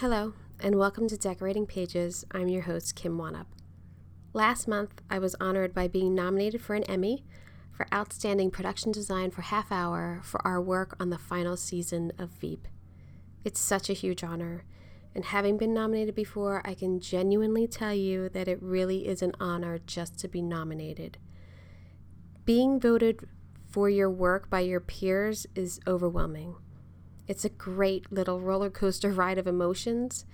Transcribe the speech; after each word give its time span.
Hello, 0.00 0.34
and 0.60 0.74
welcome 0.74 1.08
to 1.08 1.16
Decorating 1.16 1.64
Pages. 1.64 2.26
I'm 2.30 2.48
your 2.48 2.64
host, 2.64 2.94
Kim 2.94 3.16
Wannop. 3.16 3.46
Last 4.34 4.68
month, 4.68 5.00
I 5.08 5.18
was 5.18 5.34
honored 5.40 5.72
by 5.72 5.88
being 5.88 6.14
nominated 6.14 6.60
for 6.60 6.74
an 6.74 6.82
Emmy 6.84 7.24
for 7.72 7.86
Outstanding 7.94 8.50
Production 8.50 8.92
Design 8.92 9.30
for 9.30 9.40
Half 9.40 9.72
Hour 9.72 10.20
for 10.22 10.46
our 10.46 10.60
work 10.60 10.94
on 11.00 11.08
the 11.08 11.16
final 11.16 11.56
season 11.56 12.12
of 12.18 12.28
Veep. 12.28 12.68
It's 13.42 13.58
such 13.58 13.88
a 13.88 13.94
huge 13.94 14.22
honor, 14.22 14.66
and 15.14 15.24
having 15.24 15.56
been 15.56 15.72
nominated 15.72 16.14
before, 16.14 16.60
I 16.66 16.74
can 16.74 17.00
genuinely 17.00 17.66
tell 17.66 17.94
you 17.94 18.28
that 18.28 18.48
it 18.48 18.62
really 18.62 19.08
is 19.08 19.22
an 19.22 19.32
honor 19.40 19.78
just 19.78 20.18
to 20.18 20.28
be 20.28 20.42
nominated. 20.42 21.16
Being 22.44 22.78
voted 22.78 23.26
for 23.70 23.88
your 23.88 24.10
work 24.10 24.50
by 24.50 24.60
your 24.60 24.80
peers 24.80 25.46
is 25.54 25.80
overwhelming. 25.86 26.56
It's 27.28 27.44
a 27.44 27.50
great 27.50 28.10
little 28.12 28.40
roller 28.40 28.70
coaster 28.70 29.10
ride 29.10 29.38
of 29.38 29.46
emotions, 29.46 30.24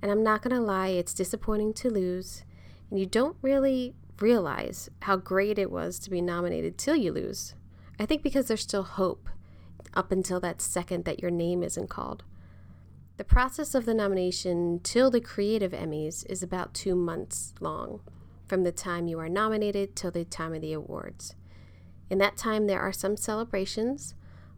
and 0.00 0.10
I'm 0.10 0.22
not 0.22 0.42
going 0.42 0.54
to 0.56 0.62
lie, 0.62 0.88
it's 0.88 1.14
disappointing 1.14 1.74
to 1.74 1.90
lose, 1.90 2.44
and 2.90 2.98
you 2.98 3.06
don't 3.06 3.36
really 3.42 3.94
realize 4.20 4.88
how 5.02 5.16
great 5.16 5.58
it 5.58 5.70
was 5.70 5.98
to 5.98 6.10
be 6.10 6.20
nominated 6.20 6.78
till 6.78 6.96
you 6.96 7.12
lose. 7.12 7.54
I 7.98 8.06
think 8.06 8.22
because 8.22 8.46
there's 8.48 8.62
still 8.62 8.82
hope 8.82 9.28
up 9.94 10.10
until 10.10 10.40
that 10.40 10.62
second 10.62 11.04
that 11.04 11.20
your 11.20 11.30
name 11.30 11.62
isn't 11.62 11.90
called. 11.90 12.24
The 13.18 13.24
process 13.24 13.74
of 13.74 13.84
the 13.84 13.94
nomination 13.94 14.80
till 14.82 15.10
the 15.10 15.20
Creative 15.20 15.72
Emmys 15.72 16.24
is 16.30 16.42
about 16.42 16.72
two 16.72 16.94
months 16.94 17.52
long, 17.60 18.00
from 18.48 18.64
the 18.64 18.72
time 18.72 19.06
you 19.06 19.18
are 19.18 19.28
nominated 19.28 19.94
till 19.94 20.10
the 20.10 20.24
time 20.24 20.54
of 20.54 20.62
the 20.62 20.72
awards. 20.72 21.34
In 22.08 22.18
that 22.18 22.36
time, 22.36 22.66
there 22.66 22.80
are 22.80 22.92
some 22.92 23.16
celebrations. 23.16 24.14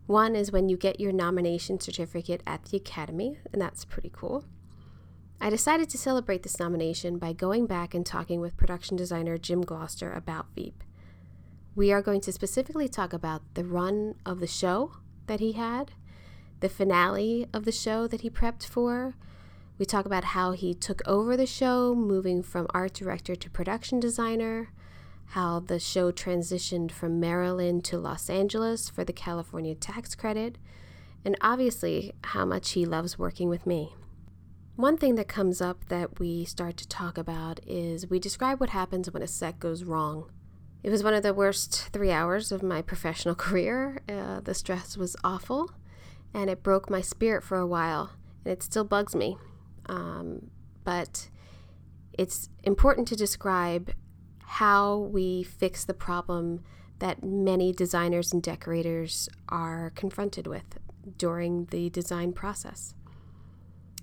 One 0.07 0.37
is 0.37 0.53
when 0.53 0.69
you 0.69 0.77
get 0.77 1.01
your 1.01 1.13
nomination 1.13 1.81
certificate 1.81 2.43
at 2.47 2.65
the 2.65 2.77
Academy, 2.77 3.39
and 3.53 3.63
that's 3.63 3.87
pretty 3.87 4.11
cool. 4.13 4.45
I 5.41 5.51
decided 5.51 5.89
to 5.91 5.99
celebrate 5.99 6.43
this 6.43 6.59
nomination 6.59 7.19
by 7.19 7.33
going 7.33 7.67
back 7.67 7.95
and 7.95 8.05
talking 8.05 8.41
with 8.41 8.57
production 8.57 8.97
designer 8.97 9.39
Jim 9.39 9.63
Gloster 9.63 10.13
about 10.13 10.47
Veep. 10.55 10.85
We 11.75 11.91
are 11.93 12.03
going 12.03 12.21
to 12.23 12.33
specifically 12.33 12.89
talk 12.89 13.13
about 13.13 13.43
the 13.55 13.65
run 13.65 14.15
of 14.25 14.41
the 14.41 14.47
show 14.47 14.93
that 15.27 15.41
he 15.41 15.53
had, 15.53 15.93
the 16.61 16.69
finale 16.69 17.47
of 17.53 17.65
the 17.65 17.73
show 17.73 18.07
that 18.07 18.21
he 18.21 18.31
prepped 18.31 18.67
for. 18.67 19.15
We 19.79 19.85
talk 19.85 20.07
about 20.07 20.25
how 20.25 20.53
he 20.53 20.73
took 20.73 21.01
over 21.07 21.37
the 21.37 21.47
show, 21.47 21.95
moving 21.95 22.43
from 22.43 22.67
art 22.71 22.93
director 22.93 23.35
to 23.35 23.51
production 23.51 24.01
designer, 24.01 24.69
how 25.27 25.61
the 25.61 25.79
show 25.79 26.13
transitioned 26.13 26.91
from 26.91 27.21
Maryland 27.21 27.85
to 27.85 27.99
Los 27.99 28.31
Angeles 28.31 28.89
for 28.89 29.05
the 29.05 29.13
California 29.13 29.75
tax 29.75 30.15
credit, 30.15 30.59
and 31.25 31.37
obviously 31.41 32.13
how 32.25 32.45
much 32.45 32.73
he 32.73 32.85
loves 32.85 33.19
working 33.19 33.49
with 33.49 33.67
me. 33.67 33.95
One 34.77 34.97
thing 34.97 35.15
that 35.15 35.29
comes 35.29 35.61
up 35.61 35.87
that 35.89 36.19
we 36.19 36.45
start 36.45 36.77
to 36.79 36.89
talk 36.89 37.17
about 37.17 37.61
is 37.67 38.11
we 38.11 38.19
describe 38.19 38.61
what 38.61 38.71
happens 38.71 39.11
when 39.11 39.23
a 39.23 39.29
set 39.29 39.61
goes 39.61 39.85
wrong. 39.85 40.31
It 40.83 40.91
was 40.91 41.05
one 41.05 41.15
of 41.15 41.23
the 41.23 41.33
worst 41.33 41.91
three 41.93 42.11
hours 42.11 42.53
of 42.53 42.63
my 42.63 42.83
professional 42.83 43.35
career. 43.37 44.03
Uh, 44.09 44.41
the 44.41 44.55
stress 44.55 44.97
was 44.97 45.17
awful, 45.23 45.71
and 46.35 46.51
it 46.51 46.63
broke 46.63 46.91
my 46.91 47.01
spirit 47.01 47.43
for 47.45 47.57
a 47.57 47.67
while, 47.67 48.11
and 48.45 48.53
it 48.53 48.63
still 48.63 48.85
bugs 48.85 49.15
me. 49.15 49.39
Um, 49.87 50.51
but 50.83 51.31
it's 52.13 52.49
important 52.63 53.09
to 53.09 53.17
describe 53.17 53.93
how 54.47 54.97
we 54.97 55.43
fix 55.43 55.85
the 55.85 55.95
problem 55.95 56.63
that 56.99 57.23
many 57.23 57.73
designers 57.73 58.33
and 58.33 58.43
decorators 58.43 59.29
are 59.49 59.93
confronted 59.95 60.47
with 60.47 60.79
during 61.19 61.67
the 61.67 61.91
design 61.91 62.33
process. 62.33 62.95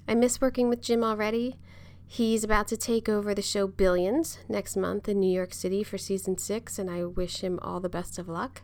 I 0.07 0.15
miss 0.15 0.41
working 0.41 0.69
with 0.69 0.81
Jim 0.81 1.03
already. 1.03 1.57
He's 2.05 2.43
about 2.43 2.67
to 2.67 2.77
take 2.77 3.07
over 3.07 3.33
the 3.33 3.41
show 3.41 3.67
Billions 3.67 4.39
next 4.49 4.75
month 4.75 5.07
in 5.07 5.19
New 5.19 5.33
York 5.33 5.53
City 5.53 5.83
for 5.83 5.97
season 5.97 6.37
six, 6.37 6.77
and 6.77 6.89
I 6.89 7.05
wish 7.05 7.39
him 7.39 7.57
all 7.61 7.79
the 7.79 7.87
best 7.87 8.19
of 8.19 8.27
luck. 8.27 8.63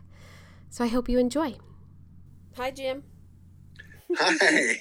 So 0.68 0.84
I 0.84 0.88
hope 0.88 1.08
you 1.08 1.18
enjoy. 1.18 1.54
Hi, 2.56 2.70
Jim. 2.70 3.04
Hi, 4.16 4.78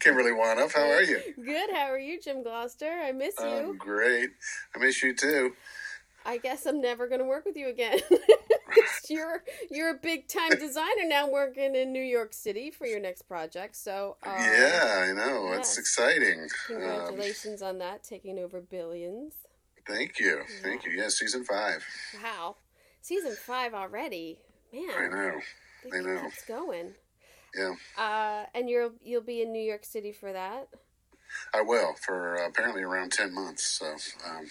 Kimberly 0.00 0.32
Wannop. 0.32 0.72
How 0.72 0.82
are 0.90 1.02
you? 1.02 1.20
Good. 1.36 1.70
How 1.74 1.90
are 1.90 1.98
you, 1.98 2.20
Jim 2.20 2.42
Gloster? 2.42 2.90
I 2.90 3.12
miss 3.12 3.34
you. 3.38 3.46
I'm 3.46 3.76
great. 3.76 4.30
I 4.74 4.78
miss 4.78 5.02
you 5.02 5.14
too. 5.14 5.52
I 6.24 6.38
guess 6.38 6.66
I'm 6.66 6.80
never 6.80 7.08
going 7.08 7.20
to 7.20 7.26
work 7.26 7.44
with 7.44 7.56
you 7.56 7.68
again. 7.68 7.98
you're 9.08 9.42
you're 9.70 9.90
a 9.90 9.98
big 9.98 10.28
time 10.28 10.50
designer 10.50 11.06
now, 11.06 11.28
working 11.28 11.74
in 11.74 11.92
New 11.92 12.02
York 12.02 12.32
City 12.32 12.70
for 12.70 12.86
your 12.86 13.00
next 13.00 13.22
project. 13.22 13.76
So 13.76 14.16
uh, 14.24 14.36
yeah, 14.38 15.06
I 15.08 15.12
know 15.12 15.48
yes. 15.50 15.58
it's 15.58 15.78
exciting. 15.78 16.48
Congratulations 16.66 17.62
um, 17.62 17.68
on 17.68 17.78
that, 17.78 18.04
taking 18.04 18.38
over 18.38 18.60
billions. 18.60 19.34
Thank 19.86 20.20
you, 20.20 20.42
thank 20.62 20.84
you. 20.84 20.92
Yeah, 20.92 21.08
season 21.08 21.44
five. 21.44 21.84
Wow, 22.22 22.56
season 23.00 23.34
five 23.34 23.74
already, 23.74 24.38
man. 24.72 24.90
I 24.96 25.08
know. 25.08 25.40
I 25.92 26.00
know. 26.00 26.26
It's 26.26 26.44
going. 26.44 26.94
Yeah. 27.54 27.74
Uh, 27.98 28.44
and 28.54 28.68
you'll 28.68 28.92
you'll 29.02 29.22
be 29.22 29.42
in 29.42 29.52
New 29.52 29.62
York 29.62 29.84
City 29.84 30.12
for 30.12 30.32
that. 30.32 30.68
I 31.54 31.62
will 31.62 31.94
for 31.94 32.38
uh, 32.38 32.48
apparently 32.48 32.82
around 32.82 33.12
ten 33.12 33.34
months. 33.34 33.66
So, 33.66 33.86
um, 34.28 34.46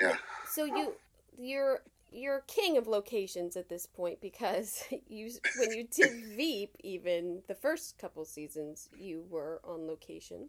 yeah. 0.00 0.16
So 0.56 0.64
you 0.64 0.94
you're 1.36 1.82
you're 2.10 2.40
king 2.46 2.78
of 2.78 2.86
locations 2.86 3.58
at 3.58 3.68
this 3.68 3.84
point 3.84 4.22
because 4.22 4.84
you 5.06 5.30
when 5.58 5.70
you 5.72 5.86
did 5.94 6.24
Veep 6.34 6.74
even 6.82 7.42
the 7.46 7.54
first 7.54 7.98
couple 7.98 8.24
seasons 8.24 8.88
you 8.98 9.24
were 9.28 9.60
on 9.62 9.86
location 9.86 10.48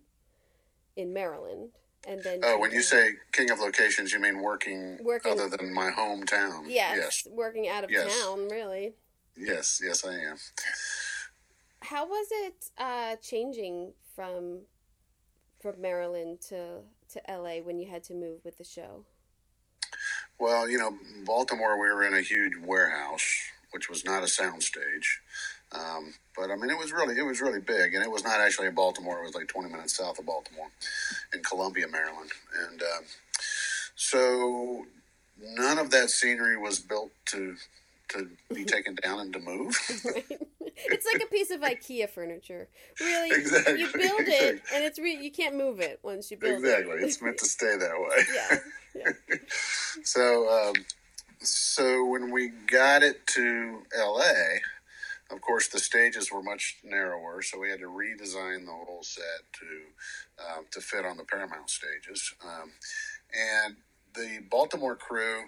in 0.96 1.12
Maryland. 1.12 1.72
And 2.08 2.24
then 2.24 2.40
oh 2.42 2.58
when 2.58 2.72
you 2.72 2.82
say 2.82 3.10
king 3.34 3.52
of 3.52 3.60
locations 3.60 4.14
you 4.14 4.22
mean 4.22 4.42
working, 4.42 4.98
working 5.04 5.34
other 5.34 5.50
than 5.50 5.74
my 5.74 5.92
hometown. 5.92 6.64
Yes, 6.68 7.26
yes. 7.26 7.28
working 7.30 7.68
out 7.68 7.84
of 7.84 7.92
yes. 7.92 8.18
town 8.22 8.48
really. 8.48 8.94
Yes 9.36 9.82
yes 9.84 10.06
I 10.06 10.14
am. 10.14 10.38
How 11.82 12.08
was 12.08 12.28
it 12.32 12.70
uh, 12.78 13.18
changing 13.18 13.92
from 14.16 14.60
from 15.60 15.82
Maryland 15.82 16.40
to 16.48 16.84
to 17.10 17.22
LA 17.28 17.58
when 17.58 17.78
you 17.78 17.90
had 17.90 18.06
to 18.06 18.14
move 18.14 18.40
with 18.46 18.58
the 18.58 18.64
show 18.64 19.04
well, 20.40 20.70
you 20.70 20.78
know, 20.78 20.98
Baltimore, 21.26 21.80
we 21.80 21.92
were 21.92 22.06
in 22.06 22.14
a 22.14 22.22
huge 22.22 22.54
warehouse, 22.58 23.26
which 23.72 23.90
was 23.90 24.06
not 24.06 24.24
a 24.24 24.28
soundstage. 24.28 25.06
Um, 25.72 26.14
but 26.36 26.52
I 26.52 26.56
mean, 26.56 26.70
it 26.70 26.78
was 26.78 26.92
really, 26.92 27.18
it 27.18 27.26
was 27.26 27.42
really 27.42 27.60
big, 27.60 27.94
and 27.94 28.04
it 28.04 28.12
was 28.12 28.24
not 28.24 28.40
actually 28.40 28.68
in 28.68 28.76
Baltimore. 28.76 29.20
It 29.20 29.26
was 29.26 29.36
like 29.36 29.48
20 29.48 29.70
minutes 29.70 29.98
south 29.98 30.20
of 30.20 30.26
Baltimore, 30.26 30.68
in 31.34 31.44
Columbia, 31.44 31.88
Maryland, 31.88 32.32
and 32.70 32.82
uh, 32.82 33.02
so 33.96 34.86
none 35.42 35.78
of 35.78 35.92
that 35.92 36.10
scenery 36.10 36.58
was 36.58 36.80
built 36.80 37.12
to 37.26 37.58
to 38.10 38.30
be 38.54 38.66
taken 38.66 38.96
down 38.96 39.20
and 39.20 39.34
to 39.34 39.40
move. 39.40 39.76
It's 40.86 41.08
like 41.12 41.24
a 41.24 41.32
piece 41.32 41.50
of 41.50 41.62
IKEA 41.62 42.08
furniture. 42.08 42.68
Really, 43.00 43.36
exactly. 43.36 43.80
you 43.80 43.88
build 43.92 44.28
it, 44.28 44.62
and 44.72 44.84
it's 44.84 45.00
re- 45.00 45.18
you 45.20 45.32
can't 45.32 45.56
move 45.56 45.80
it 45.80 46.00
once 46.04 46.30
you 46.30 46.38
build 46.38 46.60
exactly. 46.60 46.92
it. 46.92 47.04
Exactly, 47.04 47.08
it's 47.08 47.22
meant 47.22 47.38
to 47.40 47.46
stay 47.46 47.78
that 47.78 48.00
way. 48.00 48.60
yeah. 48.96 49.12
yeah. 49.28 49.38
so, 50.04 50.50
um, 50.50 50.74
so 51.40 52.06
when 52.06 52.32
we 52.32 52.50
got 52.68 53.02
it 53.02 53.26
to 53.28 53.80
LA, 53.98 54.60
of 55.32 55.42
course, 55.42 55.68
the 55.68 55.80
stages 55.80 56.32
were 56.32 56.44
much 56.44 56.78
narrower, 56.84 57.42
so 57.42 57.60
we 57.60 57.70
had 57.70 57.80
to 57.80 57.88
redesign 57.88 58.66
the 58.66 58.72
whole 58.72 59.02
set 59.02 59.24
to 59.54 60.46
um, 60.46 60.66
to 60.72 60.80
fit 60.80 61.06
on 61.06 61.18
the 61.18 61.24
Paramount 61.24 61.70
stages. 61.70 62.34
Um, 62.46 62.72
and 63.34 63.76
the 64.14 64.40
Baltimore 64.50 64.96
crew, 64.96 65.44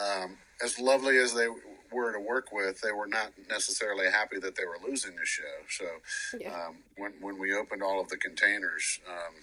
um, 0.00 0.38
as 0.62 0.78
lovely 0.78 1.18
as 1.18 1.34
they 1.34 1.46
were 1.90 2.12
to 2.12 2.20
work 2.20 2.52
with, 2.52 2.80
they 2.80 2.92
were 2.92 3.06
not 3.06 3.32
necessarily 3.48 4.10
happy 4.10 4.38
that 4.40 4.56
they 4.56 4.64
were 4.64 4.78
losing 4.86 5.16
the 5.16 5.24
show. 5.24 5.44
So 5.68 5.84
yeah. 6.38 6.52
um, 6.52 6.76
when 6.96 7.12
when 7.20 7.38
we 7.38 7.54
opened 7.54 7.82
all 7.82 8.00
of 8.00 8.08
the 8.08 8.16
containers 8.16 9.00
um, 9.08 9.34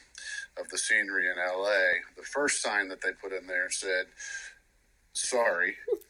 of 0.58 0.70
the 0.70 0.78
scenery 0.78 1.28
in 1.30 1.36
L.A., 1.38 2.00
the 2.18 2.24
first 2.24 2.62
sign 2.62 2.88
that 2.90 3.02
they 3.02 3.12
put 3.22 3.34
in 3.34 3.48
there 3.48 3.70
said, 3.70 4.06
"Sorry." 5.14 5.76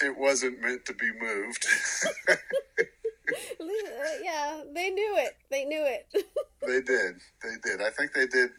it 0.00 0.16
wasn't 0.16 0.60
meant 0.60 0.84
to 0.86 0.94
be 0.94 1.10
moved. 1.20 1.66
yeah, 4.22 4.62
they 4.74 4.90
knew 4.90 5.14
it. 5.18 5.36
They 5.50 5.64
knew 5.64 5.84
it. 5.84 6.06
they 6.66 6.80
did. 6.80 7.16
They 7.42 7.56
did. 7.62 7.82
I 7.82 7.90
think 7.90 8.12
they 8.12 8.26
did. 8.26 8.50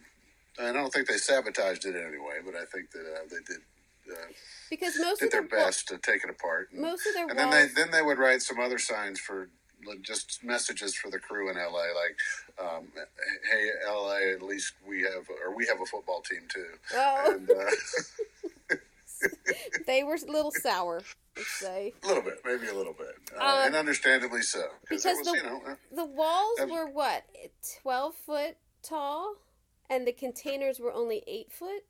I 0.61 0.73
don't 0.73 0.91
think 0.91 1.07
they 1.07 1.17
sabotaged 1.17 1.85
it 1.85 1.95
anyway, 1.95 2.39
but 2.45 2.55
I 2.55 2.65
think 2.65 2.91
that 2.91 3.01
uh, 3.01 3.27
they 3.29 3.41
did. 3.47 3.61
Because 4.69 4.97
most 4.99 5.19
did 5.19 5.27
of 5.27 5.31
their 5.31 5.41
their 5.41 5.65
best 5.65 5.87
to 5.87 5.97
take 5.97 6.23
it 6.23 6.29
apart. 6.29 6.69
And, 6.71 6.81
most 6.81 7.05
of 7.07 7.13
their 7.13 7.27
and 7.27 7.37
walls, 7.37 7.51
then 7.51 7.67
they 7.67 7.73
then 7.81 7.91
they 7.91 8.01
would 8.01 8.17
write 8.17 8.41
some 8.41 8.59
other 8.59 8.77
signs 8.77 9.19
for 9.19 9.49
just 10.01 10.43
messages 10.43 10.93
for 10.95 11.09
the 11.09 11.19
crew 11.19 11.49
in 11.49 11.55
LA, 11.55 11.85
like, 11.93 12.17
um, 12.59 12.87
"Hey, 13.49 13.69
LA, 13.87 14.33
at 14.35 14.41
least 14.41 14.73
we 14.85 15.01
have 15.03 15.27
or 15.43 15.55
we 15.55 15.65
have 15.67 15.79
a 15.81 15.85
football 15.85 16.21
team 16.21 16.41
too." 16.49 16.67
oh, 16.93 17.31
And, 17.33 17.49
uh, 17.49 18.75
they 19.87 20.03
were 20.03 20.15
a 20.15 20.31
little 20.31 20.51
sour. 20.51 21.01
Let's 21.35 21.51
say 21.59 21.93
a 22.03 22.07
little 22.07 22.23
bit, 22.23 22.41
maybe 22.43 22.67
a 22.67 22.73
little 22.73 22.93
bit, 22.93 23.15
uh, 23.37 23.41
Um, 23.43 23.67
and 23.67 23.75
understandably 23.75 24.41
so, 24.41 24.63
because 24.89 25.05
was, 25.05 25.25
the- 25.27 25.37
you 25.37 25.43
know, 25.43 25.61
uh, 25.65 25.75
the 25.91 26.05
walls 26.05 26.57
That- 26.57 26.69
were 26.69 26.85
what 26.87 27.23
twelve 27.81 28.15
foot 28.15 28.57
tall, 28.83 29.35
and 29.89 30.05
the 30.05 30.11
containers 30.11 30.79
were 30.79 30.91
only 30.91 31.23
eight 31.27 31.51
foot. 31.53 31.85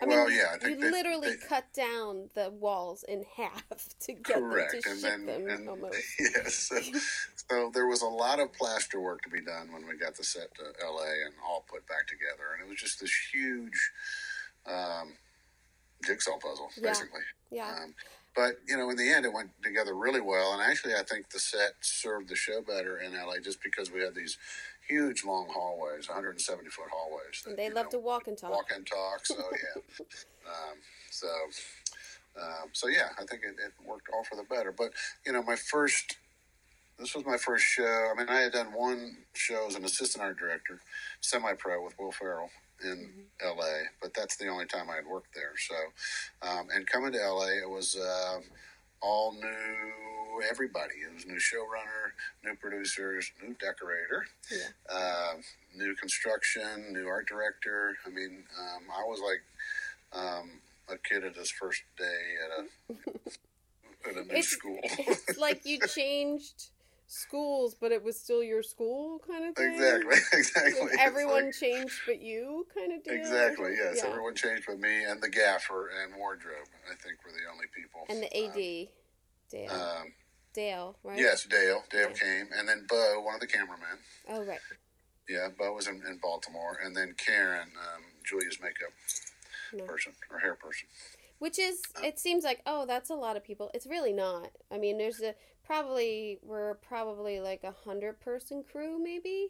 I 0.00 0.06
Well, 0.06 0.26
mean, 0.28 0.36
yeah, 0.38 0.56
I 0.62 0.68
you 0.68 0.76
they- 0.76 0.90
literally 0.90 1.30
they- 1.36 1.46
cut 1.46 1.72
down 1.72 2.28
the 2.34 2.50
walls 2.50 3.04
in 3.04 3.24
half 3.36 3.64
to 4.00 4.12
get 4.12 4.36
correct, 4.36 4.72
them 4.72 4.82
to 4.82 4.90
and 4.90 5.02
then 5.02 5.26
them 5.46 5.48
and 5.48 5.68
almost. 5.68 6.02
yes, 6.18 6.54
so, 6.54 6.80
so 7.48 7.70
there 7.72 7.86
was 7.86 8.02
a 8.02 8.06
lot 8.06 8.40
of 8.40 8.52
plaster 8.52 9.00
work 9.00 9.22
to 9.22 9.28
be 9.30 9.40
done 9.40 9.72
when 9.72 9.86
we 9.86 9.96
got 9.96 10.16
the 10.16 10.24
set 10.24 10.52
to 10.56 10.62
LA 10.84 11.04
and 11.24 11.34
all 11.46 11.64
put 11.70 11.86
back 11.86 12.06
together, 12.08 12.52
and 12.54 12.66
it 12.66 12.68
was 12.68 12.78
just 12.80 13.00
this 13.00 13.12
huge 13.32 13.90
um, 14.66 15.12
jigsaw 16.04 16.38
puzzle, 16.38 16.68
Yeah. 16.76 16.88
basically. 16.88 17.20
Yeah, 17.50 17.68
Um, 17.84 17.94
but 18.34 18.56
you 18.66 18.76
know, 18.76 18.90
in 18.90 18.96
the 18.96 19.08
end, 19.12 19.24
it 19.24 19.32
went 19.32 19.50
together 19.62 19.94
really 19.94 20.20
well, 20.20 20.52
and 20.54 20.60
actually, 20.62 20.94
I 20.94 21.04
think 21.04 21.30
the 21.30 21.38
set 21.38 21.74
served 21.82 22.28
the 22.28 22.34
show 22.36 22.60
better 22.62 22.98
in 22.98 23.12
LA 23.14 23.38
just 23.38 23.62
because 23.62 23.92
we 23.92 24.00
had 24.00 24.14
these 24.16 24.36
huge, 24.88 25.24
long 25.24 25.48
hallways, 25.50 26.08
170 26.08 26.68
foot 26.70 26.86
hallways. 26.90 27.42
that, 27.42 27.50
and 27.50 27.58
they 27.58 27.70
love 27.70 27.86
know, 27.86 27.90
to 27.90 27.98
walk 27.98 28.26
and 28.26 28.38
talk. 28.38 28.50
walk 28.50 28.70
and 28.74 28.86
talk. 28.86 29.24
So 29.24 29.34
yeah, 29.36 29.82
um, 30.46 30.78
so 31.10 31.28
um, 32.40 32.68
so 32.72 32.88
yeah, 32.88 33.08
I 33.18 33.24
think 33.24 33.42
it, 33.42 33.56
it 33.64 33.72
worked 33.86 34.08
all 34.12 34.24
for 34.24 34.36
the 34.36 34.44
better. 34.44 34.72
But 34.72 34.92
you 35.26 35.32
know, 35.32 35.42
my 35.42 35.56
first. 35.56 36.16
This 36.96 37.12
was 37.16 37.26
my 37.26 37.36
first 37.36 37.64
show. 37.64 38.12
I 38.12 38.16
mean, 38.16 38.28
I 38.28 38.36
had 38.36 38.52
done 38.52 38.68
one 38.68 39.16
show 39.32 39.66
as 39.66 39.74
an 39.74 39.84
assistant 39.84 40.22
art 40.22 40.38
director, 40.38 40.78
semi-pro 41.20 41.82
with 41.84 41.98
Will 41.98 42.12
Ferrell 42.12 42.50
in 42.84 43.10
L.A., 43.44 43.82
but 44.00 44.14
that's 44.14 44.36
the 44.36 44.46
only 44.46 44.66
time 44.66 44.88
I 44.88 44.94
had 44.94 45.06
worked 45.06 45.34
there. 45.34 45.54
So, 45.58 46.48
um, 46.48 46.68
and 46.72 46.86
coming 46.86 47.10
to 47.12 47.20
L.A., 47.20 47.58
it 47.62 47.68
was 47.68 47.96
uh, 47.96 48.38
all 49.00 49.32
new 49.32 50.13
everybody. 50.42 50.94
It 51.08 51.14
was 51.14 51.26
new 51.26 51.34
showrunner, 51.38 52.12
new 52.44 52.54
producers, 52.56 53.30
new 53.42 53.54
decorator, 53.54 54.26
Yeah. 54.50 54.68
uh, 54.94 55.34
new 55.76 55.94
construction, 55.96 56.92
new 56.92 57.06
art 57.08 57.26
director. 57.28 57.96
I 58.06 58.10
mean, 58.10 58.44
um, 58.58 58.84
I 58.96 59.02
was 59.04 59.20
like 59.20 59.42
um, 60.22 60.60
a 60.88 60.96
kid 60.98 61.24
at 61.24 61.36
his 61.36 61.50
first 61.50 61.82
day 61.98 62.20
at 62.44 62.64
a 62.64 64.08
at 64.10 64.16
a 64.16 64.22
new 64.24 64.30
It's- 64.30 64.48
school. 64.48 64.78
it's 64.82 65.38
like 65.38 65.64
you 65.64 65.78
changed 65.88 66.70
schools, 67.06 67.76
but 67.78 67.92
it 67.92 68.02
was 68.02 68.18
still 68.18 68.42
your 68.42 68.62
school 68.62 69.20
kind 69.28 69.44
of 69.46 69.54
thing. 69.54 69.74
exactly, 69.74 70.16
exactly. 70.32 70.80
Like 70.88 70.98
everyone 70.98 71.46
like- 71.46 71.54
changed 71.54 72.00
but 72.06 72.20
you, 72.20 72.66
kind 72.74 72.92
of 72.92 73.04
deal. 73.04 73.14
exactly. 73.14 73.74
Yes, 73.76 74.00
Yeah. 74.02 74.08
everyone 74.10 74.34
changed 74.34 74.64
but 74.66 74.80
me 74.80 75.04
and 75.04 75.22
the 75.22 75.28
gaffer 75.28 75.90
and 76.02 76.14
wardrobe. 76.16 76.66
I 76.90 76.94
think 77.02 77.18
were 77.24 77.30
the 77.32 77.46
only 77.52 77.66
people. 77.74 78.04
And 78.08 78.22
the 78.22 78.34
AD. 78.34 78.88
Um, 79.70 80.12
Dale, 80.54 80.96
right? 81.02 81.18
yes, 81.18 81.44
Dale. 81.44 81.82
Dale 81.90 82.10
came, 82.10 82.46
and 82.56 82.68
then 82.68 82.86
Bo, 82.88 83.20
one 83.20 83.34
of 83.34 83.40
the 83.40 83.46
cameramen. 83.46 83.98
Oh, 84.28 84.44
right. 84.44 84.60
Yeah, 85.28 85.48
Bo 85.58 85.72
was 85.74 85.86
in, 85.88 86.02
in 86.08 86.18
Baltimore, 86.22 86.78
and 86.82 86.96
then 86.96 87.14
Karen, 87.16 87.68
um, 87.76 88.02
Julia's 88.24 88.58
makeup 88.60 88.92
No. 89.72 89.84
person 89.84 90.12
or 90.30 90.38
hair 90.38 90.54
person. 90.54 90.88
Which 91.38 91.58
is, 91.58 91.82
it 92.02 92.18
seems 92.18 92.44
like, 92.44 92.62
oh, 92.64 92.86
that's 92.86 93.10
a 93.10 93.14
lot 93.14 93.36
of 93.36 93.44
people. 93.44 93.70
It's 93.74 93.86
really 93.86 94.12
not. 94.12 94.48
I 94.70 94.78
mean, 94.78 94.96
there's 94.96 95.20
a 95.20 95.34
probably 95.64 96.38
we're 96.42 96.74
probably 96.74 97.40
like 97.40 97.64
a 97.64 97.72
hundred 97.72 98.20
person 98.20 98.62
crew, 98.70 99.02
maybe 99.02 99.48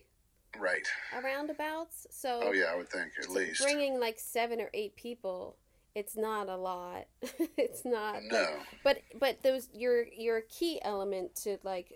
Right. 0.58 0.86
aroundabouts. 1.14 2.06
So 2.10 2.40
Oh 2.44 2.52
yeah, 2.52 2.66
I 2.72 2.76
would 2.76 2.88
think 2.88 3.12
at 3.22 3.28
least. 3.28 3.60
bringing 3.60 4.00
like 4.00 4.18
seven 4.18 4.60
or 4.60 4.70
eight 4.72 4.96
people, 4.96 5.56
it's 5.94 6.16
not 6.16 6.48
a 6.48 6.56
lot. 6.56 7.06
it's 7.56 7.84
not. 7.84 8.16
but- 8.30 8.32
no. 8.32 8.48
but 8.82 8.98
but 9.18 9.42
those 9.42 9.68
your 9.72 10.04
your 10.16 10.42
key 10.42 10.80
element 10.82 11.34
to 11.36 11.58
like 11.62 11.92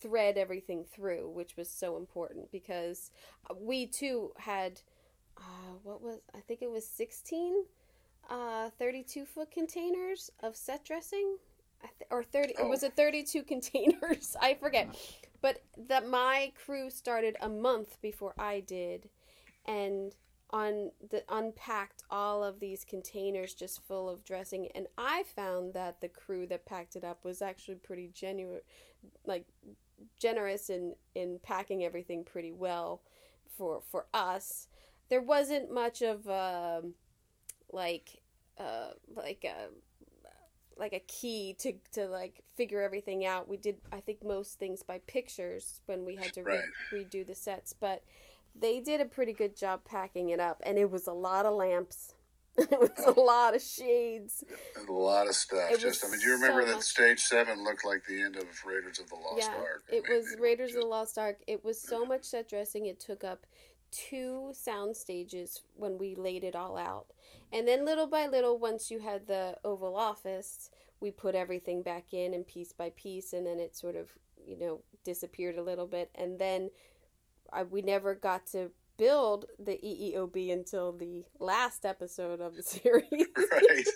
thread 0.00 0.36
everything 0.36 0.84
through 0.84 1.30
which 1.30 1.56
was 1.56 1.70
so 1.70 1.96
important 1.96 2.50
because 2.50 3.12
we 3.60 3.86
too 3.86 4.32
had 4.36 4.80
uh 5.38 5.74
what 5.84 6.02
was 6.02 6.18
i 6.34 6.40
think 6.40 6.60
it 6.60 6.68
was 6.68 6.84
16 6.84 7.62
uh 8.28 8.68
32 8.80 9.24
foot 9.24 9.48
containers 9.52 10.28
of 10.42 10.56
set 10.56 10.84
dressing 10.84 11.36
or 12.10 12.24
30 12.24 12.54
Oh. 12.58 12.66
it 12.66 12.68
was 12.68 12.82
a 12.82 12.90
32 12.90 13.42
containers 13.44 14.34
i 14.42 14.54
forget 14.54 14.88
but 15.40 15.62
that 15.86 16.08
my 16.08 16.50
crew 16.64 16.90
started 16.90 17.36
a 17.40 17.48
month 17.48 17.96
before 18.02 18.34
i 18.36 18.58
did 18.58 19.08
and 19.66 20.12
on 20.50 20.90
the 21.10 21.24
unpacked 21.28 22.02
all 22.10 22.44
of 22.44 22.60
these 22.60 22.84
containers 22.84 23.54
just 23.54 23.82
full 23.86 24.08
of 24.08 24.24
dressing. 24.24 24.68
And 24.74 24.86
i 24.96 25.24
found 25.34 25.74
that 25.74 26.00
the 26.00 26.08
crew 26.08 26.46
that 26.48 26.66
packed 26.66 26.96
it 26.96 27.04
up 27.04 27.24
was 27.24 27.42
actually 27.42 27.76
pretty 27.76 28.10
genuine 28.14 28.60
like 29.26 29.46
generous 30.20 30.70
in 30.70 30.94
in 31.14 31.38
packing 31.42 31.84
everything 31.84 32.24
pretty 32.24 32.52
well 32.52 33.02
for 33.56 33.82
for 33.90 34.06
us. 34.14 34.68
There 35.08 35.22
wasn't 35.22 35.72
much 35.72 36.02
of 36.02 36.28
um 36.28 36.94
like 37.72 38.22
uh 38.58 38.90
like 39.14 39.44
a 39.44 39.68
like 40.78 40.92
a 40.92 41.00
key 41.00 41.54
to 41.58 41.72
to 41.92 42.06
like 42.06 42.42
figure 42.54 42.82
everything 42.82 43.24
out. 43.24 43.48
We 43.48 43.56
did 43.56 43.78
i 43.92 44.00
think 44.00 44.22
most 44.24 44.58
things 44.58 44.82
by 44.82 45.00
pictures 45.06 45.80
when 45.86 46.04
we 46.04 46.16
had 46.16 46.32
to 46.34 46.42
re- 46.42 46.56
Right. 46.56 46.64
redo 47.10 47.26
the 47.26 47.34
sets. 47.34 47.72
But 47.72 48.02
they 48.60 48.80
did 48.80 49.00
a 49.00 49.04
pretty 49.04 49.32
good 49.32 49.56
job 49.56 49.80
packing 49.84 50.30
it 50.30 50.40
up 50.40 50.62
and 50.64 50.78
it 50.78 50.90
was 50.90 51.06
a 51.06 51.12
lot 51.12 51.46
of 51.46 51.54
lamps. 51.54 52.12
It 52.58 52.80
was 52.80 53.14
a 53.14 53.20
lot 53.20 53.54
of 53.54 53.60
shades. 53.60 54.42
A 54.88 54.90
lot 54.90 55.28
of 55.28 55.34
stuff. 55.34 55.70
It 55.70 55.78
Just, 55.78 56.02
I 56.02 56.08
mean, 56.08 56.20
do 56.20 56.26
you 56.26 56.32
remember 56.36 56.62
so 56.62 56.68
that 56.68 56.74
much- 56.76 56.84
stage 56.84 57.20
seven 57.20 57.62
looked 57.62 57.84
like 57.84 58.06
the 58.06 58.22
end 58.22 58.36
of 58.36 58.44
Raiders 58.64 58.98
of 58.98 59.10
the 59.10 59.14
Lost 59.14 59.36
yeah 59.38 59.54
Ark? 59.58 59.84
I 59.92 59.96
it 59.96 60.04
mean, 60.08 60.18
was 60.18 60.36
raiders 60.40 60.74
of 60.74 60.80
the 60.80 60.86
lost 60.86 61.18
ark. 61.18 61.36
It 61.46 61.62
was 61.62 61.78
so 61.78 62.06
much 62.06 62.24
set 62.24 62.48
dressing. 62.48 62.86
It 62.86 62.98
took 62.98 63.24
up 63.24 63.44
two 63.90 64.52
sound 64.54 64.96
stages 64.96 65.62
when 65.74 65.98
we 65.98 66.14
laid 66.14 66.44
it 66.44 66.56
all 66.56 66.78
out. 66.78 67.08
And 67.52 67.68
then 67.68 67.84
little 67.84 68.06
by 68.06 68.26
little 68.26 68.58
once 68.58 68.90
you 68.90 69.00
had 69.00 69.26
the 69.26 69.58
oval 69.62 69.94
office 69.94 70.70
we 70.98 71.10
put 71.10 71.34
everything 71.34 71.82
back 71.82 72.14
in 72.14 72.32
and 72.32 72.46
piece 72.46 72.72
by 72.72 72.90
piece 72.96 73.34
and 73.34 73.46
then 73.46 73.60
it 73.60 73.76
sort 73.76 73.96
of 73.96 74.08
you 74.46 74.58
know 74.58 74.80
disappeared 75.04 75.58
a 75.58 75.62
little 75.62 75.86
bit. 75.86 76.10
And 76.14 76.38
then 76.38 76.70
I, 77.52 77.62
we 77.64 77.82
never 77.82 78.14
got 78.14 78.46
to 78.48 78.70
build 78.96 79.46
the 79.58 79.72
EEOB 79.72 80.52
until 80.52 80.92
the 80.92 81.24
last 81.38 81.84
episode 81.84 82.40
of 82.40 82.56
the 82.56 82.62
series 82.62 83.04
right. 83.10 83.86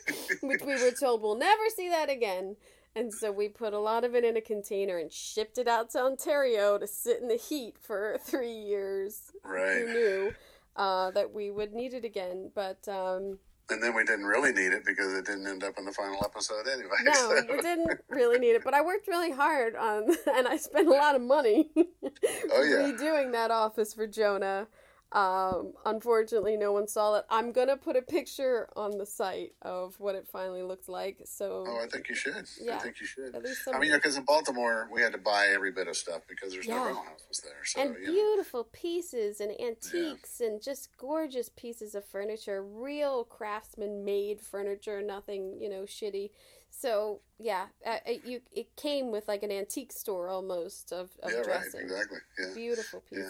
which 0.43 0.63
we 0.63 0.75
were 0.75 0.93
told 0.99 1.23
we'll 1.23 1.37
never 1.37 1.63
see 1.75 1.89
that 1.89 2.11
again. 2.11 2.57
And 2.97 3.13
so 3.13 3.31
we 3.31 3.49
put 3.49 3.73
a 3.73 3.79
lot 3.79 4.05
of 4.05 4.17
it 4.17 4.25
in 4.25 4.37
a 4.37 4.41
container 4.41 4.99
and 4.99 5.13
shipped 5.13 5.59
it 5.59 5.69
out 5.69 5.91
to 5.91 6.01
Ontario 6.01 6.77
to 6.77 6.87
sit 6.89 7.21
in 7.21 7.29
the 7.29 7.37
heat 7.37 7.77
for 7.81 8.19
three 8.25 8.53
years. 8.53 9.33
Who 9.45 9.93
knew 9.93 10.33
uh, 10.75 11.13
that 11.13 11.33
we 11.33 11.51
would 11.51 11.73
need 11.73 11.95
it 11.95 12.05
again? 12.05 12.51
But 12.53 12.89
um, 12.89 13.39
And 13.71 13.83
then 13.83 13.95
we 13.95 14.05
didn't 14.05 14.27
really 14.27 14.53
need 14.53 14.73
it 14.73 14.85
because 14.85 15.13
it 15.15 15.25
didn't 15.27 15.47
end 15.47 15.63
up 15.65 15.79
in 15.79 15.85
the 15.85 15.93
final 15.93 16.21
episode 16.25 16.67
anyway. 16.67 16.97
no, 17.05 17.13
so- 17.13 17.43
we 17.49 17.61
didn't 17.61 18.01
really 18.09 18.39
need 18.39 18.51
it. 18.57 18.65
But 18.65 18.75
I 18.75 18.83
worked 18.83 19.07
really 19.09 19.31
hard 19.31 19.77
on, 19.77 20.11
um, 20.11 20.17
and 20.35 20.49
I 20.49 20.57
spent 20.57 20.89
a 20.89 20.93
lot 20.93 21.15
of 21.15 21.23
money 21.23 21.71
Oh, 21.77 22.63
yeah. 22.63 22.91
redoing 22.91 23.33
that 23.33 23.51
office 23.51 23.95
for 23.95 24.07
Jonah. 24.07 24.67
Um, 25.13 25.73
unfortunately, 25.85 26.57
no 26.57 26.73
one 26.73 26.87
saw 26.87 27.17
it. 27.17 27.25
I'm 27.29 27.51
gonna 27.51 27.77
put 27.77 27.97
a 27.97 28.03
picture 28.03 28.69
on 28.77 28.97
the 28.97 29.07
site 29.07 29.55
of 29.63 29.99
what 29.99 30.15
it 30.15 30.29
finally 30.29 30.63
looked 30.63 30.89
like. 30.89 31.23
So 31.25 31.65
Oh, 31.67 31.81
I 31.83 31.89
think 31.89 32.09
you 32.09 32.15
should. 32.15 32.49
Yeah. 32.61 32.77
I 32.77 32.79
think 32.79 33.01
you 33.01 33.07
should. 33.07 33.35
at 33.35 33.43
least 33.43 33.63
I 33.73 33.79
mean, 33.79 33.93
because 33.93 34.17
in 34.17 34.25
Baltimore, 34.25 34.89
we 34.93 35.03
had 35.03 35.13
to 35.13 35.19
buy 35.19 35.49
every 35.53 35.73
bit 35.73 35.89
of 35.89 35.97
stuff 35.97 36.23
because 36.29 36.53
there's 36.53 36.67
Yeah. 36.67 36.77
no 36.77 36.85
rental 36.87 37.03
houses 37.05 37.41
there. 37.43 37.65
So, 37.65 37.81
and 37.81 37.97
you 37.97 38.07
know. 38.07 38.13
beautiful 38.13 38.65
pieces 38.73 39.41
and 39.41 39.51
antiques 39.61 40.41
and 40.41 40.63
just 40.63 40.97
gorgeous 40.97 41.49
pieces 41.49 41.95
of 41.97 42.05
furniture 42.05 42.63
real 42.63 43.25
craftsman 43.25 44.05
made 44.05 44.41
furniture 44.41 45.03
nothing 45.03 45.61
you 45.61 45.69
know 45.69 45.83
shitty 45.83 46.31
so 46.71 47.21
yeah 47.39 47.67
uh, 47.85 47.99
it, 48.07 48.25
you 48.25 48.41
it 48.53 48.75
came 48.77 49.11
with 49.11 49.27
like 49.29 49.43
an 49.43 49.51
antique 49.51 49.93
store 49.93 50.29
almost 50.29 50.93
of, 50.93 51.11
of 51.23 51.31
yeah, 51.31 51.37
right. 51.39 51.45
dressing 51.45 51.81
Exactly. 51.81 52.19
Yeah. 52.39 52.55
beautiful 52.55 53.03
Yeah. 53.11 53.29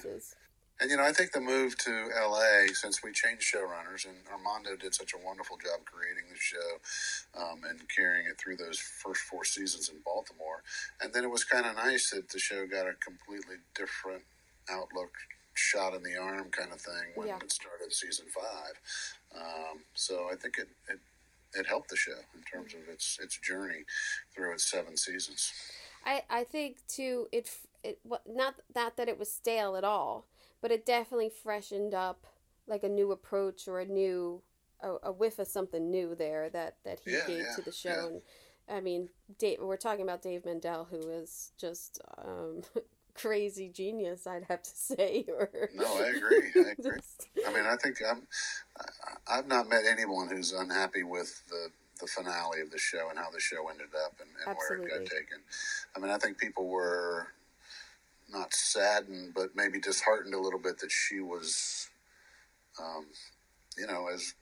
And 0.81 0.91
you 0.91 0.97
know, 0.97 1.05
I 1.05 1.13
think 1.13 1.33
the 1.33 1.41
move 1.41 1.77
to 1.79 2.09
LA, 2.19 2.73
since 2.73 3.03
we 3.05 3.13
changed 3.13 3.43
showrunners, 3.55 4.07
and 4.07 4.17
Armando 4.33 4.77
did 4.77 4.95
such 4.95 5.13
a 5.13 5.19
wonderful 5.27 5.57
job 5.59 5.85
creating 5.85 6.25
the 6.31 6.39
show 6.39 7.41
um, 7.41 7.61
and 7.69 7.81
carrying 7.95 8.27
it 8.27 8.39
through 8.39 8.57
those 8.57 8.79
first 8.79 9.21
four 9.23 9.45
seasons 9.45 9.91
in 9.91 9.97
Baltimore, 10.05 10.63
and 11.03 11.13
then 11.13 11.23
it 11.25 11.31
was 11.31 11.45
kind 11.45 11.67
of 11.67 11.77
nice 11.77 12.11
that 12.11 12.31
the 12.31 12.39
show 12.39 12.67
got 12.67 12.87
a 12.87 12.95
completely 12.95 13.57
different 13.75 14.23
outlook, 14.71 15.13
shot 15.55 15.93
in 15.95 16.03
the 16.03 16.17
arm 16.17 16.49
kind 16.51 16.73
of 16.73 16.81
thing 16.81 17.13
when 17.15 17.29
Yeah. 17.29 17.39
it 17.43 17.53
started 17.53 17.93
season 17.93 18.27
five. 18.29 18.81
Um, 19.37 19.81
so 19.95 20.29
I 20.33 20.37
think 20.37 20.57
it, 20.59 20.69
it 20.89 20.99
it 21.53 21.67
helped 21.67 21.91
the 21.91 21.97
show 21.97 22.17
in 22.35 22.43
terms 22.43 22.73
of 22.75 22.89
its 22.89 23.19
its 23.21 23.37
journey 23.39 23.85
through 24.35 24.53
its 24.55 24.71
seven 24.71 24.97
seasons. 24.97 25.53
I 26.07 26.23
I 26.31 26.45
think 26.45 26.79
too 26.87 27.29
it 27.33 27.51
it 27.83 27.99
not 28.27 28.55
not 28.75 28.97
that 28.97 29.09
it 29.09 29.19
was 29.19 29.31
stale 29.31 29.77
at 29.77 29.85
all, 29.85 30.25
but 30.61 30.71
it 30.71 30.85
definitely 30.87 31.31
freshened 31.31 31.95
up 31.95 32.27
like 32.67 32.83
a 32.83 32.89
new 32.89 33.11
approach 33.13 33.67
or 33.69 33.81
a 33.81 33.85
new 33.87 34.43
a, 34.83 34.95
a 35.05 35.13
whiff 35.13 35.39
of 35.39 35.47
something 35.49 35.91
new 35.91 36.15
there 36.15 36.49
that 36.51 36.77
that 36.85 37.01
he 37.05 37.13
Yeah, 37.13 37.27
gave 37.27 37.39
yeah, 37.41 37.55
to 37.57 37.63
the 37.63 37.73
show. 37.73 37.89
yeah. 37.89 38.07
And 38.07 38.23
I 38.69 38.81
mean, 38.81 39.09
Dave, 39.39 39.59
we're 39.61 39.77
talking 39.77 40.03
about 40.03 40.23
Dave 40.23 40.45
Mandel, 40.45 40.87
who 40.91 41.09
is 41.11 41.53
just 41.59 42.01
um, 42.19 42.63
crazy 43.15 43.69
genius, 43.69 44.27
I'd 44.27 44.45
have 44.49 44.63
to 44.63 44.71
say. 44.71 45.25
Or 45.29 45.69
No, 45.75 45.85
I 45.85 46.09
agree. 46.17 46.51
I 46.55 46.71
agree. 46.79 46.93
Just- 46.99 47.29
I 47.47 47.53
mean, 47.53 47.67
I 47.67 47.77
think 47.77 47.97
I'm. 48.09 48.23
I've 49.27 49.47
not 49.49 49.69
met 49.69 49.85
anyone 49.89 50.29
who's 50.29 50.53
unhappy 50.53 51.03
with 51.03 51.43
the 51.49 51.69
the 52.01 52.07
finale 52.07 52.61
of 52.63 52.71
the 52.71 52.79
show 52.79 53.09
and 53.11 53.19
how 53.19 53.31
the 53.31 53.39
show 53.41 53.69
ended 53.69 53.89
up 54.07 54.15
and, 54.21 54.31
and 54.47 54.57
where 54.57 54.79
it 54.79 54.89
got 54.89 55.01
taken. 55.01 55.39
I 55.95 55.99
mean, 56.01 56.11
I 56.11 56.17
think 56.17 56.39
people 56.39 56.67
were 56.69 57.27
not 58.33 58.55
saddened, 58.55 59.35
but 59.35 59.55
maybe 59.55 59.81
disheartened 59.81 60.35
a 60.35 60.39
little 60.41 60.59
bit 60.61 60.79
that 60.79 60.91
she 60.91 61.21
was, 61.21 61.89
um, 62.81 63.07
you 63.77 63.87
know, 63.87 64.09
as 64.13 64.35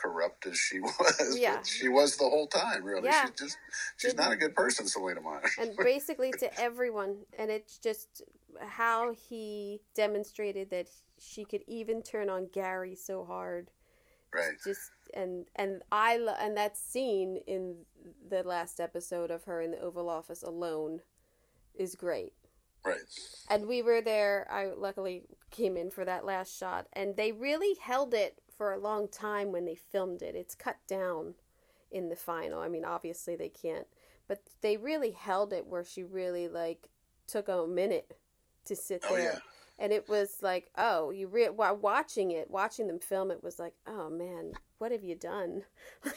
corrupt 0.00 0.46
as 0.46 0.56
she 0.58 0.80
was. 0.80 1.38
Yeah. 1.38 1.62
She 1.62 1.88
was 1.88 2.16
the 2.16 2.24
whole 2.28 2.46
time. 2.46 2.84
Really, 2.84 3.04
Yeah. 3.08 3.26
she's 3.26 3.34
just 3.34 3.58
she's 3.96 4.14
not 4.14 4.32
a 4.32 4.36
good 4.36 4.54
person, 4.54 4.86
Selina 4.86 5.20
Meyer. 5.20 5.42
and 5.58 5.76
basically 5.78 6.32
to 6.38 6.60
everyone 6.60 7.16
and 7.38 7.50
it's 7.50 7.78
just 7.78 8.22
how 8.60 9.12
he 9.12 9.80
demonstrated 9.94 10.70
that 10.70 10.88
she 11.18 11.44
could 11.44 11.62
even 11.66 12.02
turn 12.02 12.28
on 12.30 12.48
Gary 12.52 12.94
so 12.94 13.24
hard 13.24 13.70
right. 14.32 14.52
just 14.64 14.90
and 15.14 15.46
and 15.56 15.82
I 15.92 16.16
lo- 16.18 16.36
and 16.40 16.56
that 16.56 16.76
scene 16.76 17.38
in 17.46 17.76
the 18.28 18.42
last 18.42 18.80
episode 18.80 19.30
of 19.30 19.44
her 19.44 19.60
in 19.60 19.70
the 19.72 19.80
Oval 19.80 20.08
Office 20.08 20.42
alone 20.42 21.00
is 21.74 21.94
great. 21.94 22.32
Right. 22.84 22.96
And 23.50 23.66
we 23.66 23.82
were 23.82 24.00
there. 24.00 24.46
I 24.50 24.66
luckily 24.76 25.22
came 25.50 25.76
in 25.76 25.90
for 25.90 26.04
that 26.04 26.24
last 26.24 26.56
shot, 26.56 26.86
and 26.92 27.16
they 27.16 27.32
really 27.32 27.74
held 27.80 28.14
it 28.14 28.40
for 28.56 28.72
a 28.72 28.78
long 28.78 29.08
time 29.08 29.52
when 29.52 29.64
they 29.64 29.74
filmed 29.74 30.22
it. 30.22 30.34
It's 30.36 30.54
cut 30.54 30.76
down 30.88 31.34
in 31.90 32.08
the 32.08 32.16
final. 32.16 32.60
I 32.60 32.68
mean, 32.68 32.84
obviously 32.84 33.36
they 33.36 33.48
can't, 33.48 33.86
but 34.28 34.42
they 34.60 34.76
really 34.76 35.10
held 35.12 35.52
it 35.52 35.66
where 35.66 35.84
she 35.84 36.02
really 36.04 36.48
like 36.48 36.88
took 37.26 37.48
a 37.48 37.66
minute 37.66 38.16
to 38.66 38.76
sit 38.76 39.04
Oh, 39.08 39.14
there. 39.16 39.24
yeah. 39.32 39.38
And 39.78 39.92
it 39.92 40.08
was 40.08 40.38
like, 40.42 40.70
oh, 40.78 41.10
you 41.10 41.28
re- 41.28 41.50
while 41.50 41.76
watching 41.76 42.30
it, 42.30 42.50
watching 42.50 42.86
them 42.86 42.98
film 42.98 43.30
it 43.30 43.42
was 43.42 43.58
like, 43.58 43.74
oh 43.86 44.08
man, 44.08 44.52
what 44.78 44.92
have 44.92 45.04
you 45.04 45.14
done? 45.14 45.62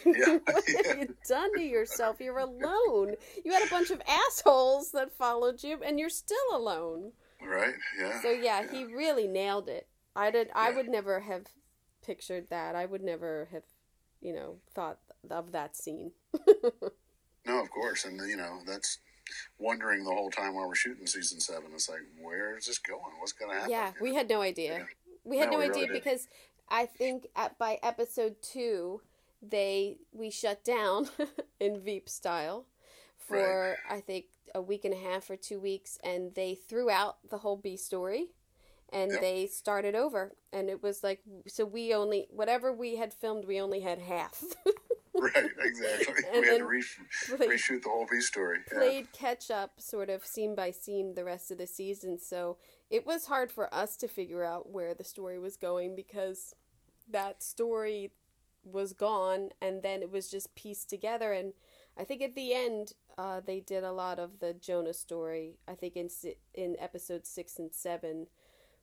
Yeah. 0.05 0.37
what 0.45 0.63
have 0.85 0.97
you 0.99 1.15
done 1.27 1.55
to 1.55 1.63
yourself? 1.63 2.19
You're 2.19 2.39
alone. 2.39 3.15
You 3.43 3.51
had 3.51 3.65
a 3.65 3.69
bunch 3.69 3.89
of 3.89 4.01
assholes 4.07 4.91
that 4.91 5.17
followed 5.17 5.63
you, 5.63 5.79
and 5.85 5.99
you're 5.99 6.09
still 6.09 6.37
alone. 6.51 7.11
Right. 7.45 7.75
Yeah. 7.99 8.21
So 8.21 8.31
yeah, 8.31 8.69
he 8.69 8.83
really 8.83 9.27
nailed 9.27 9.69
it. 9.69 9.87
I 10.15 10.31
did. 10.31 10.49
I 10.53 10.71
would 10.71 10.89
never 10.89 11.21
have 11.21 11.45
pictured 12.05 12.49
that. 12.49 12.75
I 12.75 12.85
would 12.85 13.01
never 13.01 13.47
have, 13.51 13.63
you 14.21 14.33
know, 14.33 14.57
thought 14.73 14.99
of 15.29 15.51
that 15.53 15.75
scene. 15.75 16.11
No, 17.45 17.61
of 17.61 17.71
course, 17.71 18.05
and 18.05 18.19
you 18.29 18.37
know 18.37 18.59
that's 18.65 18.99
wondering 19.57 20.03
the 20.03 20.11
whole 20.11 20.29
time 20.29 20.55
while 20.55 20.67
we're 20.67 20.75
shooting 20.75 21.07
season 21.07 21.39
seven. 21.39 21.71
It's 21.73 21.89
like, 21.89 22.01
where 22.21 22.57
is 22.57 22.67
this 22.67 22.77
going? 22.77 23.13
What's 23.19 23.31
going 23.31 23.51
to 23.51 23.55
happen? 23.55 23.71
Yeah, 23.71 23.91
we 24.01 24.13
had 24.13 24.29
no 24.29 24.41
idea. 24.41 24.79
Yeah. 24.79 24.83
We 25.23 25.37
had 25.37 25.51
No, 25.51 25.57
no, 25.57 25.63
idea 25.63 25.87
really 25.87 25.99
because 25.99 26.27
I 26.69 26.85
think 26.85 27.27
at 27.35 27.57
by 27.57 27.79
episode 27.83 28.35
two, 28.41 29.01
they 29.41 29.97
we 30.11 30.29
shut 30.29 30.63
down 30.63 31.09
in 31.59 31.79
Veep 31.79 32.07
style 32.09 32.65
for 33.17 33.77
I 33.89 33.99
think 34.01 34.25
a 34.55 34.61
week 34.61 34.83
and 34.85 34.93
a 34.93 34.97
half 34.97 35.29
or 35.29 35.35
two 35.35 35.59
weeks, 35.59 35.97
and 36.03 36.33
they 36.35 36.55
threw 36.55 36.89
out 36.89 37.17
the 37.29 37.37
whole 37.39 37.57
B 37.57 37.77
story, 37.77 38.27
and 38.91 39.11
Yep. 39.11 39.21
they 39.21 39.47
started 39.47 39.95
over, 39.95 40.33
and 40.51 40.69
it 40.69 40.81
was 40.81 41.03
like 41.03 41.21
so 41.47 41.65
we 41.65 41.93
only 41.93 42.27
whatever 42.31 42.73
we 42.73 42.95
had 42.97 43.13
filmed, 43.13 43.45
we 43.45 43.59
only 43.61 43.81
had 43.81 43.99
half. 43.99 44.43
right, 45.15 45.49
exactly. 45.59 46.23
And 46.33 46.41
we 46.41 46.47
had 46.47 46.57
to 46.59 46.65
re- 46.65 46.83
played- 47.37 47.49
reshoot 47.51 47.83
the 47.83 47.89
whole 47.89 48.07
B 48.09 48.19
story. 48.21 48.59
Yeah. 48.71 48.77
played 48.79 49.11
catch 49.11 49.51
up 49.51 49.79
sort 49.81 50.09
of 50.09 50.25
scene 50.25 50.55
by 50.55 50.71
scene 50.71 51.13
the 51.15 51.23
rest 51.25 51.51
of 51.51 51.57
the 51.57 51.67
season 51.67 52.17
so 52.19 52.57
it 52.89 53.05
was 53.05 53.25
hard 53.25 53.51
for 53.51 53.71
us 53.73 53.95
to 53.97 54.07
figure 54.07 54.43
out 54.43 54.69
where 54.71 54.93
the 54.95 55.03
story 55.03 55.37
was 55.37 55.57
going 55.57 55.95
because 55.95 56.55
that 57.11 57.41
story 57.43 58.11
was 58.63 58.93
gone 58.93 59.49
and 59.61 59.81
then 59.83 60.01
it 60.01 60.11
was 60.11 60.29
just 60.29 60.53
pieced 60.55 60.89
together 60.89 61.31
and 61.31 61.53
i 61.97 62.03
think 62.03 62.21
at 62.21 62.35
the 62.35 62.53
end 62.53 62.93
uh, 63.17 63.41
they 63.45 63.59
did 63.59 63.83
a 63.83 63.91
lot 63.91 64.19
of 64.19 64.39
the 64.39 64.53
jonah 64.53 64.93
story 64.93 65.57
i 65.67 65.73
think 65.73 65.95
in 65.95 66.09
in 66.53 66.75
episode 66.79 67.25
six 67.25 67.57
and 67.57 67.73
seven 67.73 68.27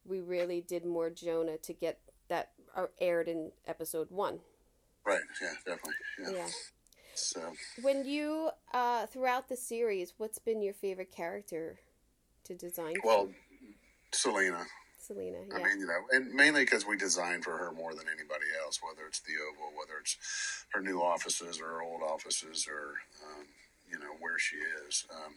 we 0.04 0.20
really 0.20 0.60
did 0.60 0.84
more 0.84 1.10
jonah 1.10 1.58
to 1.58 1.72
get 1.72 2.00
that 2.28 2.50
uh, 2.74 2.86
aired 3.00 3.28
in 3.28 3.52
episode 3.66 4.10
one 4.10 4.40
Right. 5.06 5.20
Yeah. 5.40 5.52
Definitely. 5.64 5.94
Yeah. 6.20 6.30
yeah 6.30 6.48
So, 7.14 7.52
when 7.80 8.04
you 8.04 8.50
uh 8.74 9.06
throughout 9.06 9.48
the 9.48 9.56
series 9.56 10.14
what's 10.18 10.38
been 10.38 10.60
your 10.60 10.74
favorite 10.74 11.12
character 11.12 11.78
to 12.44 12.54
design 12.54 12.94
well, 13.04 13.30
Selina. 14.12 14.66
Selena 15.06 15.38
I 15.54 15.58
mean, 15.62 15.80
you 15.80 15.86
know, 15.86 16.02
and 16.12 16.32
mainly 16.34 16.62
because 16.64 16.86
we 16.86 16.96
designed 16.96 17.44
for 17.44 17.56
her 17.56 17.72
more 17.72 17.94
than 17.94 18.06
anybody 18.08 18.46
else, 18.64 18.80
whether 18.82 19.06
it's 19.06 19.20
the 19.20 19.32
Oval, 19.50 19.72
whether 19.78 19.98
it's 20.00 20.16
her 20.74 20.80
new 20.82 21.00
offices 21.02 21.60
or 21.60 21.66
her 21.66 21.82
old 21.82 22.02
offices 22.02 22.66
or, 22.68 22.94
um, 23.24 23.46
you 23.90 23.98
know, 23.98 24.14
where 24.20 24.38
she 24.38 24.56
is. 24.86 25.06
Um, 25.10 25.34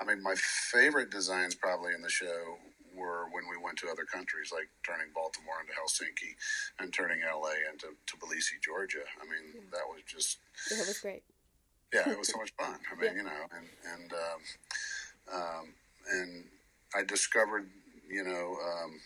I 0.00 0.04
mean, 0.04 0.22
my 0.22 0.34
favorite 0.36 1.10
designs 1.10 1.54
probably 1.54 1.94
in 1.94 2.02
the 2.02 2.10
show 2.10 2.56
were 2.96 3.26
when 3.32 3.44
we 3.50 3.62
went 3.62 3.78
to 3.78 3.88
other 3.88 4.04
countries, 4.04 4.50
like 4.52 4.68
turning 4.84 5.08
Baltimore 5.14 5.60
into 5.60 5.72
Helsinki 5.74 6.34
and 6.80 6.92
turning 6.92 7.20
LA 7.22 7.54
into 7.72 7.88
Tbilisi, 8.08 8.58
Georgia. 8.64 9.04
I 9.20 9.24
mean, 9.24 9.68
that 9.72 9.84
was 9.88 10.02
just 10.06 10.38
that 10.70 10.86
was 10.88 10.98
great 11.00 11.22
yeah, 11.92 12.10
it 12.10 12.18
was 12.18 12.28
so 12.32 12.38
much 12.38 12.52
fun. 12.58 12.78
I 12.90 12.94
mean, 13.00 13.10
Yeah. 13.12 13.16
you 13.18 13.24
know, 13.24 13.42
and 13.56 13.68
and 13.94 14.12
um, 14.12 14.40
um, 15.34 15.74
and 16.12 16.44
I 16.94 17.02
discovered, 17.04 17.68
you 18.10 18.24
know, 18.24 18.56
um, 18.62 19.00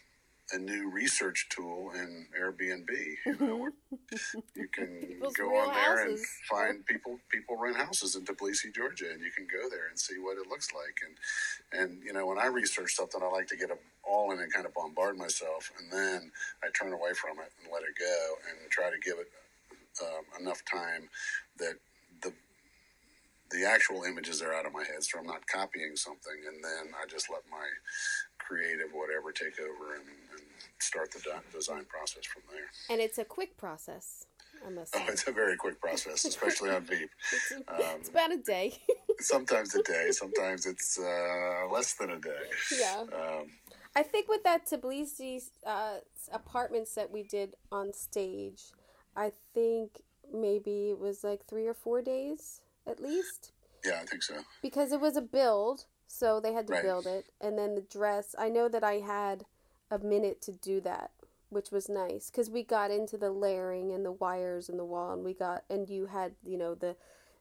a 0.52 0.58
new 0.58 0.90
research 0.90 1.46
tool 1.49 1.90
in 1.94 2.26
Airbnb. 2.38 2.90
You 3.25 3.37
know, 3.40 3.68
you 4.54 4.68
can 4.68 5.20
go 5.37 5.56
on 5.56 5.75
there 5.75 6.06
and 6.06 6.18
find 6.50 6.84
people. 6.87 7.18
People 7.30 7.56
rent 7.56 7.76
houses 7.76 8.16
in 8.16 8.25
Tbilisi, 8.25 8.75
Georgia, 8.75 9.06
and 9.12 9.20
you 9.23 9.30
can 9.30 9.46
go 9.46 9.68
there 9.70 9.88
and 9.88 9.99
see 9.99 10.18
what 10.18 10.37
it 10.38 10.49
looks 10.49 10.68
like. 10.73 10.99
And 11.06 11.80
and 11.82 12.02
you 12.04 12.12
know, 12.12 12.26
when 12.26 12.38
I 12.38 12.46
research 12.46 12.94
something, 12.94 13.20
I 13.23 13.28
like 13.28 13.46
to 13.49 13.56
get 13.56 13.70
a, 13.70 13.76
all 14.08 14.32
in 14.32 14.40
and 14.40 14.52
kind 14.52 14.66
of 14.66 14.75
bombard 14.75 15.16
myself, 15.16 15.70
and 15.78 15.90
then 15.92 16.30
I 16.62 16.68
turn 16.78 16.92
away 16.92 17.12
from 17.14 17.38
it 17.38 17.52
and 17.62 17.73
let 17.73 17.82
it 17.82 17.94
go, 17.99 18.34
and 18.49 18.70
try 18.70 18.90
to 18.90 18.99
give 18.99 19.18
it 19.18 19.28
um, 20.02 20.40
enough 20.42 20.62
time 20.70 21.08
that 21.58 21.75
the 22.23 22.32
the 23.50 23.64
actual 23.64 24.02
images 24.02 24.42
are 24.42 24.52
out 24.52 24.66
of 24.66 24.73
my 24.73 24.84
head, 24.84 25.02
so 25.02 25.18
I'm 25.18 25.26
not 25.26 25.46
copying 25.46 25.96
something, 25.96 26.37
and 26.49 26.62
then 26.64 26.92
I 27.00 27.06
just 27.06 27.30
let 27.30 27.42
my 27.50 27.66
creative 28.46 28.88
whatever 28.92 29.32
take 29.32 29.58
over 29.60 29.94
and, 29.94 30.04
and 30.32 30.42
start 30.78 31.10
the 31.12 31.20
de- 31.20 31.56
design 31.56 31.84
process 31.88 32.24
from 32.26 32.42
there. 32.50 32.68
and 32.90 33.00
it's 33.00 33.18
a 33.18 33.24
quick 33.24 33.56
process 33.56 34.26
i 34.66 34.70
must 34.70 34.94
say 34.94 35.00
Oh, 35.06 35.12
it's 35.12 35.26
a 35.26 35.32
very 35.32 35.56
quick 35.56 35.80
process, 35.80 36.24
especially 36.32 36.70
on 36.70 36.84
Veep. 36.84 37.10
it's, 37.32 37.52
um, 37.52 37.62
it's 38.00 38.08
about 38.08 38.32
a 38.32 38.38
day 38.38 38.74
Sometimes 39.20 39.74
a 39.74 39.82
day, 39.82 40.08
sometimes 40.22 40.66
it's 40.66 40.98
uh, 40.98 41.68
less 41.72 41.94
than 41.94 42.10
a 42.10 42.18
day. 42.18 42.44
yeah 42.76 43.00
Um, 43.00 43.46
i 43.96 44.02
think 44.02 44.28
with 44.28 44.42
that 44.44 44.66
tbilisi 44.66 45.40
uh 45.66 45.96
apartments 46.32 46.94
that 46.98 47.10
we 47.10 47.22
did 47.22 47.54
on 47.70 47.92
stage 47.92 48.62
i 49.16 49.28
think 49.54 50.02
maybe 50.32 50.76
it 50.90 50.98
was 50.98 51.22
like 51.22 51.42
three 51.46 51.66
or 51.66 51.74
four 51.74 52.02
days 52.02 52.60
at 52.86 52.98
least 53.00 53.52
yeah, 53.86 54.00
I 54.02 54.06
think 54.06 54.22
so. 54.22 54.36
because 54.62 54.92
it 54.92 55.00
was 55.06 55.14
a 55.14 55.20
build, 55.20 55.84
so 56.14 56.40
they 56.40 56.52
had 56.52 56.66
to 56.68 56.73
Right. 56.73 56.83
build 56.83 57.06
it, 57.06 57.26
and 57.40 57.59
then 57.59 57.75
the 57.75 57.80
dress. 57.83 58.35
I 58.38 58.49
know 58.49 58.68
that 58.68 58.85
I 58.85 58.94
had 58.94 59.47
a 59.90 59.99
minute 59.99 60.40
to 60.42 60.52
do 60.52 60.80
that, 60.83 61.11
which 61.50 61.71
was 61.71 61.88
nice 61.88 62.30
because 62.30 62.50
we 62.50 62.62
got 62.62 62.90
into 62.90 63.16
the 63.18 63.30
layering 63.30 63.92
and 63.92 64.04
the 64.04 64.12
wires 64.12 64.68
and 64.68 64.78
the 64.78 64.85
wall, 64.85 65.12
and 65.12 65.25
we 65.25 65.35
got 65.35 65.64
and 65.71 65.88
you 65.88 66.06
had 66.06 66.35
you 66.44 66.56
know 66.59 66.75
the 66.75 66.97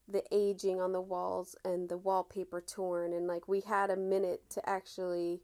the 0.08 0.24
aging 0.32 0.82
on 0.82 0.92
the 0.92 1.02
walls 1.02 1.56
and 1.64 1.90
the 1.90 1.98
wallpaper 1.98 2.62
torn, 2.62 3.14
and 3.14 3.28
like 3.28 3.48
we 3.48 3.62
had 3.62 3.90
a 3.90 3.96
minute 3.96 4.44
to 4.50 4.68
actually 4.70 5.42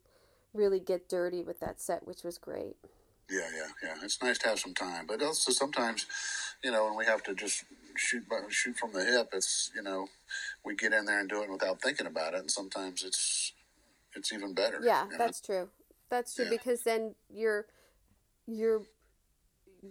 really 0.53 0.79
get 0.79 1.07
dirty 1.09 1.43
with 1.43 1.59
that 1.59 1.79
set, 1.79 2.07
which 2.07 2.23
was 2.23 2.37
great. 2.37 2.75
Yeah, 3.29 3.47
yeah, 3.55 3.67
yeah. 3.83 3.95
It's 4.03 4.21
nice 4.21 4.37
to 4.39 4.49
have 4.49 4.59
some 4.59 4.73
time, 4.73 5.05
but 5.07 5.21
also 5.21 5.51
sometimes, 5.51 6.05
you 6.63 6.71
know, 6.71 6.85
when 6.85 6.95
we 6.97 7.05
have 7.05 7.21
to 7.23 7.35
just 7.35 7.63
shoot 7.99 8.23
shoot 8.49 8.77
from 8.77 8.93
the 8.93 9.03
hip, 9.03 9.29
it's 9.33 9.71
you 9.75 9.81
know, 9.81 10.07
we 10.63 10.75
get 10.75 10.93
in 10.93 11.05
there 11.05 11.19
and 11.19 11.29
do 11.29 11.43
it 11.43 11.51
without 11.51 11.81
thinking 11.81 12.07
about 12.07 12.33
it, 12.33 12.39
and 12.39 12.51
sometimes 12.51 13.03
it's 13.03 13.53
it's 14.15 14.33
even 14.33 14.53
better. 14.53 14.79
Yeah, 14.81 15.05
that's 15.17 15.47
know? 15.47 15.55
true. 15.55 15.69
That's 16.09 16.33
true 16.33 16.45
yeah. 16.45 16.51
because 16.51 16.83
then 16.83 17.15
you're 17.29 17.65
you're 18.47 18.83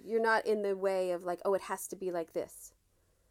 you're 0.04 0.22
not 0.22 0.46
in 0.46 0.62
the 0.62 0.76
way 0.76 1.12
of 1.12 1.22
like, 1.22 1.40
oh, 1.44 1.54
it 1.54 1.62
has 1.62 1.86
to 1.88 1.96
be 1.96 2.10
like 2.10 2.32
this. 2.32 2.72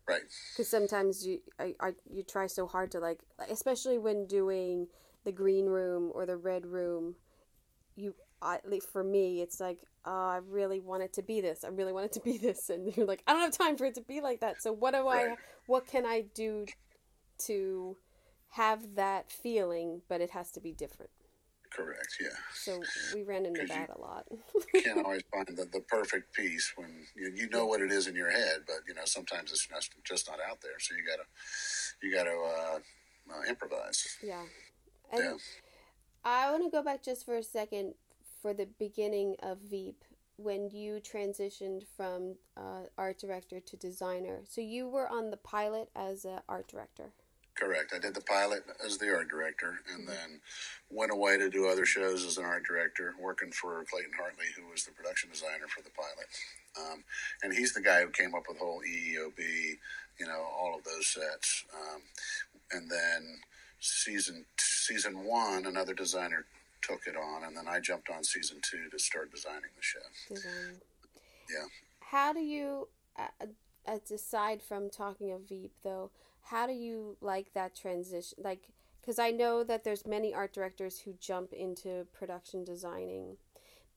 Right. 0.07 0.21
Because 0.53 0.69
sometimes 0.69 1.25
you 1.25 1.39
I, 1.59 1.75
I 1.79 1.93
you 2.09 2.23
try 2.23 2.47
so 2.47 2.67
hard 2.67 2.91
to 2.91 2.99
like, 2.99 3.19
especially 3.49 3.97
when 3.97 4.25
doing 4.25 4.87
the 5.25 5.31
green 5.31 5.65
room 5.65 6.11
or 6.13 6.25
the 6.25 6.37
red 6.37 6.65
room, 6.65 7.15
you 7.97 8.15
I, 8.41 8.59
for 8.91 9.03
me, 9.03 9.41
it's 9.41 9.59
like, 9.59 9.79
oh, 10.05 10.11
I 10.11 10.39
really 10.47 10.79
want 10.79 11.03
it 11.03 11.13
to 11.13 11.23
be 11.23 11.41
this. 11.41 11.63
I 11.63 11.69
really 11.69 11.91
want 11.91 12.05
it 12.05 12.11
to 12.13 12.19
be 12.19 12.37
this, 12.37 12.69
and 12.69 12.95
you're 12.95 13.05
like, 13.05 13.23
I 13.27 13.33
don't 13.33 13.41
have 13.41 13.57
time 13.57 13.77
for 13.77 13.85
it 13.85 13.95
to 13.95 14.01
be 14.01 14.21
like 14.21 14.41
that. 14.41 14.61
So 14.61 14.71
what 14.71 14.93
do 14.93 15.07
right. 15.07 15.31
I? 15.31 15.35
What 15.65 15.87
can 15.87 16.05
I 16.05 16.25
do 16.33 16.65
to 17.45 17.97
have 18.51 18.95
that 18.95 19.31
feeling? 19.31 20.01
But 20.07 20.21
it 20.21 20.29
has 20.31 20.51
to 20.51 20.61
be 20.61 20.71
different. 20.71 21.11
Correct. 21.73 22.17
Yeah. 22.21 22.29
So 22.53 22.81
we 23.13 23.23
ran 23.23 23.45
into 23.45 23.65
that 23.65 23.89
a 23.95 23.99
lot. 23.99 24.25
you 24.73 24.81
can't 24.81 24.99
always 25.05 25.23
find 25.33 25.47
the, 25.57 25.65
the 25.65 25.81
perfect 25.81 26.33
piece 26.33 26.71
when 26.75 26.89
you, 27.15 27.31
you 27.35 27.49
know 27.49 27.65
what 27.65 27.81
it 27.81 27.91
is 27.91 28.07
in 28.07 28.15
your 28.15 28.31
head, 28.31 28.61
but 28.65 28.77
you 28.87 28.93
know 28.93 29.01
sometimes 29.05 29.51
it's 29.51 29.67
just 29.67 29.91
just 30.05 30.29
not 30.29 30.39
out 30.49 30.61
there. 30.61 30.79
So 30.79 30.95
you 30.95 31.03
gotta 31.05 31.27
you 32.01 32.13
gotta 32.13 32.31
uh, 32.31 32.79
uh, 33.35 33.49
improvise. 33.49 34.17
Yeah. 34.23 34.43
And 35.11 35.23
yeah. 35.23 35.33
I 36.27 36.51
want 36.51 36.61
to 36.63 36.69
go 36.69 36.83
back 36.83 37.03
just 37.03 37.25
for 37.25 37.37
a 37.37 37.43
second 37.43 37.93
for 38.41 38.53
the 38.53 38.67
beginning 38.77 39.37
of 39.41 39.59
Veep 39.59 40.03
when 40.35 40.69
you 40.69 40.99
transitioned 40.99 41.83
from 41.95 42.35
uh, 42.57 42.81
art 42.97 43.17
director 43.17 43.61
to 43.61 43.77
designer. 43.77 44.41
So 44.43 44.59
you 44.59 44.89
were 44.89 45.07
on 45.07 45.31
the 45.31 45.37
pilot 45.37 45.89
as 45.95 46.25
an 46.25 46.41
art 46.49 46.67
director. 46.67 47.13
Correct. 47.55 47.93
I 47.95 47.99
did 47.99 48.13
the 48.13 48.21
pilot 48.21 48.63
as 48.85 48.97
the 48.97 49.09
art 49.09 49.29
director, 49.29 49.79
and 49.93 50.05
then 50.05 50.41
went 50.89 51.13
away 51.13 51.37
to 51.37 51.49
do 51.49 51.69
other 51.69 51.85
shows 51.85 52.25
as 52.25 52.37
an 52.37 52.43
art 52.43 52.65
director, 52.65 53.15
working 53.21 53.53
for 53.53 53.85
Clayton 53.89 54.11
Hartley, 54.19 54.47
who 54.57 54.69
was 54.69 54.83
the 54.83 54.91
production 54.91 55.29
designer 55.31 55.67
for 55.73 55.81
the 55.81 55.91
pilot. 55.91 56.91
Um, 56.91 57.03
and 57.41 57.53
he's 57.53 57.73
the 57.73 57.81
guy 57.81 58.01
who 58.01 58.09
came 58.09 58.35
up 58.35 58.43
with 58.49 58.59
the 58.59 58.65
whole 58.65 58.81
EEOB, 58.81 59.39
you 60.19 60.27
know, 60.27 60.45
all 60.59 60.75
of 60.77 60.83
those 60.83 61.07
sets. 61.07 61.63
Um, 61.73 62.01
and 62.73 62.91
then 62.91 63.39
season 63.79 64.45
season 64.59 65.23
one, 65.25 65.65
another 65.65 65.93
designer 65.93 66.45
took 66.81 67.07
it 67.07 67.15
on, 67.15 67.43
and 67.43 67.55
then 67.55 67.67
I 67.67 67.79
jumped 67.79 68.09
on 68.09 68.23
season 68.23 68.57
two 68.61 68.89
to 68.89 68.99
start 68.99 69.31
designing 69.31 69.71
the 69.75 69.81
show. 69.81 69.99
Design. 70.29 70.81
Yeah. 71.49 71.65
How 71.99 72.33
do 72.33 72.39
you, 72.39 72.87
uh, 73.17 73.97
aside 74.11 74.61
from 74.61 74.89
talking 74.89 75.31
of 75.31 75.41
Veep, 75.49 75.73
though? 75.83 76.11
how 76.49 76.65
do 76.65 76.73
you 76.73 77.17
like 77.21 77.53
that 77.53 77.75
transition 77.75 78.37
like 78.41 78.69
because 79.01 79.19
i 79.19 79.31
know 79.31 79.63
that 79.63 79.83
there's 79.83 80.05
many 80.05 80.33
art 80.33 80.53
directors 80.53 80.99
who 80.99 81.13
jump 81.19 81.51
into 81.53 82.07
production 82.13 82.63
designing 82.63 83.35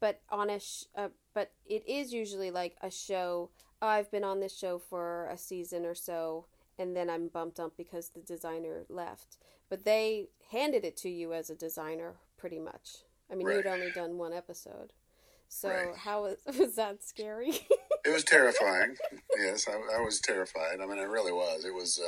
but 0.01 0.21
on 0.31 0.51
a 0.51 0.59
sh- 0.59 0.85
uh, 0.97 1.09
but 1.33 1.53
it 1.67 1.87
is 1.89 2.13
usually 2.13 2.51
like 2.51 2.77
a 2.83 2.91
show 2.91 3.51
oh, 3.81 3.87
i've 3.87 4.11
been 4.11 4.25
on 4.25 4.41
this 4.41 4.57
show 4.57 4.79
for 4.79 5.29
a 5.29 5.39
season 5.39 5.85
or 5.85 5.95
so 5.95 6.47
and 6.79 6.97
then 6.97 7.09
i'm 7.09 7.29
bumped 7.29 7.61
up 7.61 7.77
because 7.77 8.09
the 8.09 8.21
designer 8.21 8.85
left 8.89 9.37
but 9.71 9.85
they 9.85 10.29
handed 10.51 10.85
it 10.85 10.97
to 10.99 11.09
you 11.09 11.33
as 11.33 11.49
a 11.49 11.55
designer 11.55 12.17
pretty 12.37 12.59
much 12.59 12.99
i 13.31 13.35
mean 13.35 13.47
right. 13.47 13.57
you'd 13.57 13.67
only 13.67 13.91
done 13.93 14.19
one 14.19 14.33
episode 14.33 14.93
so 15.49 15.69
right. 15.69 15.97
how 15.97 16.23
was, 16.23 16.37
was 16.59 16.77
that 16.77 17.03
scary 17.03 17.61
it 18.05 18.11
was 18.11 18.25
terrifying. 18.25 18.97
yes, 19.39 19.67
I, 19.69 19.99
I, 19.99 20.01
was 20.01 20.21
terrified. 20.21 20.81
I 20.83 20.87
mean, 20.87 20.99
I 20.99 21.03
really 21.03 21.33
was. 21.33 21.65
It 21.65 21.75
was, 21.75 22.01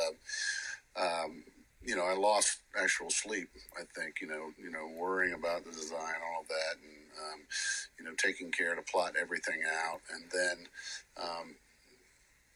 uh, 0.97 1.03
um, 1.03 1.45
you 1.85 1.97
know, 1.97 2.05
I 2.05 2.15
lost 2.15 2.59
actual 2.77 3.11
sleep. 3.11 3.49
I 3.77 3.83
think, 3.95 4.21
you 4.21 4.27
know, 4.27 4.51
you 4.63 4.71
know, 4.71 4.89
worrying 4.97 5.35
about 5.35 5.65
the 5.65 5.73
design, 5.73 6.21
all 6.33 6.43
of 6.43 6.49
that, 6.49 6.77
and 6.83 7.33
um, 7.33 7.41
you 7.99 8.05
know, 8.05 8.13
taking 8.17 8.51
care 8.51 8.75
to 8.75 8.83
plot 8.83 9.15
everything 9.21 9.61
out, 9.85 10.01
and 10.13 10.25
then. 10.33 10.67
Um, 11.23 11.57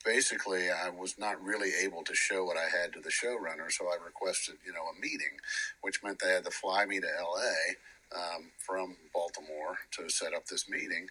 basically, 0.06 0.70
I 0.70 0.90
was 0.90 1.18
not 1.18 1.42
really 1.44 1.72
able 1.84 2.04
to 2.04 2.14
show 2.14 2.46
what 2.46 2.56
I 2.56 2.68
had 2.70 2.94
to 2.94 3.00
the 3.00 3.10
showrunner, 3.10 3.70
so 3.70 3.86
I 3.86 4.02
requested, 4.04 4.56
you 4.64 4.72
know, 4.72 4.84
a 4.96 5.00
meeting, 5.00 5.36
which 5.82 6.02
meant 6.02 6.20
they 6.20 6.32
had 6.32 6.46
to 6.46 6.52
fly 6.52 6.86
me 6.86 7.00
to 7.00 7.08
L.A. 7.18 8.16
Um, 8.16 8.52
from 8.58 8.96
Baltimore 9.12 9.78
to 9.98 10.08
set 10.08 10.32
up 10.32 10.46
this 10.46 10.70
meeting, 10.70 11.08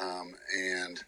um, 0.00 0.34
and 0.58 1.04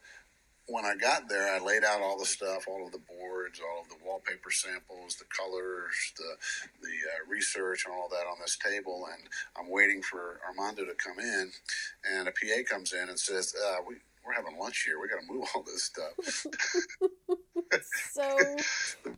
when 0.70 0.85
I 0.85 0.94
got 0.94 1.29
there, 1.29 1.53
I 1.53 1.59
laid 1.64 1.85
out 1.85 2.00
all 2.00 2.18
the 2.18 2.26
stuff, 2.26 2.66
all 2.68 2.87
of 2.87 2.92
the 2.92 3.03
boards, 3.18 3.61
all 3.61 3.83
of 3.83 3.88
the 3.88 4.05
wallpaper 4.05 4.50
samples, 4.50 5.16
the 5.16 5.24
colors, 5.26 6.12
the 6.16 6.37
the 6.83 6.88
uh, 6.88 7.31
research, 7.31 7.85
and 7.87 7.94
all 7.94 8.09
that 8.11 8.29
on 8.31 8.38
this 8.40 8.57
table. 8.57 9.07
And 9.12 9.29
I'm 9.59 9.70
waiting 9.70 10.03
for 10.03 10.40
Armando 10.46 10.85
to 10.85 10.94
come 10.94 11.18
in, 11.18 11.50
and 12.12 12.29
a 12.29 12.33
PA 12.33 12.62
comes 12.68 12.92
in 12.92 13.09
and 13.09 13.18
says, 13.18 13.55
uh, 13.55 13.79
"We 13.87 13.96
we're 14.25 14.35
having 14.35 14.59
lunch 14.59 14.85
here. 14.85 15.01
We 15.01 15.09
got 15.09 15.21
to 15.21 15.33
move 15.33 15.49
all 15.55 15.63
this 15.63 15.85
stuff." 15.85 16.13
so 18.13 18.37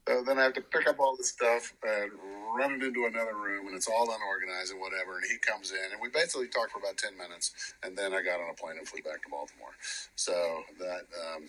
then 0.06 0.38
I 0.38 0.42
have 0.42 0.54
to 0.54 0.60
pick 0.60 0.88
up 0.88 1.00
all 1.00 1.16
this 1.16 1.30
stuff 1.30 1.74
and 1.82 2.10
run 2.56 2.74
it 2.74 2.82
into 2.82 3.06
another 3.06 3.36
room, 3.36 3.66
and 3.66 3.76
it's 3.76 3.88
all 3.88 4.04
unorganized 4.04 4.72
and 4.72 4.80
whatever. 4.80 5.16
And 5.16 5.24
he 5.30 5.38
comes 5.38 5.70
in, 5.70 5.92
and 5.92 6.00
we 6.00 6.08
basically 6.08 6.48
talked 6.48 6.72
for 6.72 6.78
about 6.78 6.96
ten 6.96 7.16
minutes, 7.16 7.74
and 7.82 7.96
then 7.96 8.12
I 8.14 8.22
got 8.22 8.40
on 8.40 8.50
a 8.50 8.54
plane 8.54 8.78
and 8.78 8.86
flew 8.86 9.02
back 9.02 9.22
to 9.22 9.30
Baltimore. 9.30 9.74
So 10.16 10.62
that, 10.78 11.06
um, 11.12 11.48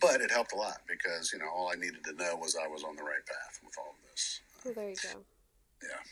but 0.00 0.20
it 0.20 0.30
helped 0.30 0.52
a 0.52 0.56
lot 0.56 0.80
because 0.88 1.32
you 1.32 1.38
know 1.38 1.48
all 1.48 1.70
I 1.72 1.76
needed 1.76 2.04
to 2.04 2.12
know 2.14 2.36
was 2.36 2.56
I 2.56 2.68
was 2.68 2.84
on 2.84 2.96
the 2.96 3.02
right 3.02 3.24
path 3.26 3.60
with 3.64 3.74
all 3.78 3.94
of 3.96 4.10
this. 4.10 4.40
Well, 4.64 4.74
there 4.74 4.90
you 4.90 4.96
go. 4.96 5.24
Yeah. 5.82 6.02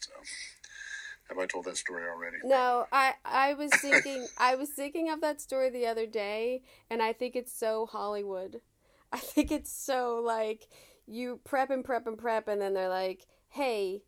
So. 0.00 0.12
Have 1.32 1.38
I 1.38 1.46
told 1.46 1.64
that 1.64 1.78
story 1.78 2.06
already? 2.06 2.36
No, 2.44 2.84
I 2.92 3.14
I 3.24 3.54
was 3.54 3.70
thinking 3.70 4.26
I 4.38 4.54
was 4.54 4.68
thinking 4.68 5.08
of 5.08 5.22
that 5.22 5.40
story 5.40 5.70
the 5.70 5.86
other 5.86 6.04
day, 6.04 6.62
and 6.90 7.00
I 7.02 7.14
think 7.14 7.36
it's 7.36 7.58
so 7.58 7.86
Hollywood. 7.86 8.60
I 9.10 9.16
think 9.16 9.50
it's 9.50 9.72
so 9.72 10.20
like 10.22 10.68
you 11.06 11.40
prep 11.42 11.70
and 11.70 11.82
prep 11.82 12.06
and 12.06 12.18
prep, 12.18 12.48
and 12.48 12.60
then 12.60 12.74
they're 12.74 12.90
like, 12.90 13.24
"Hey, 13.48 14.02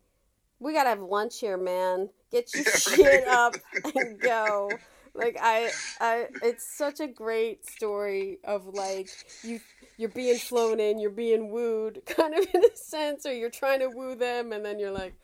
we 0.59 0.73
gotta 0.73 0.89
have 0.89 1.01
lunch 1.01 1.39
here, 1.39 1.57
man. 1.57 2.09
Get 2.31 2.53
your 2.53 2.63
yeah, 2.67 2.77
shit 2.77 3.27
up 3.27 3.55
and 3.95 4.19
go." 4.19 4.69
Like 5.15 5.37
I, 5.41 5.71
I, 5.99 6.27
it's 6.43 6.77
such 6.77 6.99
a 6.99 7.07
great 7.07 7.65
story 7.65 8.37
of 8.43 8.67
like 8.67 9.09
you, 9.43 9.61
you're 9.97 10.09
being 10.09 10.37
flown 10.37 10.79
in, 10.79 10.99
you're 10.99 11.09
being 11.09 11.49
wooed, 11.49 12.03
kind 12.05 12.35
of 12.35 12.45
in 12.53 12.63
a 12.63 12.75
sense, 12.75 13.25
or 13.25 13.33
you're 13.33 13.49
trying 13.49 13.79
to 13.79 13.87
woo 13.87 14.13
them, 14.13 14.51
and 14.51 14.63
then 14.63 14.77
you're 14.77 14.91
like, 14.91 15.15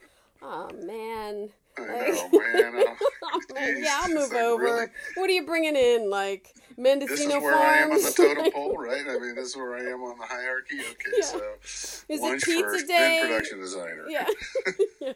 "Oh 0.41 0.67
man." 0.83 1.51
I 1.89 2.09
know, 2.09 2.29
man. 2.31 2.85
oh. 2.85 3.75
Yeah, 3.77 3.99
I'll 4.01 4.09
move 4.09 4.31
like, 4.31 4.41
over. 4.41 4.63
Really? 4.63 4.85
What 5.15 5.29
are 5.29 5.33
you 5.33 5.45
bringing 5.45 5.75
in? 5.75 6.09
Like 6.09 6.53
Mendocino 6.77 7.15
This 7.15 7.21
is 7.21 7.43
where 7.43 7.53
Farms? 7.53 7.63
I 7.63 7.77
am 7.77 7.91
on 7.91 8.01
the 8.01 8.11
totem 8.35 8.51
pole, 8.51 8.75
right? 8.77 9.05
I 9.07 9.19
mean, 9.19 9.35
this 9.35 9.49
is 9.49 9.55
where 9.55 9.75
I 9.75 9.91
am 9.91 10.01
on 10.01 10.17
the 10.17 10.25
hierarchy. 10.25 10.79
Okay, 10.79 11.11
yeah. 11.17 11.25
so 11.25 11.41
is 12.09 12.21
lunch 12.21 12.43
it 12.43 12.45
pizza 12.45 12.63
first, 12.63 12.87
day? 12.87 13.19
then 13.21 13.27
production 13.27 13.59
designer. 13.59 14.05
Yeah. 14.09 14.27
yeah. 15.01 15.13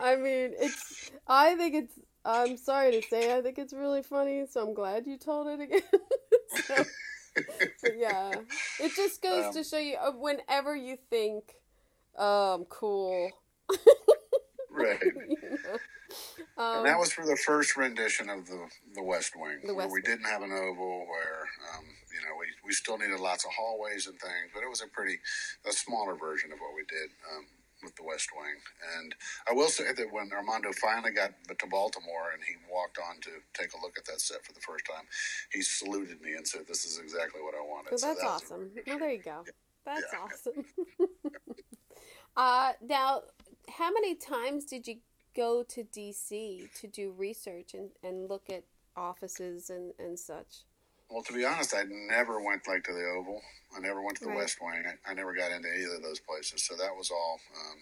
I 0.00 0.16
mean, 0.16 0.52
it's. 0.58 1.10
I 1.26 1.54
think 1.56 1.74
it's. 1.74 1.98
I'm 2.24 2.56
sorry 2.56 2.92
to 2.92 3.02
say, 3.08 3.36
I 3.36 3.40
think 3.40 3.58
it's 3.58 3.72
really 3.72 4.02
funny. 4.02 4.46
So 4.50 4.66
I'm 4.66 4.74
glad 4.74 5.06
you 5.06 5.16
told 5.16 5.46
it 5.46 5.60
again. 5.60 5.82
so, 6.64 6.84
yeah, 7.96 8.32
it 8.80 8.92
just 8.96 9.22
goes 9.22 9.46
um, 9.46 9.52
to 9.52 9.62
show 9.62 9.78
you 9.78 9.96
uh, 9.96 10.10
whenever 10.12 10.74
you 10.74 10.96
think, 11.10 11.54
um, 12.18 12.64
cool. 12.68 13.30
Right. 14.76 15.02
you 15.04 15.58
know? 15.64 15.78
Um, 16.58 16.78
and 16.78 16.86
that 16.86 16.98
was 16.98 17.12
for 17.12 17.26
the 17.26 17.36
first 17.36 17.76
rendition 17.76 18.30
of 18.30 18.46
the 18.46 18.68
the 18.94 19.02
West 19.02 19.32
Wing, 19.36 19.58
the 19.64 19.74
West 19.74 19.88
where 19.88 20.00
we 20.00 20.00
Wing. 20.00 20.02
didn't 20.04 20.26
have 20.26 20.42
an 20.42 20.52
oval, 20.52 21.04
where 21.06 21.48
um, 21.74 21.84
you 22.12 22.20
know 22.22 22.32
we, 22.38 22.46
we 22.64 22.72
still 22.72 22.96
needed 22.96 23.20
lots 23.20 23.44
of 23.44 23.50
hallways 23.52 24.06
and 24.06 24.18
things, 24.20 24.50
but 24.54 24.62
it 24.62 24.70
was 24.70 24.82
a 24.82 24.88
pretty 24.88 25.18
a 25.68 25.72
smaller 25.72 26.14
version 26.14 26.52
of 26.52 26.58
what 26.58 26.74
we 26.74 26.84
did 26.88 27.10
um, 27.34 27.44
with 27.82 27.94
the 27.96 28.04
West 28.04 28.30
Wing. 28.36 28.56
And 28.96 29.14
I 29.50 29.52
will 29.52 29.68
say 29.68 29.92
that 29.92 30.12
when 30.12 30.30
Armando 30.32 30.72
finally 30.80 31.12
got 31.12 31.32
to 31.48 31.66
Baltimore 31.66 32.32
and 32.32 32.42
he 32.42 32.54
walked 32.72 32.98
on 32.98 33.20
to 33.22 33.30
take 33.52 33.74
a 33.74 33.80
look 33.82 33.98
at 33.98 34.06
that 34.06 34.20
set 34.20 34.44
for 34.44 34.52
the 34.52 34.60
first 34.60 34.86
time, 34.86 35.04
he 35.52 35.60
saluted 35.60 36.22
me 36.22 36.34
and 36.34 36.46
said, 36.46 36.62
"This 36.66 36.84
is 36.86 36.98
exactly 36.98 37.42
what 37.42 37.54
I 37.54 37.60
wanted." 37.60 37.92
Well, 37.92 38.00
that's 38.00 38.02
so 38.02 38.14
that 38.14 38.26
awesome. 38.26 38.70
A, 38.78 38.90
well, 38.90 38.98
there 38.98 39.10
you 39.10 39.22
go. 39.22 39.42
Yeah. 39.44 39.52
That's 39.86 40.12
yeah. 40.12 40.18
awesome. 40.18 40.64
uh, 42.36 42.72
now, 42.82 43.22
how 43.68 43.90
many 43.92 44.14
times 44.14 44.64
did 44.64 44.86
you 44.86 44.96
go 45.34 45.62
to 45.64 45.84
DC 45.84 46.72
to 46.80 46.86
do 46.86 47.12
research 47.16 47.74
and, 47.74 47.90
and 48.02 48.28
look 48.28 48.48
at 48.48 48.64
offices 48.96 49.70
and, 49.70 49.92
and 49.98 50.18
such? 50.18 50.64
Well, 51.10 51.22
to 51.22 51.32
be 51.32 51.44
honest, 51.44 51.74
I 51.74 51.84
never 51.86 52.40
went 52.42 52.66
like 52.66 52.84
to 52.84 52.92
the 52.92 53.04
Oval. 53.16 53.40
I 53.76 53.80
never 53.80 54.02
went 54.02 54.16
to 54.18 54.24
the 54.24 54.30
right. 54.30 54.38
West 54.38 54.58
Wing. 54.60 54.82
I, 54.86 55.10
I, 55.10 55.14
never 55.14 55.34
got 55.34 55.52
into 55.52 55.68
either 55.68 55.96
of 55.96 56.02
those 56.02 56.18
places. 56.18 56.64
So 56.64 56.74
that 56.76 56.96
was 56.96 57.10
all. 57.10 57.38
Um, 57.54 57.78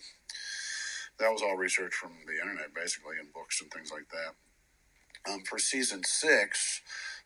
that 1.19 1.31
was 1.31 1.43
all 1.43 1.57
research 1.57 1.95
from 1.95 2.11
the 2.27 2.33
internet, 2.33 2.75
basically, 2.75 3.17
and 3.21 3.33
books 3.33 3.61
and 3.63 3.71
things 3.71 3.93
like 3.93 4.09
that. 4.11 5.33
Um, 5.33 5.43
for 5.45 5.59
season 5.59 6.03
six, 6.05 6.83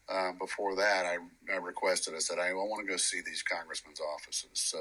uh, 0.09 0.33
before 0.39 0.77
that, 0.77 1.07
I, 1.07 1.17
I 1.53 1.57
requested. 1.57 2.15
I 2.15 2.19
said 2.19 2.39
I 2.39 2.53
want 2.53 2.87
to 2.87 2.91
go 2.91 2.97
see 2.97 3.21
these 3.25 3.43
congressmen's 3.43 4.01
offices. 4.01 4.51
So, 4.55 4.79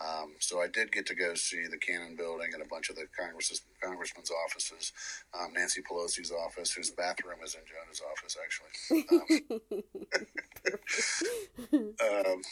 um, 0.00 0.34
so 0.40 0.60
I 0.60 0.66
did 0.66 0.90
get 0.90 1.06
to 1.06 1.14
go 1.14 1.34
see 1.34 1.66
the 1.70 1.78
Cannon 1.78 2.16
Building 2.16 2.50
and 2.52 2.62
a 2.62 2.68
bunch 2.68 2.90
of 2.90 2.96
the 2.96 3.06
congress 3.18 3.62
congressmen's 3.82 4.30
offices. 4.44 4.92
Um, 5.32 5.52
Nancy 5.54 5.82
Pelosi's 5.82 6.32
office, 6.32 6.72
whose 6.72 6.90
bathroom 6.90 7.38
is 7.44 7.54
in 7.54 7.62
Jonah's 7.68 8.02
office, 8.02 8.36
actually. 8.42 8.74
Um, 11.72 12.26
um, 12.32 12.42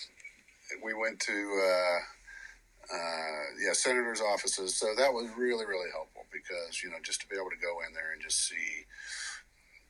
we 0.84 0.94
went 0.94 1.18
to 1.20 1.32
uh, 1.32 2.94
uh, 2.94 3.42
yeah 3.64 3.72
senators' 3.72 4.20
offices. 4.20 4.76
So 4.76 4.94
that 4.96 5.12
was 5.12 5.28
really 5.36 5.66
really 5.66 5.90
helpful 5.90 6.26
because 6.32 6.82
you 6.82 6.90
know 6.90 6.98
just 7.02 7.20
to 7.22 7.28
be 7.28 7.36
able 7.36 7.50
to 7.50 7.60
go 7.60 7.80
in 7.86 7.92
there 7.92 8.12
and 8.12 8.22
just 8.22 8.48
see 8.48 8.86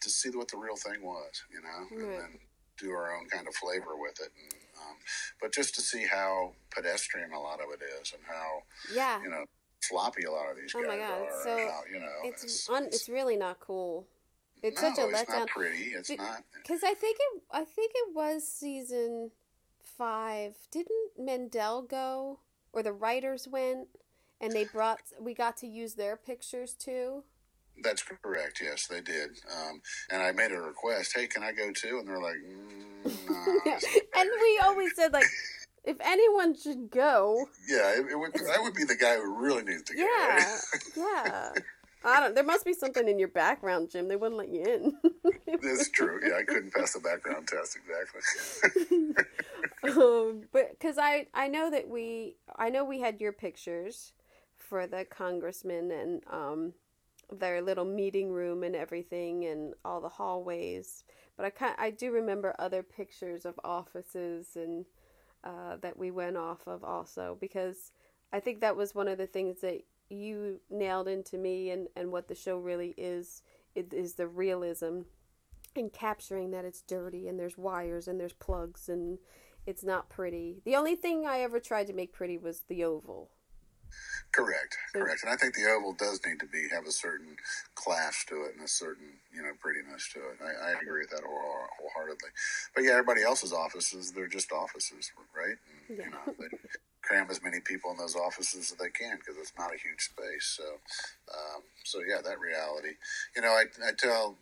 to 0.00 0.10
see 0.10 0.30
what 0.30 0.48
the 0.48 0.56
real 0.56 0.76
thing 0.76 1.02
was, 1.02 1.44
you 1.52 1.60
know, 1.62 1.86
right. 1.90 2.00
and 2.00 2.20
then 2.20 2.38
do 2.78 2.90
our 2.90 3.14
own 3.14 3.28
kind 3.28 3.46
of 3.46 3.54
flavor 3.54 3.96
with 3.96 4.18
it. 4.20 4.32
And, 4.34 4.61
but 5.40 5.52
just 5.52 5.74
to 5.76 5.80
see 5.80 6.06
how 6.06 6.52
pedestrian 6.70 7.32
a 7.32 7.40
lot 7.40 7.60
of 7.60 7.66
it 7.72 7.82
is, 8.00 8.12
and 8.12 8.22
how 8.26 8.62
yeah, 8.94 9.22
you 9.22 9.30
know, 9.30 9.44
floppy 9.82 10.24
a 10.24 10.30
lot 10.30 10.50
of 10.50 10.56
these 10.56 10.72
oh 10.74 10.82
guys 10.82 11.00
are. 11.00 11.26
So 11.42 11.56
how, 11.56 11.80
you 11.92 12.00
know, 12.00 12.06
it's 12.24 12.44
it's, 12.44 12.70
un, 12.70 12.86
it's, 12.86 13.08
really 13.08 13.36
not 13.36 13.60
cool. 13.60 14.06
It's 14.62 14.80
no, 14.80 14.88
such 14.88 14.98
a 14.98 15.08
it's 15.08 15.20
letdown. 15.20 15.38
Not 15.40 15.48
pretty. 15.48 15.84
It's 15.84 16.08
Be- 16.08 16.16
not 16.16 16.44
because 16.54 16.82
I 16.82 16.94
think 16.94 17.18
it. 17.18 17.42
I 17.50 17.64
think 17.64 17.92
it 17.94 18.14
was 18.14 18.46
season 18.46 19.30
five. 19.82 20.54
Didn't 20.70 21.12
Mandel 21.18 21.82
go, 21.82 22.38
or 22.72 22.82
the 22.82 22.92
writers 22.92 23.48
went, 23.48 23.88
and 24.40 24.52
they 24.52 24.64
brought? 24.64 25.00
We 25.20 25.34
got 25.34 25.56
to 25.58 25.66
use 25.66 25.94
their 25.94 26.16
pictures 26.16 26.74
too. 26.74 27.24
That's 27.82 28.02
correct. 28.02 28.60
Yes, 28.62 28.86
they 28.86 29.00
did. 29.00 29.30
Um, 29.50 29.80
and 30.10 30.22
I 30.22 30.32
made 30.32 30.52
a 30.52 30.60
request. 30.60 31.12
Hey, 31.14 31.26
can 31.26 31.42
I 31.42 31.52
go 31.52 31.72
too? 31.72 31.98
And 31.98 32.08
they're 32.08 32.20
like, 32.20 32.36
mm, 32.36 33.28
nah, 33.28 34.20
and 34.20 34.30
we 34.40 34.60
always 34.64 34.94
said 34.94 35.12
like, 35.12 35.26
if 35.84 35.96
anyone 36.00 36.54
should 36.56 36.90
go, 36.90 37.46
yeah, 37.68 37.98
it, 37.98 38.06
it 38.10 38.18
would. 38.18 38.32
I 38.36 38.60
would 38.60 38.74
be 38.74 38.84
the 38.84 38.96
guy 38.96 39.16
who 39.16 39.34
really 39.42 39.64
needs 39.64 39.82
to 39.84 39.94
go. 39.94 40.02
Yeah, 40.02 40.56
yeah. 40.96 41.52
I 42.04 42.20
don't. 42.20 42.34
There 42.34 42.44
must 42.44 42.64
be 42.64 42.72
something 42.72 43.08
in 43.08 43.18
your 43.18 43.28
background, 43.28 43.90
Jim. 43.90 44.08
They 44.08 44.16
wouldn't 44.16 44.38
let 44.38 44.48
you 44.48 44.62
in. 44.62 44.96
That's 45.62 45.90
true. 45.90 46.20
Yeah, 46.26 46.36
I 46.38 46.42
couldn't 46.42 46.72
pass 46.72 46.94
the 46.94 47.00
background 47.00 47.48
test 47.48 47.76
exactly. 47.76 49.14
um, 50.02 50.42
but 50.52 50.70
because 50.70 50.98
I 50.98 51.26
I 51.32 51.48
know 51.48 51.70
that 51.70 51.88
we 51.88 52.36
I 52.56 52.70
know 52.70 52.84
we 52.84 53.00
had 53.00 53.20
your 53.20 53.32
pictures 53.32 54.12
for 54.56 54.86
the 54.86 55.04
congressman 55.04 55.90
and 55.90 56.22
um 56.30 56.72
their 57.38 57.62
little 57.62 57.84
meeting 57.84 58.30
room 58.30 58.62
and 58.62 58.76
everything 58.76 59.44
and 59.44 59.74
all 59.84 60.00
the 60.00 60.08
hallways. 60.08 61.04
But 61.36 61.46
I 61.46 61.50
kind 61.50 61.74
I 61.78 61.90
do 61.90 62.10
remember 62.12 62.54
other 62.58 62.82
pictures 62.82 63.44
of 63.44 63.58
offices 63.64 64.56
and 64.56 64.84
uh, 65.44 65.76
that 65.80 65.96
we 65.96 66.10
went 66.10 66.36
off 66.36 66.66
of 66.66 66.84
also 66.84 67.36
because 67.40 67.92
I 68.32 68.40
think 68.40 68.60
that 68.60 68.76
was 68.76 68.94
one 68.94 69.08
of 69.08 69.18
the 69.18 69.26
things 69.26 69.60
that 69.60 69.82
you 70.08 70.60
nailed 70.70 71.08
into 71.08 71.38
me 71.38 71.70
and, 71.70 71.88
and 71.96 72.12
what 72.12 72.28
the 72.28 72.34
show 72.34 72.58
really 72.58 72.94
is 72.96 73.42
it 73.74 73.92
is 73.92 74.14
the 74.14 74.26
realism 74.26 75.00
and 75.74 75.92
capturing 75.92 76.50
that 76.50 76.64
it's 76.64 76.82
dirty 76.82 77.28
and 77.28 77.38
there's 77.38 77.56
wires 77.56 78.06
and 78.06 78.20
there's 78.20 78.34
plugs 78.34 78.88
and 78.88 79.18
it's 79.64 79.84
not 79.84 80.10
pretty. 80.10 80.60
The 80.64 80.76
only 80.76 80.96
thing 80.96 81.24
I 81.24 81.40
ever 81.40 81.60
tried 81.60 81.86
to 81.86 81.92
make 81.92 82.12
pretty 82.12 82.36
was 82.36 82.62
the 82.68 82.84
oval 82.84 83.30
Correct, 84.32 84.76
correct. 84.94 85.22
And 85.24 85.32
I 85.32 85.36
think 85.36 85.54
the 85.54 85.66
oval 85.68 85.92
does 85.92 86.20
need 86.26 86.40
to 86.40 86.46
be 86.46 86.68
have 86.72 86.86
a 86.86 86.92
certain 86.92 87.36
clash 87.74 88.26
to 88.26 88.44
it 88.44 88.56
and 88.56 88.64
a 88.64 88.68
certain 88.68 89.20
you 89.34 89.42
know 89.42 89.52
prettiness 89.60 90.08
to 90.14 90.20
it. 90.20 90.38
I, 90.40 90.70
I 90.70 90.80
agree 90.80 91.00
with 91.02 91.10
that 91.10 91.24
whole, 91.24 91.68
wholeheartedly. 91.80 92.30
But 92.74 92.84
yeah, 92.84 92.92
everybody 92.92 93.22
else's 93.22 93.52
offices 93.52 94.12
they're 94.12 94.28
just 94.28 94.52
offices, 94.52 95.12
right? 95.36 95.56
And, 95.88 95.98
yeah. 95.98 96.04
You 96.06 96.10
know, 96.10 96.34
they 96.38 96.48
cram 97.02 97.28
as 97.30 97.42
many 97.42 97.60
people 97.60 97.90
in 97.90 97.98
those 97.98 98.16
offices 98.16 98.72
as 98.72 98.78
they 98.78 98.90
can 98.90 99.18
because 99.18 99.36
it's 99.38 99.52
not 99.58 99.74
a 99.74 99.78
huge 99.78 100.00
space. 100.00 100.56
So, 100.56 100.64
um, 101.34 101.62
so 101.84 102.00
yeah, 102.00 102.22
that 102.24 102.40
reality. 102.40 102.96
You 103.36 103.42
know, 103.42 103.50
I, 103.50 103.64
I 103.86 103.92
tell 103.98 104.36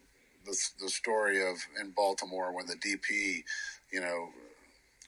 the 0.44 0.56
the 0.80 0.88
story 0.88 1.42
of 1.42 1.56
in 1.80 1.90
Baltimore 1.90 2.52
when 2.54 2.66
the 2.66 2.76
DP, 2.76 3.42
you 3.92 4.00
know 4.00 4.28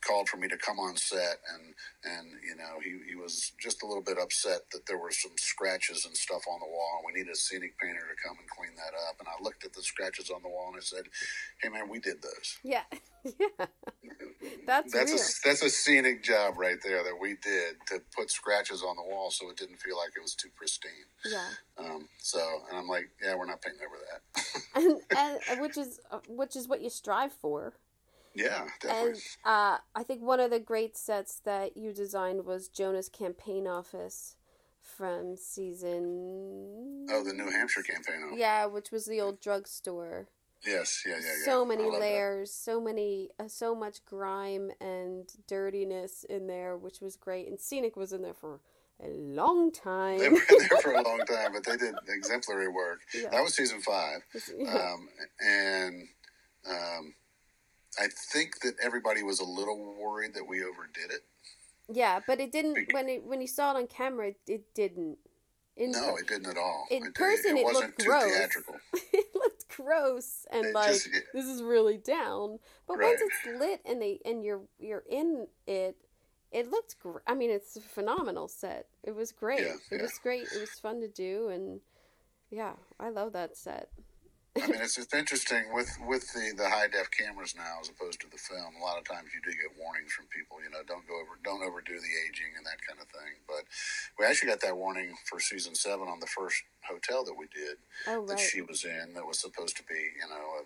called 0.03 0.29
for 0.29 0.37
me 0.37 0.49
to 0.49 0.57
come 0.57 0.79
on 0.79 0.97
set 0.97 1.39
and 1.55 1.75
and 2.05 2.29
you 2.47 2.57
know 2.57 2.81
he, 2.83 2.99
he 3.09 3.17
was 3.17 3.53
just 3.61 3.83
a 3.83 3.87
little 3.87 4.03
bit 4.03 4.19
upset 4.19 4.61
that 4.73 4.87
there 4.87 4.99
were 4.99 5.11
some 5.11 5.33
scratches 5.37 6.05
and 6.05 6.17
stuff 6.17 6.43
on 6.51 6.61
the 6.61 6.67
wall 6.67 6.99
and 6.99 7.07
we 7.07 7.21
needed 7.21 7.33
a 7.33 7.37
scenic 7.37 7.79
painter 7.79 8.01
to 8.01 8.29
come 8.29 8.37
and 8.39 8.49
clean 8.51 8.75
that 8.77 8.95
up. 9.09 9.17
And 9.19 9.29
I 9.29 9.43
looked 9.43 9.65
at 9.65 9.73
the 9.73 9.83
scratches 9.83 10.31
on 10.31 10.43
the 10.43 10.49
wall 10.49 10.69
and 10.69 10.77
I 10.77 10.81
said 10.85 11.05
hey 11.63 11.69
man 11.69 11.89
we 11.89 11.99
did 11.99 12.23
those 12.23 12.59
yeah. 12.65 12.83
Yeah. 13.39 13.67
That's 14.67 14.93
that's 14.93 15.13
real. 15.13 15.21
a 15.21 15.49
that's 15.49 15.63
a 15.63 15.71
scenic 15.71 16.25
job 16.25 16.59
right 16.59 16.79
there 16.83 17.05
that 17.05 17.17
we 17.21 17.37
did 17.43 17.77
to 17.89 18.01
put 18.17 18.31
scratches 18.31 18.83
on 18.83 18.97
the 18.97 19.03
wall 19.03 19.31
so 19.31 19.49
it 19.51 19.57
didn't 19.57 19.81
feel 19.81 19.97
like 19.97 20.11
it 20.17 20.21
was 20.21 20.35
too 20.35 20.49
pristine. 20.57 20.91
Yeah. 21.25 21.47
Um, 21.79 22.09
so 22.19 22.41
and 22.69 22.79
I'm 22.79 22.89
like 22.89 23.11
yeah 23.23 23.37
we're 23.37 23.47
not 23.47 23.63
painting 23.63 23.83
over 23.87 23.99
that. 24.11 24.23
And, 25.15 25.39
and 25.51 25.61
which 25.61 25.77
is 25.77 26.01
uh, 26.11 26.21
which 26.29 26.57
is 26.57 26.67
what 26.67 26.81
you 26.81 26.91
strive 26.91 27.33
for 27.33 27.75
yeah, 28.35 28.67
definitely. 28.81 29.11
And 29.11 29.17
uh, 29.45 29.79
I 29.95 30.03
think 30.03 30.23
one 30.23 30.41
of 30.41 30.51
the 30.51 30.61
great 30.61 30.97
sets 30.97 31.41
that 31.45 31.77
you 31.77 31.93
designed 31.93 32.45
was 32.45 32.69
Jonah's 32.69 33.09
campaign 33.09 33.67
office 33.67 34.37
from 34.81 35.37
season. 35.37 37.07
Oh, 37.11 37.23
the 37.25 37.33
New 37.33 37.51
Hampshire 37.51 37.83
campaign 37.83 38.23
office. 38.27 38.39
Yeah, 38.39 38.67
which 38.67 38.91
was 38.91 39.07
the 39.07 39.21
old 39.21 39.41
drugstore. 39.41 40.29
Yes, 40.65 41.03
yeah, 41.05 41.15
yeah, 41.15 41.27
yeah. 41.27 41.45
So 41.45 41.65
many 41.65 41.91
layers, 41.91 42.51
that. 42.51 42.57
so 42.57 42.81
many, 42.81 43.31
uh, 43.41 43.49
so 43.49 43.75
much 43.75 44.05
grime 44.05 44.71
and 44.81 45.29
dirtiness 45.49 46.25
in 46.29 46.47
there, 46.47 46.77
which 46.77 47.01
was 47.01 47.17
great. 47.17 47.49
And 47.49 47.59
Scenic 47.59 47.97
was 47.97 48.13
in 48.13 48.23
there 48.23 48.35
for 48.35 48.61
a 49.03 49.09
long 49.09 49.73
time. 49.73 50.19
They 50.19 50.29
were 50.29 50.41
there 50.49 50.81
for 50.81 50.93
a 50.93 51.03
long 51.03 51.21
time, 51.27 51.53
but 51.53 51.65
they 51.65 51.77
did 51.77 51.95
exemplary 52.09 52.69
work. 52.69 53.01
Yeah. 53.13 53.31
That 53.31 53.43
was 53.43 53.55
season 53.55 53.81
five, 53.81 54.21
yeah. 54.57 54.71
um, 54.71 55.09
and 55.45 56.09
um, 56.69 57.15
I 57.99 58.07
think 58.33 58.61
that 58.61 58.75
everybody 58.83 59.23
was 59.23 59.41
a 59.41 59.45
little 59.45 59.95
worried 60.01 60.35
that 60.35 60.47
we 60.47 60.63
overdid 60.63 61.11
it. 61.11 61.25
Yeah, 61.91 62.21
but 62.27 62.41
it 62.41 62.53
didn't. 62.53 62.75
Be- 62.75 62.87
when 62.93 63.09
it 63.09 63.25
when 63.25 63.41
you 63.41 63.47
saw 63.47 63.73
it 63.73 63.77
on 63.77 63.87
camera, 63.87 64.29
it, 64.29 64.37
it 64.47 64.75
didn't. 64.75 65.19
In 65.77 65.93
no, 65.93 66.17
it 66.17 66.29
didn't 66.29 66.49
at 66.49 66.59
all. 66.59 66.87
In 66.91 67.07
it, 67.07 67.15
person, 67.15 67.57
it, 67.57 67.61
it, 67.61 67.65
wasn't 67.65 67.99
too 67.99 68.07
gross. 68.07 68.25
theatrical. 68.25 68.75
it 69.13 69.27
looked 69.35 69.69
gross 69.75 70.47
and 70.53 70.67
it 70.67 70.75
like 70.75 70.89
just, 70.89 71.09
this 71.33 71.47
is 71.47 71.63
really 71.63 71.97
down. 71.97 72.59
But 72.87 72.99
right. 72.99 73.07
once 73.07 73.21
it's 73.23 73.59
lit 73.59 73.81
and 73.87 74.01
they 74.01 74.21
and 74.25 74.45
you're 74.45 74.63
you're 74.79 75.05
in 75.11 75.47
it, 75.67 75.97
it 76.51 76.71
looked. 76.71 76.99
Gr- 77.01 77.19
I 77.27 77.35
mean, 77.35 77.51
it's 77.51 77.77
a 77.77 77.81
phenomenal 77.81 78.49
set. 78.49 78.87
It 79.03 79.15
was 79.15 79.33
great. 79.33 79.61
Yeah, 79.61 79.75
it 79.91 79.97
yeah. 79.97 80.03
was 80.03 80.19
great. 80.23 80.43
It 80.55 80.61
was 80.61 80.71
fun 80.71 81.01
to 81.01 81.09
do, 81.09 81.49
and 81.49 81.81
yeah, 82.51 82.75
I 83.01 83.09
love 83.09 83.33
that 83.33 83.57
set. 83.57 83.89
I 84.61 84.67
mean, 84.69 84.85
it's 84.85 84.99
it's 84.99 85.15
interesting 85.15 85.73
with 85.73 85.89
with 86.05 86.29
the 86.35 86.53
the 86.57 86.69
high 86.69 86.87
def 86.87 87.11
cameras 87.11 87.55
now 87.57 87.81
as 87.81 87.89
opposed 87.89 88.21
to 88.21 88.29
the 88.29 88.37
film. 88.37 88.77
A 88.77 88.85
lot 88.85 88.99
of 88.99 89.09
times 89.09 89.33
you 89.33 89.41
do 89.41 89.51
get 89.57 89.73
warnings 89.81 90.13
from 90.13 90.27
people. 90.29 90.61
You 90.63 90.69
know, 90.69 90.85
don't 90.87 91.09
go 91.09 91.17
over, 91.17 91.41
don't 91.43 91.65
overdo 91.65 91.97
the 91.97 92.15
aging 92.29 92.53
and 92.57 92.67
that 92.67 92.77
kind 92.85 93.01
of 93.01 93.09
thing. 93.09 93.41
But 93.49 93.65
we 94.21 94.27
actually 94.27 94.53
got 94.53 94.61
that 94.61 94.77
warning 94.77 95.17
for 95.25 95.41
season 95.41 95.75
seven 95.75 96.07
on 96.07 96.21
the 96.21 96.29
first 96.29 96.65
hotel 96.85 97.25
that 97.25 97.33
we 97.33 97.49
did 97.49 97.81
oh, 98.09 98.21
right. 98.21 98.37
that 98.37 98.41
she 98.41 98.61
was 98.61 98.85
in. 98.85 99.15
That 99.15 99.27
was 99.27 99.41
supposed 99.41 99.77
to 99.79 99.85
be, 99.89 100.13
you 100.21 100.29
know, 100.29 100.61
a 100.61 100.65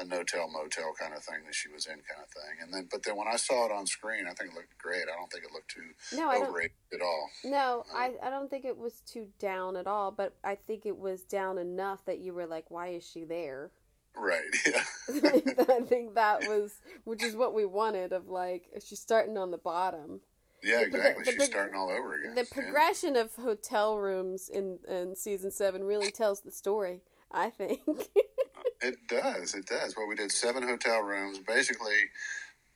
a 0.00 0.04
no-tell 0.04 0.48
motel 0.48 0.92
kind 0.98 1.14
of 1.14 1.22
thing 1.22 1.40
that 1.44 1.54
she 1.54 1.68
was 1.68 1.86
in 1.86 1.94
kind 1.94 2.22
of 2.22 2.28
thing 2.30 2.56
and 2.62 2.72
then 2.72 2.88
but 2.90 3.02
then 3.02 3.16
when 3.16 3.28
i 3.28 3.36
saw 3.36 3.66
it 3.66 3.72
on 3.72 3.86
screen 3.86 4.24
i 4.26 4.32
think 4.32 4.50
it 4.50 4.56
looked 4.56 4.76
great 4.78 5.02
i 5.02 5.16
don't 5.16 5.30
think 5.30 5.44
it 5.44 5.52
looked 5.52 5.70
too 5.70 6.16
no, 6.16 6.30
overrated 6.32 6.72
at 6.92 7.00
all 7.00 7.28
no 7.44 7.84
um, 7.94 7.96
I, 7.96 8.26
I 8.26 8.30
don't 8.30 8.48
think 8.48 8.64
it 8.64 8.76
was 8.76 9.00
too 9.06 9.28
down 9.38 9.76
at 9.76 9.86
all 9.86 10.10
but 10.10 10.34
i 10.42 10.54
think 10.54 10.86
it 10.86 10.96
was 10.96 11.22
down 11.22 11.58
enough 11.58 12.04
that 12.06 12.20
you 12.20 12.32
were 12.32 12.46
like 12.46 12.70
why 12.70 12.88
is 12.88 13.06
she 13.06 13.24
there 13.24 13.70
right 14.16 14.42
yeah 14.66 14.82
i 15.68 15.80
think 15.80 16.14
that 16.14 16.40
was 16.48 16.74
which 17.04 17.22
is 17.22 17.36
what 17.36 17.54
we 17.54 17.64
wanted 17.64 18.12
of 18.12 18.28
like 18.28 18.68
she's 18.84 19.00
starting 19.00 19.36
on 19.36 19.50
the 19.50 19.58
bottom 19.58 20.20
yeah, 20.62 20.80
exactly. 20.80 21.24
The, 21.24 21.30
the, 21.30 21.36
She's 21.38 21.50
starting 21.50 21.74
all 21.74 21.90
over 21.90 22.14
again. 22.14 22.34
The 22.34 22.44
progression 22.44 23.14
yeah. 23.14 23.22
of 23.22 23.34
hotel 23.34 23.96
rooms 23.96 24.48
in 24.48 24.78
in 24.88 25.16
season 25.16 25.50
seven 25.50 25.84
really 25.84 26.10
tells 26.10 26.42
the 26.42 26.50
story. 26.50 27.00
I 27.30 27.50
think. 27.50 27.80
It 28.82 28.96
does. 29.08 29.54
It 29.54 29.66
does. 29.66 29.94
Well, 29.94 30.06
we 30.06 30.14
did 30.14 30.32
seven 30.32 30.62
hotel 30.62 31.00
rooms. 31.00 31.38
Basically, 31.38 32.08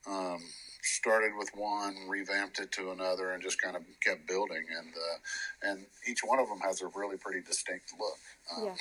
um, 0.06 0.38
started 0.82 1.32
with 1.38 1.50
one, 1.54 1.96
revamped 2.08 2.58
it 2.58 2.72
to 2.72 2.90
another, 2.90 3.32
and 3.32 3.42
just 3.42 3.60
kind 3.60 3.74
of 3.74 3.82
kept 4.02 4.28
building. 4.28 4.64
And 4.78 4.92
uh, 4.94 5.70
and 5.70 5.86
each 6.06 6.20
one 6.22 6.38
of 6.38 6.48
them 6.48 6.60
has 6.60 6.82
a 6.82 6.88
really 6.94 7.16
pretty 7.16 7.40
distinct 7.40 7.94
look. 7.98 8.18
Um, 8.54 8.64
yeah. 8.66 8.74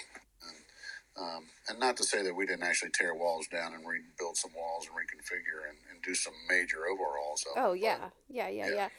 And, 0.43 1.25
um, 1.25 1.43
and 1.69 1.79
not 1.79 1.95
to 1.97 2.03
say 2.03 2.23
that 2.23 2.36
we 2.36 2.45
didn't 2.45 2.63
actually 2.63 2.91
tear 2.91 3.15
walls 3.15 3.47
down 3.47 3.73
and 3.73 3.88
rebuild 3.88 4.36
some 4.36 4.51
walls 4.53 4.88
and 4.88 4.95
reconfigure 4.95 5.69
and, 5.69 5.77
and 5.91 6.03
do 6.03 6.15
some 6.15 6.33
major 6.49 6.88
overhauls. 6.91 7.45
oh 7.55 7.71
yeah. 7.73 8.09
yeah, 8.27 8.49
yeah, 8.49 8.67
yeah, 8.67 8.75
yeah. 8.75 8.89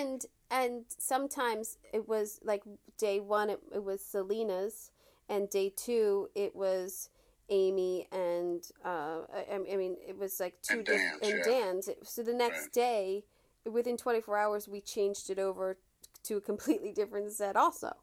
And 0.00 0.24
and 0.50 0.84
sometimes 0.96 1.76
it 1.92 2.08
was 2.08 2.40
like 2.42 2.62
day 2.96 3.20
one 3.20 3.50
it, 3.50 3.60
it 3.74 3.84
was 3.84 4.00
Selina's 4.00 4.90
and 5.28 5.48
day 5.50 5.72
two 5.74 6.28
it 6.34 6.54
was 6.54 7.10
Amy 7.50 8.06
and 8.12 8.64
uh, 8.84 9.20
I, 9.34 9.54
I 9.54 9.76
mean 9.76 9.96
it 10.06 10.16
was 10.18 10.38
like 10.40 10.54
two 10.62 10.78
And 10.78 10.86
different 10.86 11.22
Dan's, 11.22 11.32
and 11.32 11.42
yeah. 11.46 11.60
Dan's. 11.62 11.88
So 12.04 12.22
the 12.22 12.34
next 12.34 12.62
Right. 12.64 12.72
day, 12.72 13.24
within 13.70 13.96
24 13.96 14.36
hours, 14.36 14.68
we 14.68 14.80
changed 14.80 15.30
it 15.30 15.38
over 15.38 15.78
to 16.24 16.36
a 16.36 16.40
completely 16.40 16.92
different 16.92 17.32
set 17.32 17.56
also. 17.56 17.96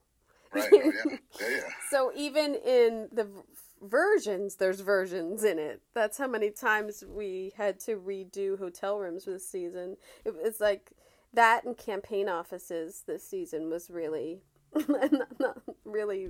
Right. 0.53 0.71
Oh, 0.83 0.91
yeah. 1.39 1.49
Yeah. 1.49 1.61
So 1.91 2.11
even 2.15 2.55
in 2.55 3.09
the 3.11 3.25
v- 3.25 3.41
versions, 3.81 4.55
there's 4.55 4.81
versions 4.81 5.43
in 5.43 5.59
it. 5.59 5.81
That's 5.93 6.17
how 6.17 6.27
many 6.27 6.49
times 6.51 7.03
we 7.07 7.53
had 7.57 7.79
to 7.81 7.97
redo 7.97 8.57
hotel 8.57 8.97
rooms 8.97 9.25
for 9.25 9.31
this 9.31 9.47
season. 9.49 9.97
It 10.23 10.33
was 10.35 10.59
like 10.59 10.91
that 11.33 11.65
and 11.65 11.77
campaign 11.77 12.29
offices 12.29 13.03
this 13.05 13.27
season 13.27 13.69
was 13.69 13.89
really, 13.89 14.41
not, 14.87 15.39
not 15.39 15.61
really 15.83 16.29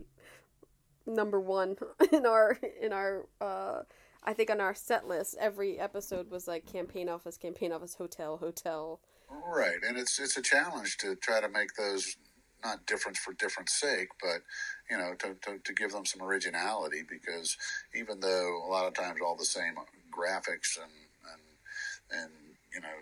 number 1.06 1.40
one 1.40 1.76
in 2.12 2.26
our 2.26 2.58
in 2.82 2.94
our. 2.94 3.26
Uh, 3.40 3.82
I 4.28 4.34
think 4.34 4.50
on 4.50 4.60
our 4.60 4.74
set 4.74 5.08
list, 5.08 5.36
every 5.40 5.80
episode 5.80 6.32
was 6.32 6.48
like 6.48 6.66
campaign 6.66 7.10
office, 7.10 7.38
campaign 7.38 7.72
office, 7.72 7.94
hotel, 7.94 8.38
hotel. 8.38 9.00
Right, 9.30 9.78
and 9.88 9.98
it's 9.98 10.20
it's 10.20 10.38
a 10.38 10.42
challenge 10.42 10.98
to 10.98 11.16
try 11.16 11.42
to 11.42 11.50
make 11.50 11.76
those 11.76 12.18
not 12.64 12.86
different 12.88 13.18
for 13.18 13.34
different 13.34 13.70
sake, 13.70 14.10
but 14.22 14.42
you 14.90 14.98
know, 14.98 15.14
to, 15.20 15.36
to, 15.44 15.60
to 15.60 15.74
give 15.74 15.92
them 15.92 16.06
some 16.06 16.22
originality 16.22 17.04
because 17.08 17.58
even 17.94 18.20
though 18.20 18.64
a 18.66 18.70
lot 18.70 18.88
of 18.88 18.94
times 18.94 19.20
all 19.24 19.36
the 19.36 19.46
same 19.46 19.76
graphics 20.12 20.78
and 20.82 20.92
and 21.32 22.22
and 22.22 22.32
you 22.74 22.82
know 22.82 22.98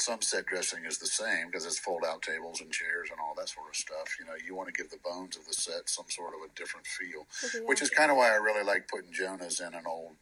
some 0.00 0.22
set 0.22 0.46
dressing 0.46 0.84
is 0.84 0.98
the 0.98 1.06
same 1.06 1.46
because 1.46 1.66
it's 1.66 1.78
fold 1.78 2.02
out 2.06 2.22
tables 2.22 2.60
and 2.60 2.70
chairs 2.70 3.08
and 3.10 3.20
all 3.20 3.34
that 3.36 3.48
sort 3.48 3.68
of 3.68 3.76
stuff. 3.76 4.16
You 4.18 4.26
know, 4.26 4.32
you 4.44 4.54
want 4.54 4.72
to 4.72 4.72
give 4.72 4.90
the 4.90 4.98
bones 5.04 5.36
of 5.36 5.46
the 5.46 5.52
set 5.52 5.88
some 5.88 6.06
sort 6.08 6.34
of 6.34 6.40
a 6.50 6.54
different 6.56 6.86
feel, 6.86 7.26
which 7.66 7.82
is 7.82 7.90
kind 7.90 8.10
of 8.10 8.16
why 8.16 8.30
I 8.30 8.36
really 8.36 8.64
like 8.64 8.88
putting 8.88 9.12
Jonah's 9.12 9.60
in 9.60 9.74
an 9.74 9.84
old, 9.86 10.12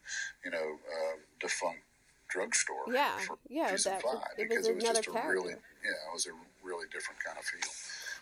you 0.45 0.51
know, 0.51 0.59
uh, 0.59 1.17
defunct 1.41 1.81
drugstore. 2.29 2.85
Yeah, 2.93 3.19
yeah, 3.49 3.71
that- 3.71 4.03
five 4.03 4.15
it 4.37 4.49
was 4.49 4.49
because 4.49 4.67
it 4.69 4.75
was 4.75 4.85
another 4.85 5.03
just 5.03 5.17
a 5.17 5.29
really, 5.29 5.53
yeah, 5.53 5.91
it 5.91 6.13
was 6.13 6.27
a 6.27 6.33
really 6.63 6.87
different 6.93 7.23
kind 7.25 7.39
of 7.39 7.45
feel. 7.45 7.71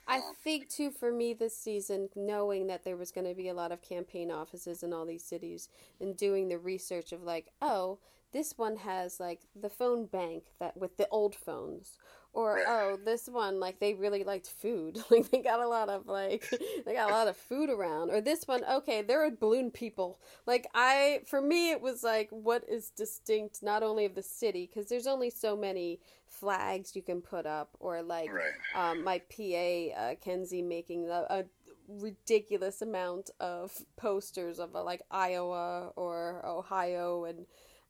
I 0.09 0.21
think 0.45 0.69
too 0.69 0.93
for 0.93 1.11
me 1.11 1.35
this 1.35 1.57
season, 1.57 2.11
knowing 2.15 2.69
that 2.69 2.85
there 2.85 2.97
was 2.97 3.11
going 3.11 3.27
to 3.27 3.35
be 3.35 3.49
a 3.49 3.55
lot 3.55 3.73
of 3.73 3.83
campaign 3.83 4.31
offices 4.31 4.85
in 4.85 4.93
all 4.93 5.05
these 5.05 5.25
cities, 5.25 5.69
and 6.01 6.17
doing 6.17 6.49
the 6.49 6.59
research 6.59 7.11
of 7.13 7.25
like, 7.25 7.47
oh, 7.61 7.99
this 8.37 8.59
one 8.59 8.77
has 8.77 9.19
like 9.19 9.41
the 9.59 9.71
phone 9.71 10.05
bank 10.05 10.43
that 10.61 10.77
with 10.77 10.99
the 10.99 11.09
old 11.11 11.35
phones, 11.35 11.97
or 12.35 12.59
oh, 12.69 12.99
this 13.03 13.29
one 13.29 13.59
like 13.59 13.81
they 13.81 13.95
really 13.95 14.25
liked 14.25 14.47
food, 14.49 14.99
like 15.11 15.31
they 15.31 15.41
got 15.41 15.61
a 15.61 15.67
lot 15.67 15.89
of 15.89 16.07
like 16.07 16.47
they 16.85 16.93
got 16.93 17.09
a 17.09 17.13
lot 17.13 17.29
of 17.29 17.37
food 17.37 17.71
around, 17.71 18.11
or 18.11 18.21
this 18.21 18.47
one, 18.47 18.63
okay, 18.71 19.01
they're 19.01 19.31
balloon 19.31 19.71
people. 19.71 20.19
Like 20.47 20.67
I, 20.75 21.21
for 21.27 21.41
me, 21.41 21.71
it 21.71 21.81
was 21.81 22.03
like 22.05 22.29
what 22.31 22.63
is 22.69 22.91
distinct 22.91 23.63
not 23.63 23.83
only 23.83 24.05
of 24.05 24.15
the 24.15 24.23
city 24.23 24.69
because 24.71 24.91
there's 24.91 25.07
only 25.07 25.31
so 25.31 25.57
many 25.57 25.99
flags 26.27 26.95
you 26.95 27.01
can 27.03 27.23
put 27.23 27.47
up, 27.47 27.71
or 27.81 28.03
like 28.03 28.31
Right. 28.31 28.91
um, 28.91 29.03
my 29.03 29.19
PA 29.35 29.99
uh, 30.01 30.15
Kenzie 30.17 30.61
making 30.61 31.09
a, 31.09 31.25
a 31.31 31.45
ridiculous 31.89 32.83
amount 32.83 33.31
of 33.41 33.73
posters 33.97 34.59
of 34.59 34.75
uh, 34.75 34.83
like 34.83 35.03
Iowa 35.11 35.93
or 35.97 36.43
Ohio 36.45 37.25
and 37.25 37.47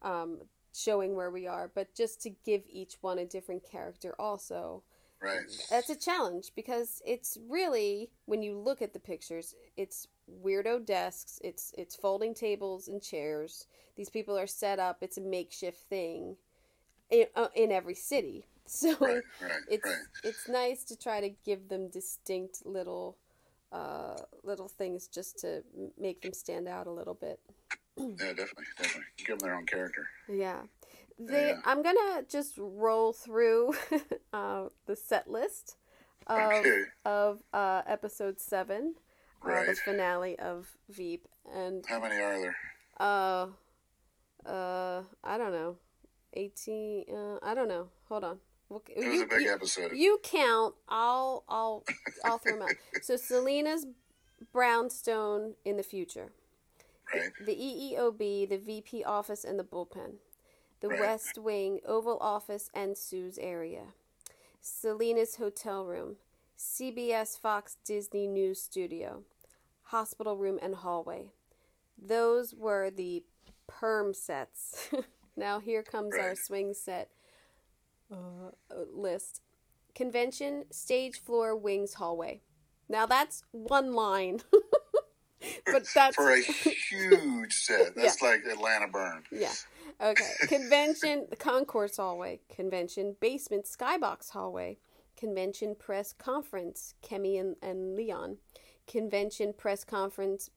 um, 0.06 0.38
showing 0.74 1.14
where 1.14 1.30
we 1.30 1.46
are, 1.46 1.70
but 1.74 1.94
just 1.94 2.22
to 2.22 2.30
give 2.44 2.62
each 2.70 2.96
one 3.02 3.18
a 3.18 3.26
different 3.26 3.62
character 3.70 4.14
also. 4.18 4.82
Right. 5.20 5.40
That's 5.70 5.90
a 5.90 5.96
challenge 5.96 6.52
because 6.54 7.02
it's 7.04 7.38
really 7.48 8.10
when 8.26 8.42
you 8.42 8.58
look 8.58 8.82
at 8.82 8.92
the 8.92 9.00
pictures, 9.00 9.54
it's 9.76 10.08
weirdo 10.44 10.84
desks, 10.86 11.40
it's 11.42 11.72
it's 11.76 11.96
folding 11.96 12.34
tables 12.34 12.88
and 12.88 13.02
chairs. 13.02 13.66
These 13.96 14.10
people 14.10 14.38
are 14.38 14.46
set 14.46 14.78
up. 14.78 14.98
It's 15.00 15.16
a 15.16 15.22
makeshift 15.22 15.80
thing 15.88 16.36
in 17.10 17.26
uh, 17.34 17.48
in 17.54 17.72
every 17.72 17.94
city. 17.94 18.46
So 18.68 18.96
Right. 19.00 19.22
Right. 19.40 19.52
it's 19.70 19.86
right. 19.86 19.98
it's 20.24 20.48
nice 20.48 20.82
to 20.86 20.96
try 20.98 21.20
to 21.20 21.28
give 21.44 21.68
them 21.68 21.88
distinct 21.88 22.66
little 22.66 23.16
uh, 23.70 24.16
little 24.42 24.66
things 24.68 25.06
just 25.06 25.38
to 25.38 25.62
make 25.96 26.20
them 26.22 26.32
stand 26.32 26.66
out 26.66 26.88
a 26.88 26.90
little 26.90 27.14
bit. 27.14 27.38
Yeah, 27.96 28.32
definitely, 28.32 28.64
definitely. 28.78 29.04
Give 29.18 29.38
them 29.38 29.48
their 29.48 29.54
own 29.56 29.66
character. 29.66 30.06
Yeah. 30.28 30.62
They, 31.18 31.48
Yeah. 31.48 31.60
I'm 31.64 31.82
gonna 31.82 32.24
just 32.28 32.54
roll 32.58 33.12
through 33.12 33.74
uh, 34.32 34.68
the 34.86 34.96
set 34.96 35.28
list 35.30 35.76
of 36.26 36.38
Okay. 36.52 36.82
of 37.04 37.42
uh, 37.54 37.82
episode 37.86 38.38
seven, 38.40 38.96
uh, 39.42 39.64
the 39.64 39.74
finale 39.84 40.38
of 40.38 40.76
Veep, 40.90 41.26
and 41.54 41.84
How 41.86 42.00
many 42.00 42.16
are 42.16 42.38
there? 42.40 42.56
uh, 43.00 43.46
uh, 44.44 45.02
I 45.24 45.38
don't 45.38 45.52
know, 45.52 45.76
eighteen. 46.34 47.04
Uh, 47.10 47.38
I 47.42 47.54
don't 47.54 47.68
know. 47.68 47.88
Hold 48.08 48.24
on. 48.24 48.38
We'll, 48.68 48.82
It 48.94 49.08
was 49.08 49.20
a 49.22 49.26
big 49.26 49.46
episode. 49.46 49.92
You 49.94 50.18
count. 50.22 50.74
I'll 50.88 51.44
I'll 51.48 51.84
I'll 52.24 52.38
throw 52.38 52.52
them 52.58 52.62
out. 52.62 52.72
So 53.02 53.16
Selina's 53.16 53.86
brownstone 54.52 55.54
in 55.64 55.76
the 55.76 55.82
future. 55.82 56.32
Right. 57.14 57.30
The 57.44 57.54
EEOB, 57.54 58.48
the 58.48 58.58
VP 58.58 59.04
office, 59.04 59.44
and 59.44 59.58
the 59.58 59.64
bullpen. 59.64 60.14
The 60.80 60.88
Right. 60.88 61.00
West 61.00 61.38
Wing, 61.38 61.80
Oval 61.86 62.18
Office, 62.20 62.70
and 62.74 62.96
Sue's 62.96 63.38
area. 63.38 63.94
Selina's 64.60 65.36
hotel 65.36 65.84
room. 65.84 66.16
CBS 66.58 67.38
Fox 67.38 67.76
Disney 67.84 68.26
News 68.26 68.60
Studio. 68.60 69.22
Hospital 69.84 70.36
room 70.36 70.58
and 70.60 70.74
hallway. 70.76 71.30
Those 71.96 72.54
were 72.54 72.90
the 72.90 73.24
perm 73.66 74.12
sets. 74.14 74.90
now 75.36 75.60
here 75.60 75.82
comes 75.82 76.14
our 76.16 76.34
swing 76.34 76.74
set 76.74 77.10
uh, 78.10 78.50
list. 78.92 79.40
Convention, 79.94 80.64
stage 80.70 81.20
floor, 81.20 81.56
wings, 81.56 81.94
hallway. 81.94 82.40
Now 82.88 83.06
that's 83.06 83.44
one 83.52 83.92
line. 83.94 84.40
but 85.66 85.86
that's 85.94 86.16
For 86.16 86.32
a 86.32 86.40
huge 86.42 87.52
set. 87.52 87.94
That's 87.96 88.22
like 88.22 88.40
Atlanta 88.50 88.88
Burn. 88.88 89.22
yeah. 89.30 89.52
Okay. 90.02 90.32
Convention, 90.48 91.26
concourse 91.38 91.96
hallway. 91.96 92.40
Convention, 92.54 93.16
basement, 93.20 93.64
skybox 93.64 94.30
hallway. 94.30 94.78
Convention, 95.16 95.74
press 95.74 96.12
conference, 96.12 96.94
Kemi 97.02 97.40
and, 97.40 97.56
and 97.62 97.96
Leon. 97.96 98.36
Convention, 98.86 99.54
press 99.56 99.84
conference, 99.84 100.50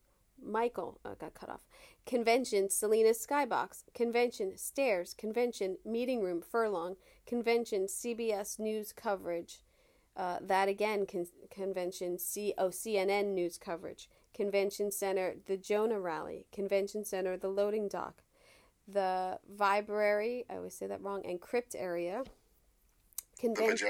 Michael 0.44 1.00
uh, 1.06 1.16
got 1.20 1.34
cut 1.34 1.50
off. 1.50 1.62
Convention, 2.06 2.70
Selina 2.70 3.10
Skybox. 3.12 3.84
Convention, 3.94 4.58
stairs. 4.58 5.14
Convention, 5.18 5.78
meeting 5.86 6.22
room, 6.22 6.42
furlong. 6.42 6.96
Convention, 7.26 7.86
CBS 7.88 8.60
News 8.60 8.92
coverage. 8.92 9.60
Uh, 10.18 10.38
that 10.42 10.68
again, 10.68 11.06
con- 11.06 11.28
convention, 11.50 12.18
C- 12.20 12.54
oh, 12.58 12.70
CNN 12.70 13.28
news 13.28 13.58
coverage. 13.58 14.10
Convention 14.34 14.92
Center, 14.92 15.36
the 15.46 15.58
Jonah 15.58 16.00
Rally. 16.00 16.46
Convention 16.52 17.04
Center, 17.04 17.38
the 17.38 17.50
loading 17.50 17.88
dock. 17.88 18.24
The 18.88 19.40
Vibrary, 19.48 20.46
I 20.50 20.56
always 20.56 20.74
say 20.74 20.88
that 20.88 21.02
wrong, 21.02 21.22
and 21.26 21.40
Crypt 21.40 21.76
area. 21.78 22.24
The 23.36 23.42
Convention, 23.42 23.88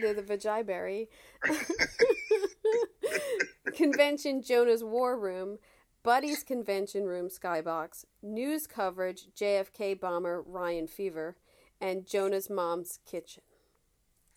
the, 0.00 0.14
the 0.14 0.22
Vajiberry. 0.22 1.08
convention, 3.74 4.42
Jonah's 4.42 4.82
War 4.82 5.18
Room. 5.18 5.58
Buddy's 6.02 6.42
Convention 6.42 7.04
Room, 7.04 7.28
Skybox. 7.28 8.04
News 8.22 8.66
coverage, 8.66 9.26
JFK 9.36 10.00
bomber 10.00 10.42
Ryan 10.42 10.86
Fever. 10.86 11.36
And 11.80 12.06
Jonah's 12.06 12.50
mom's 12.50 12.98
kitchen. 13.06 13.42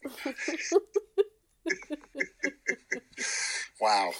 Wow. 3.81 4.11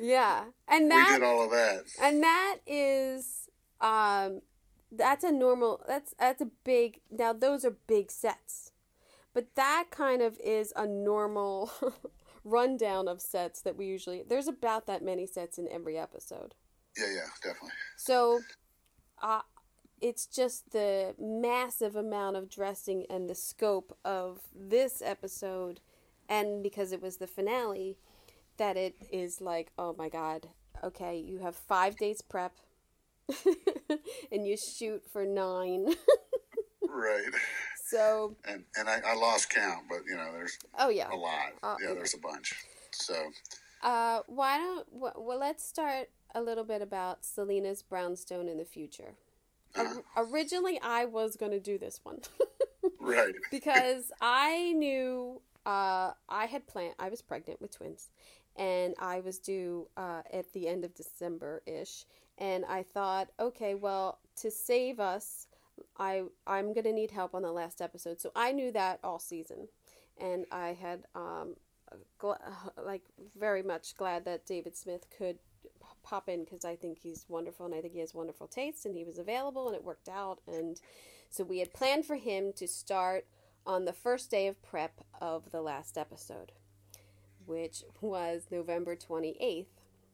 Yeah. 0.00 0.44
And 0.66 0.84
We 0.84 0.90
that 0.90 1.18
did 1.20 1.26
all 1.26 1.44
of 1.44 1.50
that. 1.50 1.84
and 2.02 2.22
that 2.22 2.56
is 2.66 3.48
um 3.80 4.42
that's 4.90 5.22
a 5.24 5.30
normal 5.32 5.80
that's 5.86 6.14
that's 6.18 6.40
a 6.40 6.48
big 6.64 7.00
now 7.10 7.32
those 7.32 7.64
are 7.64 7.76
big 7.86 8.10
sets 8.10 8.72
but 9.34 9.54
that 9.54 9.86
kind 9.90 10.20
of 10.22 10.36
is 10.42 10.72
a 10.74 10.86
normal 10.86 11.70
rundown 12.44 13.06
of 13.06 13.20
sets 13.20 13.60
that 13.62 13.76
we 13.76 13.86
usually 13.86 14.22
there's 14.26 14.48
about 14.48 14.86
that 14.86 15.02
many 15.04 15.26
sets 15.26 15.58
in 15.58 15.68
every 15.68 15.96
episode 15.98 16.54
Yeah, 16.98 17.06
yeah, 17.14 17.28
definitely. 17.42 17.70
so 17.96 18.40
uh 19.22 19.42
it's 20.00 20.26
just 20.26 20.70
the 20.70 21.14
massive 21.18 21.94
amount 21.96 22.36
of 22.36 22.48
dressing 22.48 23.04
and 23.10 23.28
the 23.28 23.34
scope 23.34 23.96
of 24.04 24.40
this 24.54 25.02
episode 25.04 25.80
and 26.28 26.62
because 26.62 26.92
it 26.92 27.02
was 27.02 27.18
the 27.18 27.26
finale 27.26 27.96
that 28.58 28.76
it 28.76 28.94
is 29.12 29.40
like 29.40 29.70
oh 29.78 29.94
my 29.98 30.08
god 30.08 30.48
okay 30.84 31.16
you 31.18 31.38
have 31.38 31.56
five 31.56 31.96
days 31.96 32.22
prep 32.22 32.52
and 34.32 34.46
you 34.46 34.56
shoot 34.56 35.02
for 35.10 35.24
nine 35.26 35.94
Right. 36.88 37.22
So 37.84 38.36
and 38.46 38.64
and 38.76 38.86
I, 38.86 39.00
I 39.02 39.14
lost 39.14 39.48
count, 39.48 39.84
but 39.88 40.00
you 40.06 40.14
know, 40.14 40.30
there's 40.34 40.58
oh 40.78 40.90
yeah, 40.90 41.08
a 41.10 41.16
lot. 41.16 41.52
Uh, 41.62 41.76
yeah, 41.82 41.94
there's 41.94 42.12
a 42.12 42.18
bunch. 42.18 42.54
So 42.92 43.14
uh, 43.82 44.20
why 44.26 44.58
don't 44.58 44.86
well 44.92 45.38
let's 45.38 45.64
start 45.64 46.10
a 46.34 46.42
little 46.42 46.64
bit 46.64 46.82
about 46.82 47.24
Selina's 47.24 47.80
brownstone 47.82 48.46
in 48.46 48.58
the 48.58 48.66
future. 48.66 49.14
uh, 49.74 49.94
Originally, 50.18 50.78
I 50.82 51.06
was 51.06 51.36
going 51.36 51.52
to 51.52 51.60
do 51.60 51.78
this 51.78 52.00
one 52.02 52.20
right. 53.00 53.32
because 53.50 54.12
I 54.20 54.74
knew 54.76 55.40
uh, 55.64 56.12
I 56.28 56.44
had 56.44 56.66
planned. 56.66 56.94
I 56.98 57.08
was 57.08 57.22
pregnant 57.22 57.62
with 57.62 57.74
twins, 57.74 58.10
and 58.58 58.94
I 58.98 59.20
was 59.20 59.38
due 59.38 59.88
uh, 59.96 60.22
at 60.32 60.52
the 60.52 60.68
end 60.68 60.84
of 60.84 60.94
December 60.94 61.62
ish. 61.64 62.04
And 62.36 62.64
I 62.66 62.82
thought, 62.82 63.30
okay, 63.40 63.74
well, 63.74 64.18
to 64.36 64.50
save 64.50 65.00
us, 65.00 65.46
I 65.96 66.24
I'm 66.46 66.74
gonna 66.74 66.92
need 66.92 67.12
help 67.12 67.34
on 67.34 67.42
the 67.42 67.52
last 67.52 67.80
episode. 67.80 68.20
So 68.20 68.32
I 68.34 68.52
knew 68.52 68.72
that 68.72 68.98
all 69.02 69.18
season, 69.18 69.68
and 70.20 70.44
I 70.50 70.76
had 70.80 71.04
um, 71.14 71.54
gl- 72.20 72.38
like 72.84 73.02
very 73.38 73.62
much 73.62 73.96
glad 73.96 74.24
that 74.24 74.46
David 74.46 74.76
Smith 74.76 75.06
could 75.16 75.38
pop 76.02 76.28
in 76.28 76.44
because 76.44 76.64
I 76.64 76.74
think 76.74 76.98
he's 76.98 77.26
wonderful 77.28 77.66
and 77.66 77.74
I 77.74 77.80
think 77.80 77.92
he 77.92 78.00
has 78.00 78.14
wonderful 78.14 78.46
taste 78.46 78.86
and 78.86 78.96
he 78.96 79.04
was 79.04 79.18
available 79.18 79.66
and 79.66 79.76
it 79.76 79.84
worked 79.84 80.08
out 80.08 80.40
and 80.46 80.80
so 81.28 81.44
we 81.44 81.58
had 81.58 81.74
planned 81.74 82.06
for 82.06 82.16
him 82.16 82.52
to 82.54 82.66
start 82.66 83.26
on 83.66 83.84
the 83.84 83.92
first 83.92 84.30
day 84.30 84.46
of 84.46 84.62
prep 84.62 85.04
of 85.20 85.50
the 85.50 85.60
last 85.60 85.98
episode 85.98 86.52
which 87.48 87.82
was 88.00 88.46
November 88.50 88.94
28th 88.94 89.66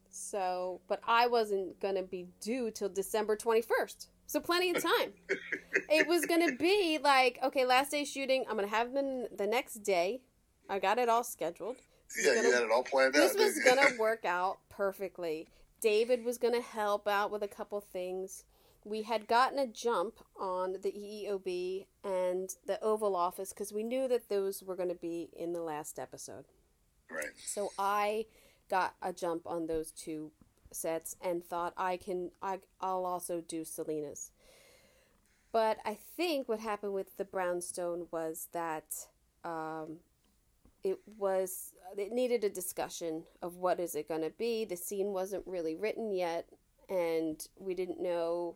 so 0.09 0.81
but 0.87 1.01
I 1.07 1.27
wasn't 1.27 1.79
going 1.81 1.95
to 1.95 2.03
be 2.03 2.27
due 2.41 2.71
till 2.71 2.89
December 2.89 3.35
21st 3.35 4.07
so 4.27 4.39
plenty 4.39 4.71
of 4.71 4.81
time 4.81 5.11
it 5.89 6.07
was 6.07 6.25
going 6.25 6.47
to 6.49 6.55
be 6.55 6.97
like 7.03 7.37
okay 7.43 7.65
last 7.65 7.91
day 7.91 8.05
shooting 8.05 8.45
I'm 8.49 8.55
going 8.57 8.67
to 8.69 8.75
have 8.75 8.93
them 8.93 9.25
the 9.35 9.47
next 9.47 9.83
day 9.83 10.21
I 10.69 10.79
got 10.79 10.97
it 10.97 11.09
all 11.09 11.23
scheduled 11.23 11.77
Yeah, 12.17 12.35
gonna- 12.35 12.47
you 12.47 12.53
had 12.53 12.63
it 12.63 12.71
all 12.71 12.83
planned 12.83 13.13
this 13.13 13.31
out. 13.31 13.37
This 13.37 13.55
was 13.55 13.63
gonna 13.65 13.95
work 13.99 14.25
out 14.25 14.59
perfectly. 14.69 15.47
David 15.81 16.23
was 16.23 16.37
gonna 16.37 16.61
help 16.61 17.07
out 17.07 17.29
with 17.31 17.43
a 17.43 17.47
couple 17.47 17.79
things. 17.81 18.45
We 18.83 19.01
had 19.03 19.27
gotten 19.27 19.57
a 19.59 19.67
jump 19.67 20.19
on 20.39 20.73
the 20.83 20.91
EEOB 20.91 21.87
and 22.03 22.49
the 22.67 22.79
Oval 22.83 23.15
Office 23.15 23.49
because 23.51 23.73
we 23.73 23.83
knew 23.83 24.07
that 24.07 24.29
those 24.29 24.61
were 24.63 24.75
going 24.75 24.89
to 24.89 24.95
be 24.95 25.29
in 25.35 25.53
the 25.53 25.61
last 25.63 25.97
episode. 25.97 26.45
Right. 27.09 27.29
So 27.45 27.71
I 27.77 28.25
got 28.69 28.95
a 29.01 29.13
jump 29.13 29.45
on 29.45 29.67
those 29.67 29.91
two 29.91 30.31
sets 30.71 31.15
and 31.21 31.43
thought 31.45 31.73
I 31.77 31.97
can 31.97 32.31
I 32.41 32.59
I'll 32.81 33.05
also 33.05 33.41
do 33.41 33.63
Selina's. 33.63 34.31
But 35.51 35.77
I 35.85 35.93
think 35.93 36.49
what 36.49 36.59
happened 36.59 36.93
with 36.93 37.17
the 37.17 37.23
brownstone 37.25 38.07
was 38.11 38.47
that 38.51 39.07
um, 39.43 39.97
it 40.83 40.99
was 41.17 41.73
it 41.97 42.11
needed 42.11 42.43
a 42.43 42.49
discussion 42.49 43.23
of 43.41 43.57
what 43.57 43.79
is 43.79 43.95
it 43.95 44.07
going 44.07 44.21
to 44.21 44.31
be. 44.31 44.65
The 44.65 44.75
scene 44.77 45.07
wasn't 45.13 45.47
really 45.47 45.75
written 45.75 46.11
yet, 46.13 46.47
and 46.89 47.45
we 47.57 47.73
didn't 47.73 48.01
know 48.01 48.55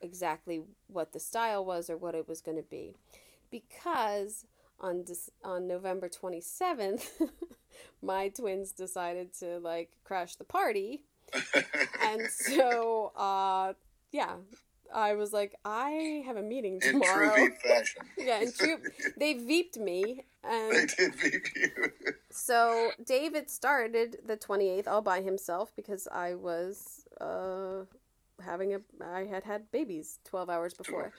exactly 0.00 0.62
what 0.88 1.12
the 1.12 1.20
style 1.20 1.64
was 1.64 1.90
or 1.90 1.96
what 1.96 2.14
it 2.14 2.28
was 2.28 2.40
going 2.40 2.56
to 2.58 2.62
be, 2.62 2.94
because 3.50 4.46
on 4.82 5.04
on 5.44 5.66
November 5.66 6.08
twenty 6.08 6.40
seventh, 6.40 7.08
my 8.02 8.28
twins 8.28 8.72
decided 8.72 9.32
to 9.40 9.58
like 9.60 9.90
crash 10.04 10.36
the 10.36 10.44
party, 10.44 11.04
and 12.04 12.22
so 12.30 13.12
uh, 13.16 13.72
yeah. 14.10 14.34
I 14.94 15.14
was 15.14 15.32
like, 15.32 15.54
I 15.64 16.22
have 16.26 16.36
a 16.36 16.42
meeting 16.42 16.78
tomorrow. 16.78 17.34
In 17.34 17.34
true. 17.34 17.44
Veep 17.48 17.62
fashion. 17.62 18.02
Yeah, 18.18 18.40
in 18.42 18.52
true, 18.52 18.76
they 19.16 19.32
veeped 19.36 19.78
me, 19.78 20.26
And 20.44 20.70
they 20.70 20.84
did 20.84 21.14
Veep 21.14 21.44
you. 21.56 21.92
so 22.30 22.90
David 23.02 23.48
started 23.48 24.18
the 24.26 24.36
28th 24.36 24.86
all 24.86 25.00
by 25.00 25.22
himself 25.22 25.72
because 25.74 26.06
I 26.12 26.34
was 26.34 27.06
uh, 27.22 27.84
having 28.44 28.74
a 28.74 28.80
I 29.02 29.24
had 29.24 29.44
had 29.44 29.70
babies 29.70 30.18
12 30.24 30.50
hours 30.50 30.74
before. 30.74 31.12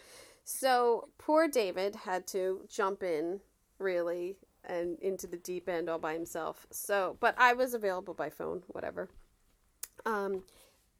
So 0.43 1.08
poor 1.17 1.47
David 1.47 1.95
had 1.95 2.28
to 2.28 2.67
jump 2.69 3.02
in 3.02 3.39
really 3.80 4.38
and 4.64 4.98
into 5.00 5.28
the 5.28 5.38
deep 5.38 5.68
end 5.68 5.90
all 5.90 6.00
by 6.00 6.14
himself. 6.14 6.66
So, 6.72 7.18
but 7.20 7.36
I 7.38 7.54
was 7.54 7.74
available 7.74 8.14
by 8.14 8.30
phone, 8.30 8.64
whatever. 8.68 9.10
Um, 10.06 10.44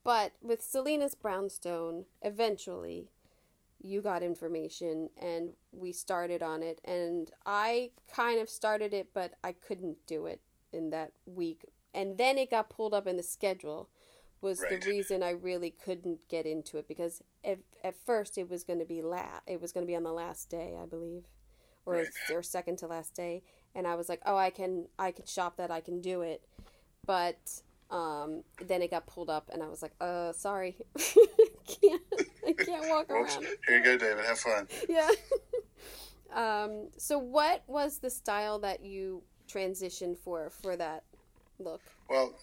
but 0.04 0.34
with 0.42 0.62
Selina's 0.62 1.16
Brownstone, 1.16 2.06
eventually 2.22 3.10
you 3.82 4.02
got 4.02 4.24
information 4.24 5.10
and 5.22 5.52
we 5.74 5.92
started 5.92 6.42
on 6.42 6.64
it 6.64 6.80
and 6.86 7.32
I 7.46 7.92
kind 8.14 8.40
of 8.40 8.50
started 8.50 8.94
it 8.94 9.10
but 9.14 9.34
I 9.44 9.52
couldn't 9.52 9.98
do 10.08 10.26
it 10.26 10.40
in 10.72 10.90
that 10.92 11.12
week 11.26 11.66
and 11.94 12.18
then 12.18 12.38
it 12.38 12.50
got 12.50 12.70
pulled 12.70 12.94
up 12.94 13.08
in 13.08 13.18
the 13.18 13.24
schedule 13.24 13.90
was 14.40 14.62
Right. 14.62 14.80
the 14.82 14.90
reason 14.90 15.22
I 15.22 15.32
really 15.32 15.70
couldn't 15.70 16.20
get 16.30 16.46
into 16.46 16.78
it 16.78 16.88
because 16.88 17.22
at, 17.44 17.60
at 17.84 17.96
first 18.06 18.38
it 18.38 18.50
was 18.50 18.64
going 18.64 18.80
to 18.80 18.86
be 18.86 19.02
la- 19.02 19.42
it 19.48 19.60
was 19.60 19.74
going 19.74 19.86
to 19.86 19.92
be 19.92 19.98
on 19.98 20.04
the 20.04 20.14
last 20.14 20.50
day 20.50 20.78
I 20.82 20.86
believe 20.86 21.26
or 21.86 21.94
Right. 21.96 22.08
or 22.32 22.42
second 22.44 22.78
to 22.80 22.88
last 22.88 23.14
day 23.16 23.44
and 23.76 23.86
I 23.88 23.96
was 23.96 24.10
like 24.10 24.22
oh 24.26 24.38
I 24.38 24.50
can 24.50 24.88
I 25.00 25.12
can 25.12 25.26
shop 25.26 25.58
that 25.58 25.72
I 25.72 25.82
can 25.82 26.02
do 26.02 26.22
it 26.22 26.42
but 27.06 27.62
um, 27.92 28.44
then 28.66 28.82
it 28.82 28.90
got 28.90 29.06
pulled 29.06 29.30
up 29.30 29.50
and 29.54 29.62
I 29.62 29.68
was 29.68 29.82
like 29.82 29.94
uh 30.02 30.32
sorry 30.34 30.76
I 30.98 31.02
can't, 31.68 32.02
I 32.48 32.54
can't 32.54 32.90
walk 32.90 33.10
around 33.12 33.46
Here 33.68 33.78
you 33.78 33.84
go, 33.84 33.98
David. 33.98 34.26
Have 34.26 34.40
fun. 34.40 34.68
yeah. 34.90 35.10
um, 36.34 36.90
so 36.98 37.20
what 37.20 37.64
was 37.68 38.00
the 38.00 38.10
style 38.10 38.58
that 38.60 38.84
you 38.84 39.22
transitioned 39.48 40.18
for 40.18 40.50
for 40.50 40.76
that 40.76 41.04
look? 41.60 41.82
Well, 42.10 42.34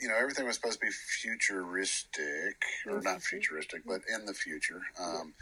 you 0.00 0.08
know, 0.08 0.16
everything 0.16 0.46
was 0.46 0.56
supposed 0.56 0.80
to 0.80 0.86
be 0.86 0.92
futuristic, 0.92 2.56
or 2.88 3.00
not 3.00 3.22
futuristic, 3.22 3.82
but 3.86 4.00
in 4.12 4.24
the 4.26 4.34
future 4.34 4.80
um, 5.00 5.32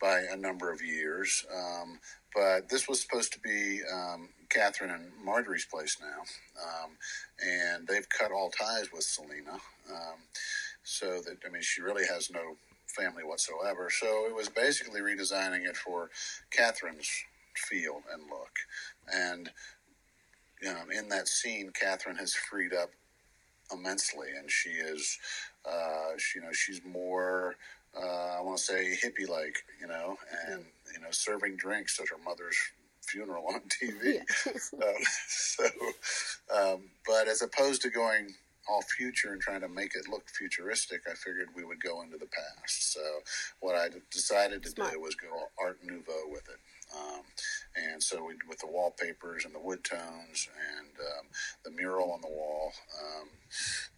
by 0.00 0.22
a 0.30 0.36
number 0.36 0.72
of 0.72 0.82
years. 0.82 1.46
Um, 1.54 1.98
but 2.34 2.68
this 2.68 2.88
was 2.88 3.00
supposed 3.00 3.32
to 3.34 3.40
be 3.40 3.80
um, 3.92 4.28
Catherine 4.50 4.90
and 4.90 5.12
Marjorie's 5.24 5.66
place 5.66 5.96
now. 6.00 6.22
Um, 6.62 6.90
and 7.40 7.86
they've 7.86 8.08
cut 8.08 8.32
all 8.32 8.50
ties 8.50 8.92
with 8.92 9.04
Selina. 9.04 9.54
Um, 9.90 10.18
so 10.82 11.20
that, 11.22 11.38
I 11.46 11.50
mean, 11.50 11.62
she 11.62 11.80
really 11.80 12.06
has 12.06 12.30
no 12.30 12.56
family 12.86 13.24
whatsoever. 13.24 13.88
So 13.90 14.26
it 14.26 14.34
was 14.34 14.48
basically 14.48 15.00
redesigning 15.00 15.64
it 15.66 15.76
for 15.76 16.10
Catherine's 16.50 17.10
feel 17.56 18.02
and 18.12 18.22
look. 18.28 18.58
And 19.12 19.50
um, 20.68 20.90
in 20.90 21.08
that 21.08 21.28
scene, 21.28 21.70
Catherine 21.78 22.16
has 22.16 22.34
freed 22.34 22.72
up 22.72 22.90
immensely, 23.72 24.28
and 24.38 24.50
she 24.50 24.70
is, 24.70 25.18
uh, 25.64 26.16
she, 26.18 26.38
you 26.38 26.44
know, 26.44 26.52
she's 26.52 26.80
more, 26.84 27.56
uh, 27.96 28.38
I 28.38 28.40
want 28.40 28.58
to 28.58 28.64
say 28.64 28.96
hippie 29.02 29.28
like, 29.28 29.64
you 29.80 29.86
know, 29.86 30.16
and 30.48 30.64
you 30.92 31.00
know, 31.00 31.10
serving 31.10 31.56
drinks 31.56 31.98
at 32.00 32.08
her 32.08 32.22
mother's 32.24 32.56
funeral 33.02 33.46
on 33.48 33.60
TV. 33.68 34.18
um, 34.82 34.94
so, 35.28 35.64
um, 36.54 36.82
but 37.06 37.28
as 37.28 37.42
opposed 37.42 37.82
to 37.82 37.90
going 37.90 38.34
all 38.68 38.82
future 38.82 39.32
and 39.32 39.40
trying 39.40 39.60
to 39.60 39.68
make 39.68 39.94
it 39.94 40.08
look 40.08 40.28
futuristic, 40.28 41.02
I 41.10 41.14
figured 41.14 41.48
we 41.54 41.64
would 41.64 41.82
go 41.82 42.02
into 42.02 42.16
the 42.16 42.26
past. 42.26 42.94
So, 42.94 43.00
what 43.60 43.74
I 43.74 43.88
decided 44.10 44.62
to 44.62 44.70
Smart. 44.70 44.92
do 44.92 45.00
was 45.00 45.14
go 45.14 45.28
Art 45.60 45.78
Nouveau 45.84 46.28
with 46.30 46.48
it. 46.48 46.58
Um, 46.96 47.22
and 47.76 48.02
so, 48.02 48.24
we, 48.24 48.34
with 48.48 48.58
the 48.58 48.66
wallpapers 48.66 49.44
and 49.44 49.54
the 49.54 49.58
wood 49.58 49.84
tones 49.84 50.48
and 50.78 50.88
um, 50.98 51.26
the 51.64 51.70
mural 51.70 52.12
on 52.12 52.20
the 52.22 52.28
wall, 52.28 52.72
um, 53.02 53.28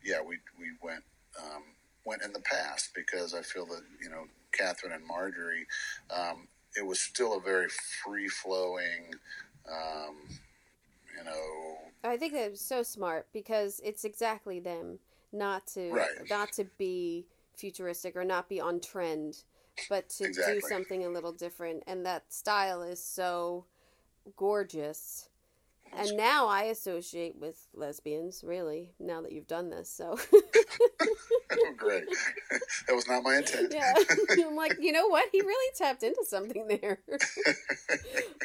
yeah, 0.04 0.20
we 0.20 0.38
we 0.58 0.72
went 0.82 1.04
um, 1.40 1.62
went 2.06 2.22
in 2.22 2.32
the 2.32 2.40
past 2.40 2.92
because 2.94 3.34
I 3.34 3.42
feel 3.42 3.66
that 3.66 3.82
you 4.02 4.08
know 4.08 4.24
Catherine 4.52 4.92
and 4.92 5.04
Marjorie, 5.06 5.66
um, 6.10 6.48
it 6.76 6.86
was 6.86 7.00
still 7.00 7.36
a 7.36 7.40
very 7.40 7.68
free 8.04 8.28
flowing, 8.28 9.12
um, 9.70 10.16
you 11.16 11.24
know, 11.24 11.76
I 12.04 12.16
think 12.16 12.32
that 12.34 12.50
was 12.50 12.60
so 12.60 12.82
smart 12.82 13.26
because 13.32 13.80
it's 13.84 14.04
exactly 14.04 14.60
them 14.60 14.98
not 15.32 15.66
to 15.68 15.90
Right. 15.90 16.30
not 16.30 16.52
to 16.52 16.64
be 16.78 17.26
futuristic 17.56 18.16
or 18.16 18.24
not 18.24 18.48
be 18.48 18.60
on 18.60 18.80
trend, 18.80 19.42
but 19.88 20.08
to 20.10 20.24
Exactly. 20.24 20.54
do 20.54 20.60
something 20.60 21.04
a 21.04 21.08
little 21.08 21.32
different. 21.32 21.82
And 21.86 22.06
that 22.06 22.32
style 22.32 22.82
is 22.82 23.02
so 23.02 23.66
gorgeous. 24.36 25.28
And 25.92 26.16
now 26.16 26.46
I 26.46 26.64
associate 26.64 27.36
with 27.38 27.68
lesbians, 27.74 28.42
really, 28.44 28.92
now 28.98 29.22
that 29.22 29.32
you've 29.32 29.46
done 29.46 29.70
this. 29.70 29.88
So 29.88 30.18
great. 31.76 32.04
that 32.86 32.94
was 32.94 33.08
not 33.08 33.22
my 33.22 33.36
intent. 33.36 33.72
yeah, 33.72 33.94
I'm 34.30 34.56
like, 34.56 34.76
you 34.80 34.92
know 34.92 35.08
what? 35.08 35.28
He 35.32 35.40
really 35.40 35.72
tapped 35.76 36.02
into 36.02 36.24
something 36.26 36.68
there. 36.68 36.98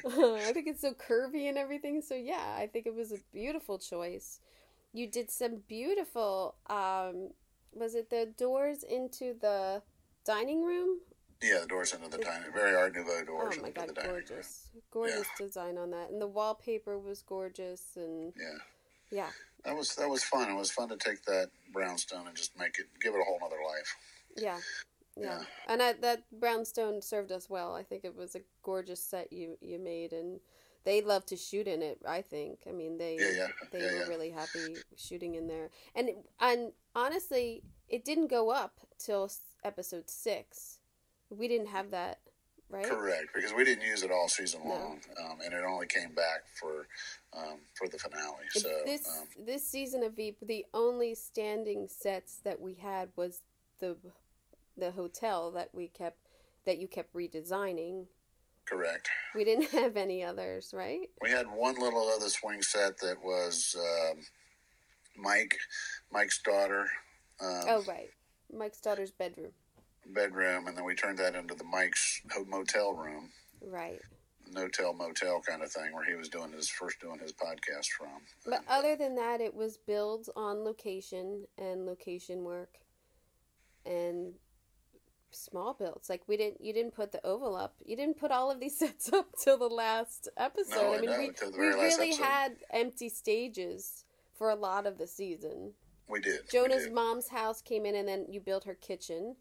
I 0.05 0.51
think 0.53 0.67
it's 0.67 0.81
so 0.81 0.93
curvy 0.93 1.49
and 1.49 1.57
everything. 1.57 2.01
So 2.01 2.15
yeah, 2.15 2.55
I 2.57 2.67
think 2.67 2.85
it 2.85 2.95
was 2.95 3.11
a 3.11 3.17
beautiful 3.33 3.77
choice. 3.77 4.39
You 4.93 5.07
did 5.07 5.29
some 5.31 5.61
beautiful. 5.67 6.55
Um, 6.69 7.31
was 7.73 7.95
it 7.95 8.09
the 8.09 8.33
doors 8.37 8.83
into 8.83 9.35
the 9.39 9.81
dining 10.25 10.63
room? 10.63 10.99
Yeah, 11.41 11.59
the 11.61 11.67
doors 11.67 11.93
into 11.93 12.07
the 12.09 12.19
dining, 12.19 12.51
very 12.53 12.75
Art 12.75 12.95
Nouveau 12.95 13.23
doors. 13.23 13.55
Oh 13.57 13.61
my 13.63 13.71
god, 13.71 13.89
the 13.89 13.93
dining 13.93 14.11
room. 14.11 14.23
gorgeous, 14.27 14.69
gorgeous 14.91 15.27
design 15.37 15.77
on 15.77 15.89
that, 15.91 16.11
and 16.11 16.21
the 16.21 16.27
wallpaper 16.27 16.99
was 16.99 17.23
gorgeous, 17.23 17.81
and 17.95 18.31
Yeah, 18.37 18.57
yeah, 19.11 19.29
that 19.65 19.75
was 19.75 19.95
that 19.95 20.07
was 20.09 20.23
fun. 20.23 20.51
It 20.51 20.55
was 20.55 20.69
fun 20.71 20.89
to 20.89 20.97
take 20.97 21.23
that 21.25 21.49
brownstone 21.73 22.27
and 22.27 22.35
just 22.37 22.57
make 22.59 22.77
it, 22.79 22.85
give 23.01 23.15
it 23.15 23.21
a 23.21 23.23
whole 23.23 23.39
other 23.43 23.57
life. 23.67 23.95
yeah, 24.37 24.59
yeah. 25.17 25.39
Yeah. 25.39 25.43
And 25.67 25.81
I, 25.81 25.93
that 25.93 26.23
brownstone 26.31 27.01
served 27.01 27.31
us 27.31 27.49
well. 27.49 27.75
I 27.75 27.83
think 27.83 28.05
it 28.05 28.15
was 28.15 28.35
a 28.35 28.41
gorgeous 28.63 29.03
set 29.03 29.33
you 29.33 29.57
you 29.61 29.79
made, 29.79 30.13
and 30.13 30.39
they 30.83 31.01
loved 31.01 31.27
to 31.29 31.35
shoot 31.37 31.67
in 31.67 31.81
it. 31.81 31.99
I 32.07 32.21
think. 32.21 32.59
I 32.69 32.71
mean, 32.71 32.99
they 32.99 33.17
Yeah, 33.19 33.31
yeah, 33.35 33.47
they 33.71 33.79
yeah, 33.79 33.85
were 33.93 33.99
yeah. 34.01 34.07
really 34.07 34.29
happy 34.29 34.75
shooting 34.95 35.33
in 35.35 35.47
there, 35.47 35.71
and 35.95 36.11
and 36.39 36.71
honestly, 36.93 37.63
it 37.89 38.05
didn't 38.05 38.27
go 38.27 38.51
up 38.51 38.79
till 38.99 39.31
episode 39.63 40.07
six. 40.07 40.77
We 41.32 41.47
didn't 41.47 41.67
have 41.67 41.91
that, 41.91 42.19
right? 42.69 42.86
Correct, 42.86 43.27
because 43.34 43.53
we 43.53 43.63
didn't 43.63 43.86
use 43.86 44.03
it 44.03 44.11
all 44.11 44.27
season 44.27 44.61
No. 44.65 44.69
long, 44.71 45.01
um, 45.23 45.39
and 45.43 45.53
it 45.53 45.63
only 45.63 45.88
came 45.88 46.13
back 46.13 46.41
for 46.59 46.88
um, 47.34 47.59
for 47.73 47.88
the 47.88 47.97
finale. 47.97 48.45
So 48.51 48.69
this 48.86 49.07
um, 49.07 49.27
this 49.45 49.65
season 49.67 50.03
of 50.03 50.13
Veep, 50.15 50.38
the 50.41 50.65
only 50.73 51.15
standing 51.15 51.88
sets 51.88 52.39
that 52.43 52.59
we 52.59 52.73
had 52.75 53.09
was 53.15 53.41
the 53.79 53.95
the 54.77 54.91
hotel 54.91 55.51
that 55.51 55.69
we 55.73 55.88
kept 55.88 56.17
that 56.65 56.77
you 56.79 56.88
kept 56.88 57.13
redesigning. 57.13 58.05
correct. 58.65 59.09
We 59.36 59.43
didn't 59.45 59.71
have 59.71 59.95
any 59.97 60.23
others, 60.23 60.73
right? 60.73 61.09
We 61.21 61.29
had 61.32 61.47
one 61.47 61.75
little 61.79 62.07
other 62.09 62.29
swing 62.29 62.61
set 62.61 62.97
that 62.99 63.17
was 63.23 63.75
um, 63.79 64.19
Mike, 65.17 65.57
Mike's 66.11 66.41
daughter. 66.41 66.88
Um, 67.39 67.63
Oh, 67.67 67.84
right. 67.88 68.09
Mike's 68.53 68.79
daughter's 68.82 69.11
bedroom. 69.11 69.51
Bedroom, 70.08 70.68
and 70.68 70.78
then 70.78 70.84
we 70.86 70.95
turned 70.95 71.18
that 71.20 71.36
into 71.36 71.54
the 71.56 71.64
Mike's 71.64 72.22
motel 72.47 72.93
room, 72.93 73.32
Right. 73.62 73.99
no-tell 74.52 74.93
motel 74.93 75.41
kind 75.41 75.62
of 75.64 75.72
thing, 75.72 75.93
where 75.93 76.04
he 76.06 76.16
was 76.16 76.30
doing 76.30 76.52
his 76.52 76.70
first 76.70 76.99
doing 76.99 77.20
his 77.20 77.32
podcast 77.34 77.88
from. 77.97 78.22
But 78.45 78.62
other 78.68 78.95
than 78.95 79.16
that, 79.16 79.41
it 79.41 79.54
was 79.54 79.78
builds 79.78 80.30
on 80.36 80.64
location 80.64 81.45
and 81.58 81.86
location 81.86 82.43
work 82.43 82.78
and 83.86 84.34
small 85.32 85.74
builds. 85.74 86.10
Like 86.10 86.24
we 86.28 86.38
didn't 86.38 86.62
you 86.62 86.74
didn't 86.74 86.93
put 86.93 87.12
the 87.12 87.26
oval 87.26 87.56
up. 87.56 87.76
You 87.86 87.95
didn't 87.95 88.18
put 88.20 88.32
all 88.32 88.52
of 88.52 88.60
these 88.60 88.78
sets 88.80 89.12
up 89.14 89.28
till 89.43 89.58
the 89.58 89.68
last 89.68 90.28
episode. 90.38 90.76
No, 90.76 90.93
I 90.95 90.99
mean 91.02 91.10
no, 91.10 91.18
we, 91.18 91.32
we 91.58 91.68
really 91.68 92.10
episode. 92.10 92.24
had 92.24 92.56
empty 92.72 93.10
stages 93.10 94.04
for 94.38 94.49
a 94.49 94.56
lot 94.56 94.86
of 94.86 94.97
the 94.97 95.08
season. 95.08 95.74
We 96.10 96.20
did. 96.20 96.41
we 96.41 96.47
Jonah's 96.52 96.84
did. 96.86 96.93
mom's 96.93 97.30
house 97.30 97.62
came 97.62 97.86
in 97.86 97.95
and 97.95 98.08
then 98.08 98.26
you 98.30 98.41
built 98.41 98.66
her 98.66 98.76
kitchen. 98.76 99.36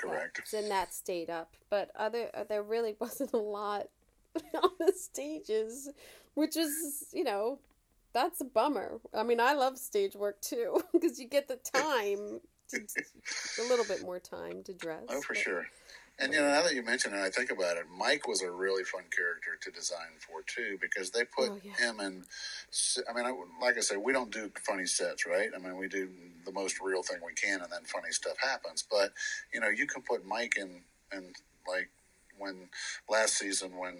Correct. 0.00 0.52
And 0.52 0.70
that 0.70 0.94
stayed 0.94 1.30
up. 1.30 1.54
But 1.68 1.90
other 1.96 2.30
uh, 2.34 2.44
there 2.44 2.62
really 2.62 2.96
wasn't 3.00 3.32
a 3.32 3.38
lot 3.38 3.88
on 4.62 4.70
the 4.78 4.92
stages, 4.96 5.88
which 6.34 6.56
is, 6.56 7.06
you 7.12 7.24
know, 7.24 7.58
that's 8.12 8.40
a 8.40 8.44
bummer. 8.44 9.00
I 9.14 9.22
mean, 9.22 9.40
I 9.40 9.54
love 9.54 9.78
stage 9.78 10.14
work 10.14 10.40
too 10.40 10.80
because 10.92 11.18
you 11.18 11.28
get 11.28 11.48
the 11.48 11.56
time 11.56 12.40
to 12.70 12.80
a 13.60 13.68
little 13.68 13.84
bit 13.84 14.02
more 14.02 14.20
time 14.20 14.62
to 14.64 14.72
dress. 14.72 15.04
Oh, 15.08 15.20
for 15.20 15.34
but- 15.34 15.42
sure. 15.42 15.66
And 16.22 16.34
you 16.34 16.40
know, 16.40 16.48
now 16.48 16.62
that 16.62 16.74
you 16.74 16.82
mention 16.82 17.14
it, 17.14 17.18
I 17.20 17.30
think 17.30 17.50
about 17.50 17.78
it. 17.78 17.84
Mike 17.96 18.28
was 18.28 18.42
a 18.42 18.50
really 18.50 18.84
fun 18.84 19.04
character 19.14 19.52
to 19.62 19.70
design 19.70 20.18
for 20.18 20.42
too, 20.42 20.76
because 20.80 21.10
they 21.10 21.24
put 21.24 21.50
Oh, 21.50 21.58
yeah. 21.64 21.72
him 21.90 22.00
in. 22.00 22.24
I 23.08 23.12
mean, 23.14 23.24
I, 23.26 23.34
like 23.64 23.78
I 23.78 23.80
said, 23.80 23.98
we 23.98 24.12
don't 24.12 24.30
do 24.30 24.50
funny 24.66 24.86
sets, 24.86 25.24
right? 25.26 25.48
I 25.54 25.58
mean, 25.58 25.76
we 25.78 25.88
do 25.88 26.10
the 26.44 26.52
most 26.52 26.76
real 26.82 27.02
thing 27.02 27.18
we 27.24 27.32
can, 27.32 27.62
and 27.62 27.72
then 27.72 27.84
funny 27.84 28.10
stuff 28.12 28.36
happens. 28.38 28.84
But 28.88 29.12
you 29.54 29.60
know, 29.60 29.68
you 29.68 29.86
can 29.86 30.02
put 30.02 30.26
Mike 30.26 30.56
in, 30.58 30.82
and 31.10 31.34
like 31.66 31.88
when 32.38 32.68
last 33.08 33.38
season 33.38 33.76
when 33.78 33.96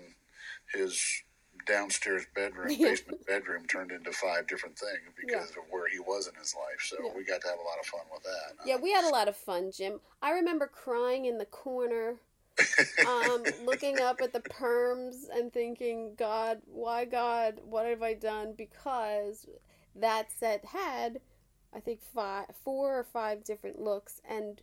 his 0.75 1.23
downstairs 1.67 2.25
bedroom, 2.35 2.69
basement 2.79 3.27
bedroom, 3.27 3.67
turned 3.67 3.93
into 3.93 4.13
five 4.13 4.47
different 4.47 4.79
things 4.79 5.01
because 5.17 5.51
of 5.51 5.65
where 5.71 5.89
he 5.89 5.99
was 5.99 6.27
in 6.27 6.35
his 6.35 6.55
life. 6.55 6.81
So 6.81 6.97
Yeah. 7.05 7.13
we 7.17 7.25
got 7.25 7.41
to 7.43 7.49
have 7.49 7.59
a 7.59 7.63
lot 7.63 7.79
of 7.81 7.87
fun 7.87 8.01
with 8.13 8.23
that. 8.25 8.67
Yeah, 8.67 8.77
we 8.77 8.93
had 8.93 9.05
a 9.05 9.09
lot 9.11 9.29
of 9.29 9.37
fun, 9.37 9.71
Jim. 9.73 10.01
I 10.23 10.33
remember 10.33 10.67
crying 10.67 11.25
in 11.25 11.39
the 11.39 11.47
corner, 11.47 12.21
um, 13.07 13.47
looking 13.65 14.01
up 14.01 14.21
at 14.21 14.33
the 14.33 14.41
perms 14.41 15.29
and 15.33 15.53
thinking, 15.53 16.15
God, 16.17 16.61
why 16.67 17.05
God, 17.05 17.61
what 17.65 17.87
have 17.87 18.03
I 18.03 18.15
done? 18.15 18.55
Because 18.57 19.47
that 19.95 20.31
set 20.33 20.65
had, 20.65 21.21
I 21.75 21.81
think, 21.81 22.01
five, 22.03 22.47
four 22.65 22.99
or 22.99 23.05
five 23.05 23.45
different 23.45 23.81
looks, 23.81 24.21
and 24.29 24.61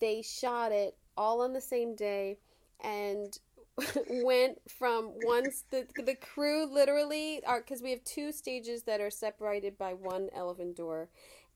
they 0.00 0.22
shot 0.22 0.72
it 0.72 0.96
all 1.16 1.40
on 1.42 1.52
the 1.52 1.60
same 1.60 1.94
day, 1.94 2.38
and 2.80 3.38
went 4.08 4.58
from 4.70 5.10
once 5.24 5.64
the 5.70 5.84
the 6.04 6.14
crew 6.14 6.64
literally 6.64 7.42
are 7.44 7.60
because 7.60 7.82
we 7.82 7.90
have 7.90 8.04
two 8.04 8.30
stages 8.30 8.84
that 8.84 9.00
are 9.00 9.10
separated 9.10 9.76
by 9.76 9.92
one 9.92 10.28
elephant 10.32 10.76
door 10.76 11.08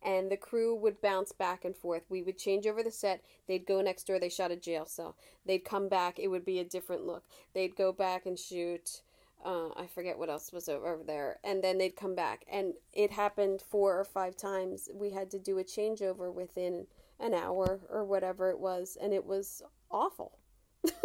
and 0.03 0.31
the 0.31 0.37
crew 0.37 0.75
would 0.77 1.01
bounce 1.01 1.33
back 1.33 1.65
and 1.65 1.77
forth. 1.77 2.03
We 2.09 2.23
would 2.23 2.39
change 2.39 2.67
over 2.67 2.83
the 2.83 2.91
set. 2.91 3.23
They'd 3.47 3.67
go 3.67 3.81
next 3.81 4.07
door. 4.07 4.19
They 4.19 4.29
shot 4.29 4.51
a 4.51 4.57
jail 4.57 4.87
cell. 4.87 5.17
They'd 5.45 5.65
come 5.65 5.89
back. 5.89 6.19
It 6.19 6.29
would 6.29 6.45
be 6.45 6.61
a 6.61 6.65
different 6.65 7.05
look. 7.05 7.25
They'd 7.55 7.75
go 7.75 7.93
back 7.93 8.27
and 8.27 8.39
shoot. 8.39 9.03
Uh, 9.45 9.69
I 9.77 9.87
forget 9.87 10.19
what 10.19 10.31
else 10.31 10.53
was 10.53 10.69
over 10.69 11.01
there. 11.05 11.39
And 11.43 11.63
then 11.63 11.79
they'd 11.79 11.97
come 11.97 12.15
back. 12.15 12.45
And 12.51 12.75
it 12.93 13.11
happened 13.11 13.63
four 13.69 13.99
or 13.99 14.05
five 14.05 14.37
times. 14.37 14.89
We 14.95 15.11
had 15.11 15.31
to 15.33 15.39
do 15.39 15.59
a 15.59 15.65
changeover 15.65 16.33
within 16.33 16.87
an 17.19 17.35
hour 17.35 17.81
or 17.91 18.05
whatever 18.05 18.51
it 18.51 18.59
was. 18.59 18.97
And 19.01 19.13
it 19.13 19.25
was 19.25 19.63
awful. 19.91 20.39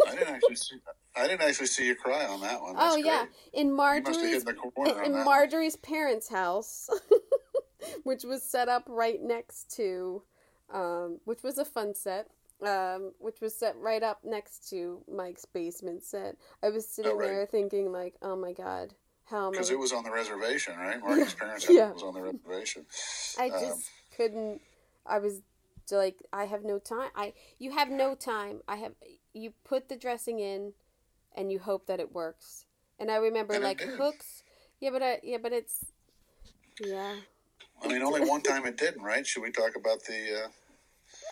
I 0.06 0.14
didn't 0.14 0.34
actually 0.34 0.56
see. 0.56 0.76
I 1.16 1.28
didn't 1.28 1.42
actually 1.42 1.66
see 1.66 1.86
you 1.86 1.94
cry 1.94 2.26
on 2.26 2.40
that 2.40 2.60
one. 2.60 2.76
That's 2.76 2.94
oh, 2.94 2.96
yeah. 2.96 3.24
great. 3.24 3.60
In 3.60 3.68
You 3.68 3.74
must 3.74 3.94
have 3.94 4.04
Marjorie's 4.04 4.32
hit 4.32 4.46
the 4.46 4.54
corner 4.54 4.92
on 4.92 5.04
in 5.04 5.12
that 5.12 5.18
one. 5.18 5.24
Marjorie's 5.24 5.76
parents' 5.76 6.28
house, 6.28 6.90
which 8.02 8.24
was 8.24 8.42
set 8.42 8.68
up 8.68 8.84
right 8.88 9.22
next 9.22 9.74
to, 9.76 10.22
um, 10.72 11.20
which 11.24 11.42
was 11.42 11.58
a 11.58 11.64
fun 11.64 11.94
set, 11.94 12.28
um, 12.66 13.12
which 13.18 13.40
was 13.40 13.54
set 13.54 13.76
right 13.78 14.02
up 14.02 14.20
next 14.24 14.68
to 14.70 15.02
Mike's 15.12 15.44
basement 15.44 16.02
set. 16.02 16.36
I 16.62 16.70
was 16.70 16.88
sitting 16.88 17.12
Oh, 17.12 17.16
right. 17.16 17.28
there 17.28 17.46
thinking, 17.46 17.92
like, 17.92 18.14
oh 18.20 18.36
my 18.36 18.52
god, 18.52 18.94
how 19.26 19.50
Because 19.50 19.70
it 19.70 19.78
was 19.78 19.92
on 19.92 20.04
the 20.04 20.10
reservation, 20.10 20.76
right? 20.76 21.00
Marty's 21.04 21.34
parents' 21.34 21.66
Yeah. 21.70 21.86
house 21.86 21.94
was 21.94 22.02
on 22.02 22.14
the 22.14 22.22
reservation. 22.22 22.86
I 23.38 23.50
um, 23.50 23.60
just 23.60 23.90
couldn't. 24.16 24.60
I 25.06 25.18
was 25.18 25.42
like, 25.90 26.16
I 26.32 26.46
have 26.46 26.64
no 26.64 26.78
time. 26.78 27.10
I 27.14 27.34
you 27.58 27.72
have 27.72 27.90
no 27.90 28.14
time. 28.14 28.60
I 28.66 28.76
have 28.76 28.92
you 29.32 29.52
put 29.64 29.88
the 29.88 29.96
dressing 29.96 30.40
in, 30.40 30.72
and 31.34 31.50
you 31.50 31.58
hope 31.58 31.86
that 31.86 32.00
it 32.00 32.12
works. 32.12 32.64
And 32.98 33.10
I 33.10 33.16
remember 33.16 33.54
And 33.54 33.64
like 33.64 33.82
hooks. 33.82 34.42
Yeah, 34.80 34.90
but 34.90 35.02
I, 35.02 35.20
yeah, 35.22 35.38
but 35.42 35.52
it's 35.52 35.86
yeah. 36.80 37.14
I 37.82 37.88
mean, 37.88 38.02
only 38.02 38.20
one 38.28 38.40
time 38.42 38.66
it 38.66 38.76
didn't, 38.76 39.02
right? 39.02 39.26
Should 39.26 39.42
we 39.42 39.50
talk 39.50 39.76
about 39.76 40.02
the 40.04 40.44
uh, 40.44 40.48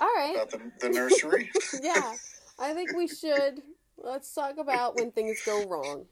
All 0.04 0.10
right. 0.16 0.34
about 0.36 0.50
the, 0.50 0.60
the 0.80 0.88
nursery? 0.94 1.50
yeah, 1.82 2.14
I 2.58 2.74
think 2.74 2.96
we 2.96 3.06
should. 3.08 3.62
Let's 3.96 4.32
talk 4.34 4.56
about 4.58 4.96
when 4.96 5.12
things 5.12 5.40
go 5.46 5.66
wrong. 5.66 6.06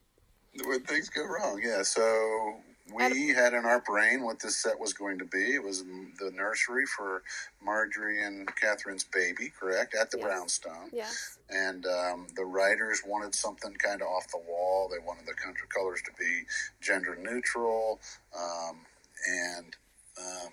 when 0.65 0.81
things 0.83 1.09
go 1.09 1.25
wrong, 1.27 1.61
yeah. 1.63 1.83
So 1.83 2.57
we 2.95 3.29
had 3.29 3.55
in 3.55 3.65
our 3.65 3.81
brain 3.81 4.23
what 4.23 4.41
this 4.41 4.57
set 4.57 4.79
was 4.79 4.93
going 4.93 5.19
to 5.19 5.25
be. 5.25 5.55
It 5.55 5.63
was 5.63 5.85
the 5.85 6.31
nursery 6.35 6.85
for 6.87 7.23
Marjorie 7.63 8.23
and 8.25 8.49
Catherine's 8.57 9.05
baby, 9.05 9.51
correct? 9.59 9.95
At 9.95 10.11
the 10.11 10.19
Yes. 10.19 10.27
brownstone. 10.27 10.91
Yes. 10.93 11.39
and 11.49 11.85
um, 11.87 12.27
the 12.37 12.45
writers 12.45 13.03
wanted 13.05 13.35
something 13.35 13.73
kind 13.75 14.03
of 14.03 14.09
off 14.09 14.29
the 14.31 14.39
wall. 14.39 14.89
They 14.89 14.99
wanted 15.05 15.27
the 15.27 15.35
country 15.35 15.67
colors 15.69 16.01
to 16.03 16.13
be 16.19 16.43
gender 16.81 17.17
neutral, 17.17 18.01
um, 18.39 18.87
and 19.29 19.77
um, 20.19 20.53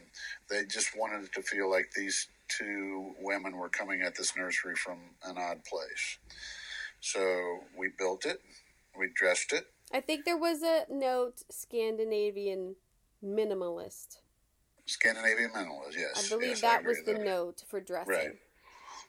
they 0.50 0.66
just 0.66 0.98
wanted 0.98 1.24
it 1.26 1.34
to 1.34 1.42
feel 1.42 1.70
like 1.70 1.92
these 1.96 2.28
two 2.48 3.14
women 3.22 3.58
were 3.58 3.70
coming 3.70 4.02
at 4.02 4.16
this 4.16 4.36
nursery 4.36 4.76
from 4.76 4.98
an 5.26 5.38
odd 5.38 5.64
place. 5.66 6.18
So 7.00 7.60
we 7.78 7.90
built 7.98 8.26
it, 8.26 8.42
we 8.98 9.10
dressed 9.14 9.54
it. 9.54 9.68
I 9.94 10.02
think 10.02 10.26
there 10.26 10.38
was 10.38 10.62
a 10.62 10.86
note 10.90 11.44
Scandinavian 11.50 12.76
minimalist. 13.24 14.20
Scandinavian 14.86 15.52
minimalist, 15.52 15.96
yes. 15.98 16.26
I 16.26 16.30
believe 16.30 16.50
yes, 16.50 16.62
that 16.62 16.82
agree 16.82 16.92
was 16.92 17.04
the 17.04 17.14
that. 17.14 17.24
note 17.24 17.64
for 17.68 17.80
dressing. 17.80 18.14
Right. 18.14 18.32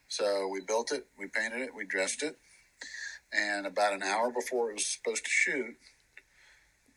So 0.08 0.48
we 0.48 0.60
built 0.60 0.92
it, 0.92 1.06
we 1.18 1.26
painted 1.26 1.60
it, 1.60 1.74
we 1.74 1.84
dressed 1.84 2.22
it, 2.22 2.36
and 3.32 3.66
about 3.66 3.92
an 3.92 4.02
hour 4.02 4.30
before 4.30 4.70
it 4.70 4.74
was 4.74 4.86
supposed 4.86 5.24
to 5.24 5.30
shoot, 5.30 5.76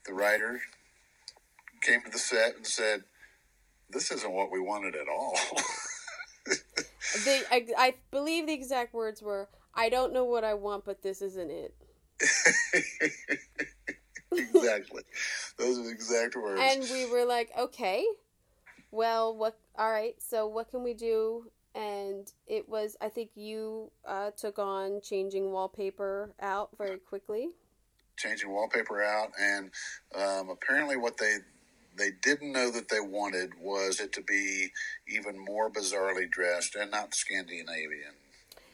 the 0.05 0.13
writer 0.13 0.61
came 1.81 2.01
to 2.03 2.09
the 2.09 2.17
set 2.17 2.55
and 2.55 2.65
said, 2.65 3.03
"This 3.89 4.11
isn't 4.11 4.31
what 4.31 4.51
we 4.51 4.59
wanted 4.59 4.95
at 4.95 5.07
all." 5.07 5.37
They, 7.25 7.41
I, 7.51 7.67
I 7.77 7.95
believe 8.09 8.47
the 8.47 8.53
exact 8.53 8.93
words 8.93 9.21
were, 9.21 9.49
"I 9.75 9.89
don't 9.89 10.13
know 10.13 10.23
what 10.23 10.43
I 10.43 10.53
want, 10.53 10.85
but 10.85 11.01
this 11.01 11.21
isn't 11.21 11.51
it." 11.51 11.75
exactly, 14.31 15.03
those 15.57 15.77
are 15.77 15.83
the 15.83 15.91
exact 15.91 16.35
words. 16.35 16.61
And 16.61 16.83
we 16.91 17.05
were 17.11 17.25
like, 17.25 17.51
"Okay, 17.57 18.05
well, 18.91 19.35
what? 19.35 19.57
All 19.77 19.91
right, 19.91 20.15
so 20.19 20.47
what 20.47 20.69
can 20.69 20.83
we 20.83 20.93
do 20.93 21.51
and 21.75 22.31
it 22.47 22.67
was 22.67 22.97
I 23.01 23.09
think 23.09 23.31
you 23.35 23.91
uh, 24.05 24.31
took 24.31 24.59
on 24.59 25.01
changing 25.01 25.51
wallpaper 25.51 26.33
out 26.41 26.69
very 26.77 26.97
quickly. 26.97 27.49
Changing 28.17 28.51
wallpaper 28.51 29.01
out, 29.01 29.29
and 29.39 29.71
um, 30.15 30.49
apparently 30.49 30.97
what 30.97 31.17
they 31.17 31.37
they 31.97 32.11
didn't 32.21 32.51
know 32.51 32.71
that 32.71 32.89
they 32.89 32.99
wanted 32.99 33.51
was 33.59 33.99
it 33.99 34.13
to 34.13 34.21
be 34.21 34.71
even 35.07 35.37
more 35.37 35.69
bizarrely 35.69 36.29
dressed 36.29 36.75
and 36.75 36.91
not 36.91 37.13
Scandinavian. 37.13 38.13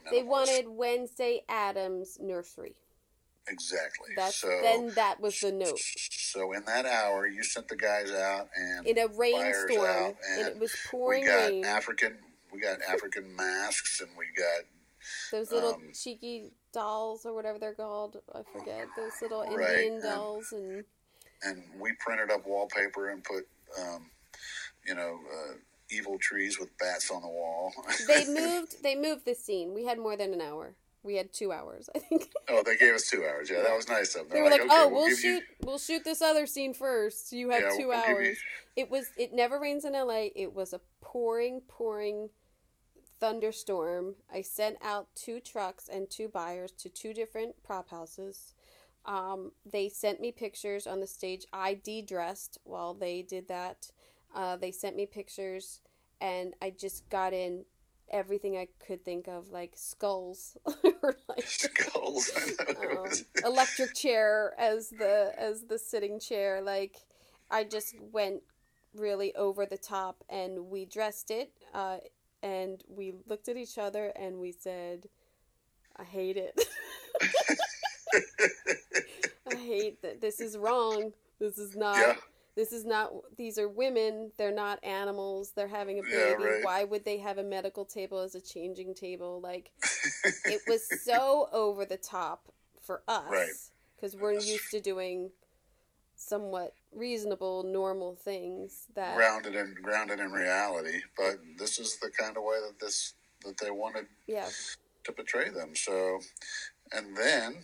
They 0.10 0.24
wanted 0.24 0.68
Wednesday 0.70 1.44
Addams 1.50 2.18
nursery. 2.22 2.76
Exactly. 3.50 4.10
That's 4.16 4.36
so 4.36 4.60
then 4.62 4.92
that 4.96 5.20
was 5.22 5.40
the 5.40 5.52
note. 5.52 5.80
So 6.12 6.54
in 6.54 6.64
that 6.66 6.86
hour, 6.86 7.28
you 7.28 7.44
sent 7.44 7.68
the 7.68 7.76
guys 7.76 8.12
out 8.12 8.50
and 8.56 8.86
in 8.86 8.98
a 8.98 9.08
rainstorm, 9.08 9.86
out, 9.86 10.16
and 10.30 10.40
and 10.40 10.48
it 10.56 10.60
was 10.60 10.76
pouring 10.92 11.22
we 11.24 11.28
got 11.28 11.50
rain. 11.50 11.66
African 11.66 12.18
we 12.52 12.60
got 12.60 12.80
African 12.88 13.36
masks 13.36 14.02
and 14.02 14.10
we 14.18 14.26
got 14.38 14.66
Those 15.32 15.52
little 15.52 15.76
um, 15.76 15.92
cheeky 15.94 16.52
dolls 16.74 17.26
or 17.26 17.34
whatever 17.34 17.60
they're 17.60 17.74
called, 17.74 18.18
I 18.34 18.42
forget. 18.58 18.88
Those 18.96 19.12
little 19.22 19.44
Right, 19.44 19.70
Indian 19.80 19.94
and- 19.96 20.04
dolls 20.04 20.52
and 20.52 20.84
and 21.44 21.64
we 21.80 21.94
printed 22.00 22.32
up 22.32 22.46
wallpaper 22.48 23.10
and 23.10 23.24
put 23.24 23.48
um, 23.80 24.10
you 24.86 24.96
know 24.96 25.20
uh, 25.32 25.54
evil 25.90 26.18
trees 26.18 26.60
with 26.60 26.76
bats 26.80 27.12
on 27.12 27.22
the 27.22 27.28
wall. 27.28 27.72
they 28.08 28.26
moved. 28.28 28.82
They 28.84 28.96
moved 28.96 29.26
the 29.26 29.36
scene. 29.36 29.74
We 29.74 29.86
had 29.86 30.00
more 30.00 30.18
than 30.18 30.34
an 30.34 30.42
hour. 30.42 30.74
We 31.04 31.16
had 31.16 31.32
two 31.32 31.52
hours, 31.54 31.90
I 31.96 32.00
think. 32.00 32.30
oh, 32.50 32.64
they 32.66 32.76
gave 32.76 32.94
us 32.94 33.10
two 33.10 33.24
hours. 33.26 33.50
Yeah, 33.50 33.62
that 33.62 33.76
was 33.76 33.88
nice 33.88 34.16
of 34.16 34.28
them. 34.28 34.36
They 34.36 34.42
were 34.42 34.50
like, 34.50 34.62
okay, 34.62 34.70
"Oh, 34.72 34.88
we'll 34.90 34.98
we'll 35.02 35.10
give 35.10 35.24
you- 35.24 35.38
shoot. 35.40 35.44
We'll 35.64 35.78
shoot 35.80 36.04
this 36.04 36.22
other 36.22 36.46
scene 36.46 36.74
first. 36.74 37.32
You 37.32 37.50
have 37.52 37.62
Yeah, 37.62 37.70
2 37.78 37.88
we'll 37.88 38.02
give 38.02 38.10
you- 38.10 38.16
hours." 38.16 38.38
It 38.76 38.90
was. 38.92 39.08
It 39.18 39.34
never 39.34 39.60
rains 39.60 39.86
in 39.86 39.96
L.A. 39.96 40.32
It 40.36 40.54
was 40.54 40.74
a 40.74 40.82
pouring, 41.02 41.62
pouring 41.68 42.30
thunderstorm. 43.20 44.16
I 44.34 44.42
sent 44.42 44.78
out 44.84 45.08
two 45.16 45.40
trucks 45.40 45.90
and 45.90 46.10
two 46.10 46.28
buyers 46.28 46.72
to 46.74 46.90
two 46.90 47.14
different 47.14 47.64
prop 47.64 47.90
houses. 47.90 48.54
Um, 49.06 49.54
they 49.66 49.90
sent 49.90 50.20
me 50.20 50.32
pictures 50.32 50.86
on 50.86 51.00
the 51.00 51.08
stage. 51.08 51.46
I 51.54 51.74
de-dressed 51.76 52.58
while 52.66 52.94
they 52.94 53.22
did 53.22 53.48
that. 53.48 53.92
Uh, 54.36 54.58
they 54.58 54.72
sent 54.72 54.96
me 54.98 55.06
pictures, 55.06 55.80
and 56.20 56.54
I 56.62 56.70
just 56.72 57.08
got 57.10 57.34
in 57.34 57.64
everything 58.10 58.58
I 58.58 58.68
could 58.86 59.04
think 59.04 59.28
of, 59.28 59.52
like 59.52 59.74
skulls 59.76 60.58
or 61.02 61.16
like 61.28 61.46
skulls. 61.46 62.32
Um, 62.70 63.08
electric 63.44 63.96
chair 63.96 64.54
as 64.58 64.90
the 64.90 65.34
as 65.38 65.64
the 65.64 65.78
sitting 65.78 66.20
chair. 66.20 66.62
Like 66.62 66.98
I 67.50 67.64
just 67.64 67.96
went 68.12 68.42
really 68.96 69.36
over 69.36 69.66
the 69.66 69.78
top, 69.78 70.24
and 70.30 70.70
we 70.70 70.86
dressed 70.86 71.32
it, 71.32 71.52
uh, 71.74 71.98
and 72.42 72.84
we 72.88 73.14
looked 73.28 73.48
at 73.48 73.58
each 73.58 73.78
other, 73.78 74.12
and 74.16 74.40
we 74.40 74.52
said, 74.52 75.08
"I 75.96 76.04
hate 76.04 76.38
it. 76.38 76.60
I 79.52 79.56
hate 79.56 80.02
that. 80.02 80.22
This 80.22 80.40
is 80.40 80.58
wrong. 80.58 81.14
This 81.40 81.58
is 81.58 81.76
not." 81.76 81.98
Yeah. 81.98 82.16
This 82.58 82.74
is 82.74 82.86
not. 82.86 83.12
These 83.38 83.60
are 83.60 83.70
women. 83.70 84.32
They're 84.36 84.52
not 84.52 84.84
animals. 84.84 85.52
They're 85.56 85.68
having 85.68 86.00
a 86.00 86.02
Yeah, 86.02 86.34
baby. 86.38 86.44
right. 86.44 86.64
Why 86.64 86.84
would 86.86 87.06
they 87.06 87.20
have 87.20 87.38
a 87.38 87.44
medical 87.44 87.86
table 87.86 88.20
as 88.20 88.34
a 88.34 88.42
changing 88.42 88.96
table? 88.96 89.40
Like, 89.40 89.70
it 90.46 90.62
was 90.68 90.82
so 91.04 91.50
over 91.54 91.86
the 91.86 91.98
top 91.98 92.52
for 92.82 93.04
us 93.08 93.30
Right. 93.30 93.52
because 93.96 94.16
we're 94.16 94.34
used 94.34 94.72
to 94.72 94.82
doing 94.82 95.30
somewhat 96.16 96.74
reasonable 96.92 97.62
normal 97.62 98.16
things 98.16 98.88
that 98.96 99.16
grounded 99.16 99.54
in 99.56 99.76
grounded 99.84 100.20
in 100.20 100.32
reality. 100.32 101.02
But 101.16 101.38
this 101.60 101.78
is 101.78 102.00
the 102.00 102.10
kind 102.10 102.38
of 102.38 102.44
way 102.44 102.58
that 102.68 102.80
this 102.80 103.14
that 103.46 103.60
they 103.60 103.70
wanted 103.70 104.08
yeah 104.26 104.50
to 105.04 105.12
portray 105.12 105.50
them. 105.52 105.76
So, 105.76 106.20
and 106.92 107.16
then 107.16 107.58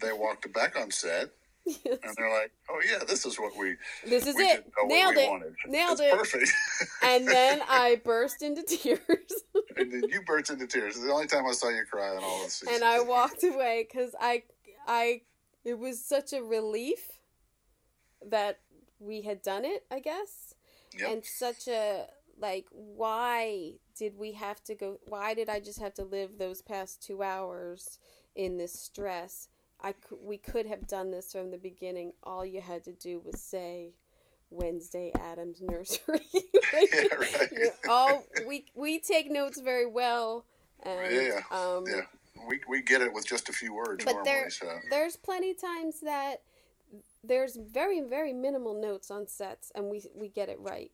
they 0.00 0.12
walked 0.12 0.52
back 0.52 0.76
on 0.76 0.90
set, 0.90 1.30
and 1.66 2.14
they're 2.16 2.32
like, 2.32 2.52
"Oh 2.70 2.80
yeah, 2.88 2.98
this 3.06 3.26
is 3.26 3.38
what 3.38 3.56
we 3.56 3.76
this 4.06 4.26
is 4.26 4.36
we 4.36 4.42
it 4.44 4.64
nailed 4.86 5.16
it 5.16 5.28
wanted. 5.28 5.54
nailed 5.66 6.00
it's 6.00 6.00
it 6.02 6.12
perfect." 6.12 6.52
and 7.02 7.26
then 7.26 7.60
i 7.68 8.00
burst 8.04 8.42
into 8.42 8.62
tears 8.62 9.08
and 9.76 9.92
then 9.92 10.04
you 10.08 10.22
burst 10.22 10.50
into 10.50 10.66
tears. 10.66 10.96
It's 10.96 11.04
the 11.04 11.12
only 11.12 11.26
time 11.26 11.44
I 11.46 11.52
saw 11.52 11.68
you 11.68 11.82
cry 11.90 12.12
in 12.16 12.22
all 12.22 12.44
of 12.44 12.50
season. 12.50 12.74
and 12.74 12.84
i 12.84 13.00
walked 13.00 13.42
away 13.44 13.86
because 13.90 14.14
i 14.20 14.42
i 14.86 15.22
it 15.64 15.78
was 15.78 16.02
such 16.04 16.32
a 16.32 16.42
relief 16.42 17.10
that 18.26 18.60
we 18.98 19.22
had 19.22 19.42
done 19.42 19.64
it 19.64 19.84
i 19.90 19.98
guess 20.00 20.54
Yep. 20.98 21.10
and 21.12 21.24
such 21.24 21.68
a 21.68 22.06
like 22.38 22.66
why 22.70 23.72
did 23.98 24.16
we 24.16 24.32
have 24.32 24.62
to 24.64 24.74
go 24.74 24.98
why 25.06 25.34
did 25.34 25.48
i 25.50 25.60
just 25.60 25.78
have 25.80 25.92
to 25.94 26.04
live 26.04 26.38
those 26.38 26.62
past 26.62 27.02
two 27.02 27.22
hours 27.22 27.98
in 28.34 28.56
this 28.56 28.72
stress 28.72 29.48
i 29.86 29.92
could, 29.92 30.18
we 30.22 30.36
could 30.36 30.66
have 30.66 30.86
done 30.86 31.10
this 31.10 31.32
from 31.32 31.50
the 31.50 31.58
beginning 31.58 32.12
all 32.22 32.44
you 32.44 32.60
had 32.60 32.82
to 32.84 32.92
do 32.92 33.20
was 33.24 33.40
say 33.40 33.92
wednesday 34.50 35.12
addams 35.20 35.60
nursery 35.62 36.20
Yeah, 36.72 37.14
right. 37.18 37.48
you 37.52 37.58
know, 37.64 37.70
all 37.88 38.24
we 38.46 38.64
we 38.74 38.98
take 38.98 39.30
notes 39.30 39.60
very 39.60 39.86
well 39.86 40.44
and 40.82 41.12
yeah, 41.14 41.40
um 41.50 41.84
yeah. 41.86 42.02
We 42.48 42.60
we 42.68 42.82
get 42.82 43.00
it 43.00 43.12
with 43.12 43.26
just 43.26 43.48
a 43.48 43.52
few 43.52 43.72
words 43.74 44.04
but 44.04 44.12
normally. 44.12 44.30
there, 44.30 44.50
so 44.50 44.78
there's 44.90 45.16
plenty 45.16 45.54
times 45.54 46.00
that 46.00 46.42
there's 47.24 47.56
very 47.56 48.00
very 48.00 48.32
minimal 48.32 48.80
notes 48.80 49.10
on 49.10 49.26
sets 49.26 49.72
and 49.74 49.86
we 49.86 50.02
we 50.14 50.28
get 50.28 50.48
it 50.48 50.58
right 50.60 50.90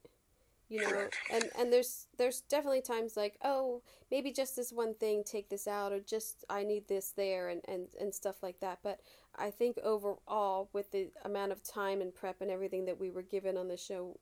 you 0.72 0.80
know 0.80 1.08
and 1.30 1.44
and 1.58 1.72
there's 1.72 2.06
there's 2.16 2.40
definitely 2.42 2.80
times 2.80 3.16
like 3.16 3.36
oh 3.44 3.82
maybe 4.10 4.32
just 4.32 4.56
this 4.56 4.72
one 4.72 4.94
thing 4.94 5.22
take 5.22 5.48
this 5.50 5.68
out 5.68 5.92
or 5.92 6.00
just 6.00 6.44
i 6.48 6.62
need 6.64 6.88
this 6.88 7.12
there 7.16 7.48
and 7.48 7.60
and 7.68 7.88
and 8.00 8.14
stuff 8.14 8.42
like 8.42 8.58
that. 8.60 8.78
But 8.82 9.00
i 9.36 9.50
think 9.50 9.76
overall 9.84 10.70
with 10.72 10.90
the 10.90 11.10
amount 11.24 11.52
of 11.52 11.62
time 11.62 12.00
and 12.00 12.14
prep 12.14 12.40
and 12.40 12.50
everything 12.50 12.86
that 12.86 12.98
we 12.98 13.10
were 13.10 13.22
given 13.22 13.56
on 13.56 13.68
the 13.68 13.76
show 13.76 14.18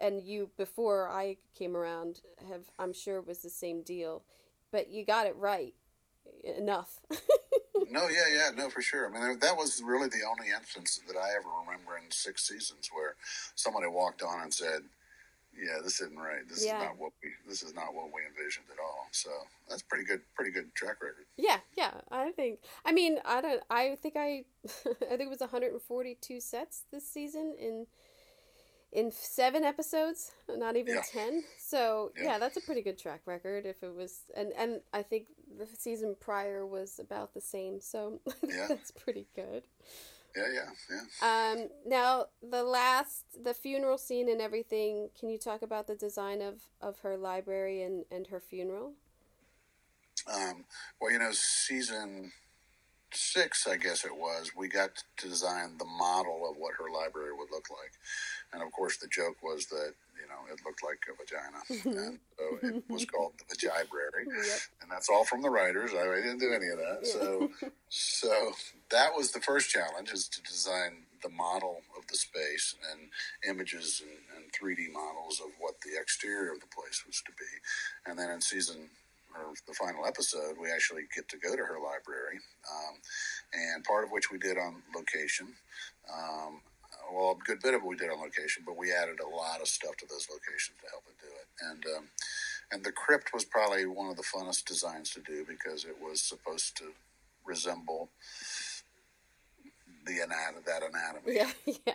and 0.00 0.22
you 0.22 0.50
before 0.58 1.08
i 1.08 1.36
came 1.58 1.74
around 1.74 2.20
have 2.50 2.64
i'm 2.78 2.92
sure 2.92 3.20
was 3.20 3.38
the 3.38 3.50
same 3.50 3.82
deal. 3.82 4.22
But 4.72 4.90
you 4.90 5.04
got 5.04 5.26
it 5.26 5.36
right 5.36 5.74
enough. 6.44 7.00
No, 7.88 8.08
yeah, 8.08 8.24
yeah, 8.32 8.50
no, 8.56 8.68
for 8.68 8.82
sure. 8.82 9.06
I 9.06 9.10
mean, 9.28 9.38
that 9.38 9.56
was 9.56 9.82
really 9.84 10.08
the 10.08 10.26
only 10.28 10.50
instance 10.50 11.00
that 11.06 11.16
I 11.16 11.30
ever 11.38 11.48
remember 11.60 11.96
in 11.96 12.10
six 12.10 12.48
seasons 12.48 12.90
where 12.92 13.14
somebody 13.54 13.86
walked 13.86 14.22
on 14.22 14.40
and 14.40 14.52
said, 14.52 14.80
"Yeah, 15.58 15.78
this 15.82 16.00
isn't 16.00 16.18
right. 16.18 16.48
This 16.48 16.64
Yeah. 16.64 16.78
is 16.78 16.84
not 16.84 16.98
what 16.98 17.12
we. 17.22 17.30
This 17.48 17.62
is 17.62 17.74
not 17.74 17.94
what 17.94 18.06
we 18.12 18.20
envisioned 18.26 18.66
at 18.70 18.78
all." 18.78 19.08
So 19.12 19.30
that's 19.68 19.82
pretty 19.82 20.04
good. 20.04 20.20
Pretty 20.34 20.50
good 20.50 20.74
track 20.74 21.02
record. 21.02 21.26
Yeah, 21.36 21.60
yeah. 21.76 21.92
I 22.10 22.32
think. 22.32 22.60
I 22.84 22.92
mean, 22.92 23.18
I 23.24 23.40
don't. 23.40 23.62
I 23.70 23.96
think 23.96 24.14
I. 24.16 24.44
I 24.66 25.16
think 25.16 25.22
it 25.22 25.30
was 25.30 25.40
142 25.40 26.40
sets 26.40 26.84
this 26.92 27.08
season 27.08 27.54
in 27.58 27.86
in 28.92 29.10
seven 29.10 29.64
episodes, 29.64 30.32
not 30.48 30.76
even 30.76 30.94
Yeah. 30.94 31.02
ten. 31.02 31.44
So 31.58 32.12
Yeah. 32.16 32.22
yeah. 32.24 32.38
that's 32.38 32.56
a 32.56 32.60
pretty 32.60 32.82
good 32.82 32.98
track 32.98 33.22
record. 33.26 33.66
If 33.66 33.82
it 33.82 33.92
was, 33.94 34.20
and 34.34 34.52
and 34.52 34.80
I 34.92 35.02
think 35.02 35.26
the 35.58 35.66
season 35.66 36.14
prior 36.18 36.64
was 36.64 36.98
about 36.98 37.34
the 37.34 37.40
same. 37.40 37.80
So 37.80 38.20
Yeah. 38.42 38.66
that's 38.68 38.90
pretty 38.92 39.26
good. 39.34 39.64
Yeah, 40.36 40.44
yeah, 40.52 40.98
yeah. 41.22 41.52
Um, 41.52 41.68
now 41.86 42.26
the 42.42 42.62
last, 42.62 43.24
the 43.42 43.54
funeral 43.54 43.96
scene 43.96 44.28
and 44.28 44.40
everything. 44.40 45.08
Can 45.18 45.30
you 45.30 45.38
talk 45.38 45.62
about 45.62 45.86
the 45.86 45.94
design 45.94 46.42
of 46.42 46.62
of 46.82 46.98
her 47.00 47.16
library 47.16 47.82
and 47.82 48.04
and 48.10 48.26
her 48.26 48.40
funeral? 48.40 48.92
Um, 50.32 50.64
well, 51.00 51.12
you 51.12 51.18
know, 51.18 51.32
season 51.32 52.32
six, 53.12 53.66
I 53.66 53.76
guess 53.76 54.04
it 54.04 54.16
was, 54.16 54.52
we 54.56 54.68
got 54.68 54.90
to 55.18 55.28
design 55.28 55.78
the 55.78 55.84
model 55.84 56.48
of 56.48 56.56
what 56.56 56.74
her 56.74 56.90
library 56.92 57.32
would 57.32 57.50
look 57.50 57.70
like. 57.70 57.92
And 58.56 58.64
of 58.64 58.72
course, 58.72 58.96
the 58.96 59.06
joke 59.08 59.36
was 59.42 59.66
that, 59.66 59.92
you 60.16 60.26
know, 60.28 60.50
it 60.50 60.60
looked 60.64 60.82
like 60.82 61.04
a 61.04 61.14
vagina. 61.20 61.60
and 62.00 62.18
so 62.38 62.66
it 62.66 62.84
was 62.88 63.04
called 63.04 63.34
the 63.36 63.54
Vagibrary. 63.54 64.24
Yep. 64.26 64.58
And 64.80 64.90
that's 64.90 65.10
all 65.10 65.26
from 65.26 65.42
the 65.42 65.50
writers. 65.50 65.90
I 65.92 66.04
didn't 66.16 66.38
do 66.38 66.54
any 66.54 66.68
of 66.68 66.78
that. 66.78 67.06
So, 67.06 67.50
so 67.90 68.52
that 68.90 69.10
was 69.14 69.32
the 69.32 69.40
first 69.40 69.68
challenge 69.68 70.10
is 70.10 70.26
to 70.28 70.42
design 70.42 71.04
the 71.22 71.28
model 71.28 71.82
of 71.98 72.06
the 72.06 72.16
space 72.16 72.76
and 72.90 73.10
images 73.46 74.00
and, 74.02 74.42
and 74.42 74.52
3D 74.52 74.90
models 74.90 75.38
of 75.44 75.50
what 75.58 75.74
the 75.84 76.00
exterior 76.00 76.52
of 76.52 76.60
the 76.60 76.66
place 76.66 77.04
was 77.06 77.22
to 77.26 77.32
be. 77.32 78.10
And 78.10 78.18
then 78.18 78.30
in 78.30 78.40
season 78.40 78.88
or 79.36 79.52
the 79.66 79.74
final 79.74 80.06
episode, 80.06 80.56
we 80.60 80.70
actually 80.70 81.02
get 81.14 81.28
to 81.28 81.36
go 81.36 81.54
to 81.54 81.62
her 81.62 81.76
library, 81.76 82.40
um, 82.72 82.96
and 83.52 83.84
part 83.84 84.04
of 84.04 84.10
which 84.10 84.30
we 84.30 84.38
did 84.38 84.56
on 84.56 84.82
location. 84.94 85.48
Um, 86.08 86.62
well, 87.12 87.32
a 87.40 87.44
good 87.44 87.60
bit 87.60 87.74
of 87.74 87.82
it 87.82 87.86
we 87.86 87.96
did 87.96 88.10
on 88.10 88.20
location, 88.20 88.62
but 88.66 88.76
we 88.76 88.92
added 88.92 89.20
a 89.20 89.28
lot 89.28 89.60
of 89.60 89.68
stuff 89.68 89.96
to 89.98 90.06
those 90.06 90.28
locations 90.30 90.78
to 90.82 90.90
help 90.90 91.04
it 91.08 91.16
do 91.20 91.28
it. 91.28 91.46
And 91.70 91.84
um, 91.96 92.04
and 92.72 92.84
the 92.84 92.92
crypt 92.92 93.32
was 93.32 93.44
probably 93.44 93.86
one 93.86 94.10
of 94.10 94.16
the 94.16 94.22
funnest 94.24 94.64
designs 94.64 95.10
to 95.10 95.20
do 95.20 95.44
because 95.46 95.84
it 95.84 95.96
was 96.00 96.20
supposed 96.20 96.76
to 96.78 96.92
resemble 97.44 98.10
the 100.06 100.20
anatomy, 100.20 100.62
that 100.66 100.82
anatomy. 100.82 101.36
Yeah, 101.36 101.50
yeah. 101.86 101.94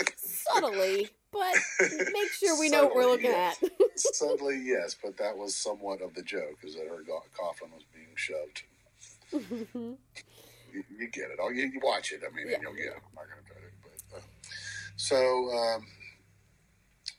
Subtly, 0.16 1.10
but 1.32 1.54
make 1.80 2.32
sure 2.32 2.58
we 2.58 2.70
know 2.70 2.84
what 2.86 2.96
we're 2.96 3.06
looking 3.06 3.30
yes. 3.30 3.62
at. 3.62 3.70
Subtly, 3.96 4.60
yes, 4.64 4.96
but 5.02 5.16
that 5.18 5.36
was 5.36 5.54
somewhat 5.54 6.00
of 6.00 6.14
the 6.14 6.22
joke, 6.22 6.58
is 6.62 6.74
that 6.74 6.86
her 6.88 7.02
go- 7.06 7.22
coffin 7.38 7.70
was 7.72 7.84
being 7.94 8.08
shoved. 8.14 8.62
You, 9.32 10.84
you 10.98 11.08
get 11.10 11.30
it. 11.30 11.38
Oh, 11.40 11.50
you, 11.50 11.64
you 11.64 11.80
watch 11.82 12.12
it. 12.12 12.22
I 12.26 12.34
mean, 12.34 12.46
Yeah. 12.48 12.54
and 12.54 12.62
you'll 12.62 12.74
get 12.74 12.86
it. 12.86 12.94
I'm 12.96 13.14
not 13.14 13.24
going 13.26 13.42
to 13.42 13.46
try 13.46 13.60
to. 13.60 13.68
But, 14.10 14.18
uh, 14.18 14.20
so, 15.00 15.50
um, 15.50 15.86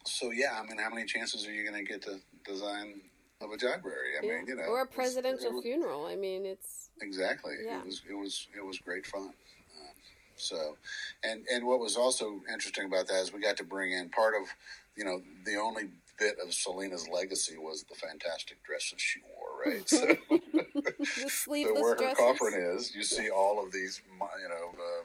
so 0.06 0.32
yeah. 0.32 0.60
I 0.62 0.66
mean, 0.68 0.78
how 0.78 0.90
many 0.90 1.06
chances 1.06 1.48
are 1.48 1.52
you 1.52 1.70
going 1.70 1.84
to 1.84 1.90
get 1.92 2.04
to 2.04 2.20
design 2.46 3.02
of 3.42 3.50
a 3.50 3.66
library? 3.66 4.12
I 4.20 4.22
mean, 4.22 4.46
you 4.48 4.56
know, 4.56 4.64
or 4.64 4.82
a 4.82 4.88
presidential 4.88 5.52
was- 5.54 5.64
funeral. 5.64 6.06
I 6.06 6.16
mean, 6.16 6.46
it's 6.46 6.90
Exactly. 7.02 7.56
Yeah. 7.66 7.80
It 7.80 7.86
was 7.86 8.02
it 8.10 8.14
was 8.14 8.48
it 8.56 8.64
was 8.64 8.78
great 8.78 9.06
fun. 9.08 9.24
Um, 9.30 9.96
so, 10.36 10.78
and 11.24 11.44
and 11.52 11.66
what 11.66 11.80
was 11.80 11.98
also 11.98 12.42
interesting 12.52 12.86
about 12.86 13.08
that 13.08 13.22
is 13.22 13.34
we 13.34 13.42
got 13.42 13.58
to 13.58 13.64
bring 13.64 13.92
in 13.94 14.10
part 14.10 14.36
of, 14.40 14.48
you 14.96 15.04
know, 15.04 15.22
the 15.46 15.56
only 15.56 15.90
bit 16.20 16.36
of 16.46 16.54
Selina's 16.54 17.10
legacy 17.10 17.58
was 17.58 17.84
the 17.90 17.96
fantastic 17.96 18.64
dresses 18.64 19.02
she 19.02 19.22
wore, 19.22 19.74
right? 19.74 19.90
So, 19.90 20.06
the 20.30 21.06
so 21.36 21.52
where 21.52 21.90
her 21.90 21.96
dresses. 21.96 22.18
coffin 22.18 22.54
is, 22.54 22.94
you 22.94 23.02
see 23.04 23.32
all 23.32 23.64
of 23.66 23.72
these, 23.72 24.02
you 24.08 24.50
know, 24.50 24.70
uh, 24.78 25.04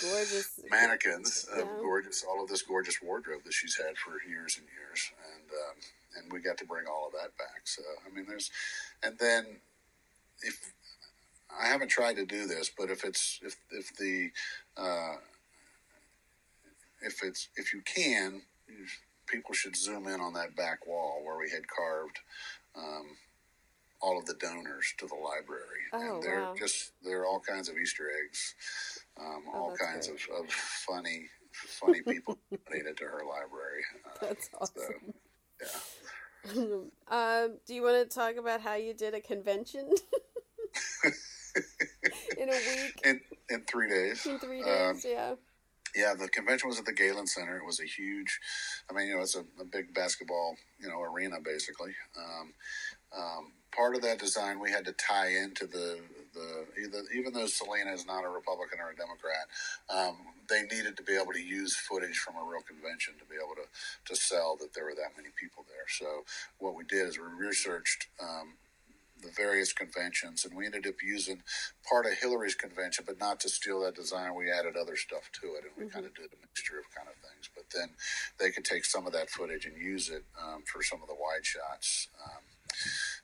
Gorgeous. 0.00 0.60
mannequins 0.70 1.44
of 1.44 1.58
Yeah. 1.58 1.76
gorgeous, 1.80 2.22
all 2.24 2.42
of 2.42 2.48
this 2.48 2.62
gorgeous 2.62 3.00
wardrobe 3.02 3.44
that 3.44 3.52
she's 3.52 3.76
had 3.76 3.96
for 3.98 4.22
years 4.28 4.56
and 4.58 4.66
years, 4.68 5.10
and 5.34 5.50
um, 5.50 5.76
and 6.16 6.32
we 6.32 6.40
got 6.40 6.58
to 6.58 6.64
bring 6.64 6.86
all 6.86 7.06
of 7.06 7.12
that 7.12 7.36
back. 7.36 7.62
So 7.64 7.82
I 8.06 8.08
mean, 8.10 8.26
there's, 8.26 8.50
and 9.02 9.18
then 9.18 9.60
if 10.42 10.72
I 11.50 11.66
haven't 11.66 11.88
tried 11.88 12.16
to 12.16 12.24
do 12.26 12.46
this, 12.46 12.70
but 12.76 12.90
if 12.90 13.04
it's 13.04 13.40
if 13.42 13.56
if 13.70 13.94
the 13.96 14.30
uh, 14.76 15.16
if 17.02 17.22
it's 17.22 17.48
if 17.56 17.72
you 17.72 17.82
can, 17.82 18.42
people 19.26 19.54
should 19.54 19.76
zoom 19.76 20.06
in 20.06 20.20
on 20.20 20.32
that 20.34 20.56
back 20.56 20.86
wall 20.86 21.20
where 21.24 21.38
we 21.38 21.50
had 21.50 21.68
carved. 21.68 22.20
Um, 22.76 23.16
all 24.02 24.18
of 24.18 24.24
the 24.24 24.32
donors 24.32 24.94
to 24.96 25.06
the 25.06 25.14
library, 25.14 25.84
Oh, 25.92 26.14
and 26.14 26.22
they're 26.22 26.40
wow. 26.40 26.54
just 26.58 26.92
they're 27.04 27.26
all 27.26 27.38
kinds 27.38 27.68
of 27.68 27.76
Easter 27.76 28.08
eggs, 28.24 28.54
um, 29.20 29.44
Oh, 29.52 29.58
all 29.70 29.76
kinds 29.76 30.08
great. 30.08 30.20
of, 30.30 30.44
of 30.46 30.50
funny 30.52 31.28
funny 31.52 32.00
people 32.02 32.38
donated 32.66 32.96
to 32.96 33.04
her 33.04 33.22
library. 33.28 33.82
Uh, 34.06 34.10
That's 34.20 34.48
so, 34.50 34.58
awesome. 34.60 35.14
yeah. 35.60 36.80
um, 37.44 37.58
do 37.66 37.74
you 37.74 37.82
want 37.82 38.08
to 38.08 38.14
talk 38.14 38.36
about 38.36 38.60
how 38.60 38.74
you 38.74 38.94
did 38.94 39.14
a 39.14 39.20
convention 39.20 39.90
in 42.38 42.48
a 42.48 42.52
week, 42.52 43.00
in 43.04 43.20
in 43.50 43.60
three 43.64 43.88
days. 43.88 44.24
in 44.26 44.38
three 44.38 44.62
Um, 44.62 44.94
days? 44.94 45.04
yeah. 45.08 45.34
Yeah, 45.96 46.14
the 46.14 46.28
convention 46.28 46.68
was 46.68 46.78
at 46.78 46.84
the 46.84 46.92
Galen 46.92 47.26
Center. 47.26 47.56
It 47.56 47.66
was 47.66 47.80
a 47.80 47.84
huge, 47.84 48.38
I 48.88 48.92
mean, 48.92 49.08
you 49.08 49.16
know, 49.16 49.22
it's 49.22 49.34
a, 49.34 49.40
a 49.60 49.64
big 49.64 49.92
basketball, 49.92 50.54
you 50.78 50.88
know, 50.88 51.00
arena 51.02 51.40
basically. 51.44 51.96
Um, 52.16 52.54
um, 53.18 53.52
part 53.74 53.96
of 53.96 54.02
that 54.02 54.20
design 54.20 54.60
we 54.60 54.70
had 54.70 54.84
to 54.84 54.92
tie 54.92 55.30
into 55.30 55.66
the 55.66 55.98
the 56.34 56.66
either, 56.80 57.02
even 57.16 57.32
though 57.32 57.46
Selina 57.46 57.92
is 57.92 58.06
not 58.06 58.24
a 58.24 58.28
Republican 58.28 58.78
or 58.80 58.90
a 58.90 58.96
Democrat, 58.96 59.46
um, 59.88 60.16
they 60.48 60.62
needed 60.62 60.96
to 60.96 61.02
be 61.02 61.14
able 61.14 61.32
to 61.32 61.42
use 61.42 61.76
footage 61.76 62.18
from 62.18 62.36
a 62.36 62.44
real 62.44 62.62
convention 62.62 63.14
to 63.18 63.24
be 63.24 63.36
able 63.36 63.54
to 63.54 63.66
to 64.12 64.16
sell 64.20 64.56
that 64.60 64.74
there 64.74 64.84
were 64.84 64.94
that 64.94 65.16
many 65.16 65.30
people 65.38 65.64
there. 65.68 65.88
So 65.88 66.24
what 66.58 66.74
we 66.74 66.84
did 66.84 67.08
is 67.08 67.18
we 67.18 67.24
researched. 67.46 68.08
Um, 68.20 68.54
the 69.22 69.30
various 69.36 69.72
conventions, 69.72 70.44
and 70.44 70.56
we 70.56 70.66
ended 70.66 70.86
up 70.86 70.96
using 71.02 71.42
part 71.88 72.06
of 72.06 72.12
Hillary's 72.14 72.54
convention, 72.54 73.04
but 73.06 73.20
not 73.20 73.40
to 73.40 73.48
steal 73.48 73.80
that 73.82 73.94
design. 73.94 74.34
We 74.34 74.50
added 74.50 74.76
other 74.76 74.96
stuff 74.96 75.30
to 75.42 75.48
it, 75.54 75.64
and 75.64 75.72
we 75.76 75.90
kind 75.90 76.06
of 76.06 76.14
did 76.14 76.26
a 76.32 76.40
mixture 76.40 76.78
of 76.78 76.86
kind 76.94 77.08
of 77.08 77.14
things. 77.16 77.50
But 77.54 77.64
then 77.74 77.90
they 78.38 78.50
could 78.50 78.64
take 78.64 78.84
some 78.84 79.06
of 79.06 79.12
that 79.12 79.30
footage 79.30 79.66
and 79.66 79.76
use 79.76 80.08
it 80.08 80.24
um, 80.42 80.62
for 80.66 80.82
some 80.82 81.02
of 81.02 81.08
the 81.08 81.14
wide 81.14 81.44
shots. 81.44 82.08
Um, 82.24 82.39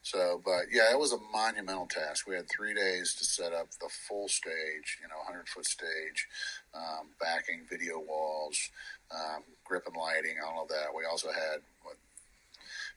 so, 0.07 0.40
but 0.44 0.66
yeah, 0.70 0.92
it 0.92 0.98
was 1.00 1.12
a 1.12 1.18
monumental 1.32 1.86
task. 1.86 2.28
We 2.28 2.36
had 2.36 2.48
three 2.48 2.72
days 2.74 3.12
to 3.16 3.24
set 3.24 3.52
up 3.52 3.66
the 3.80 3.88
full 4.09 4.28
stage, 4.28 4.98
you 5.02 5.09
know, 5.09 5.16
100 5.26 5.48
foot 5.48 5.66
stage, 5.66 6.28
um, 6.72 7.09
backing, 7.18 7.66
video 7.68 7.98
walls, 7.98 8.70
um, 9.11 9.42
grip 9.64 9.82
and 9.88 9.96
lighting, 9.96 10.36
all 10.46 10.62
of 10.62 10.68
that. 10.68 10.94
We 10.96 11.04
also 11.11 11.32
had 11.32 11.59
what 11.82 11.96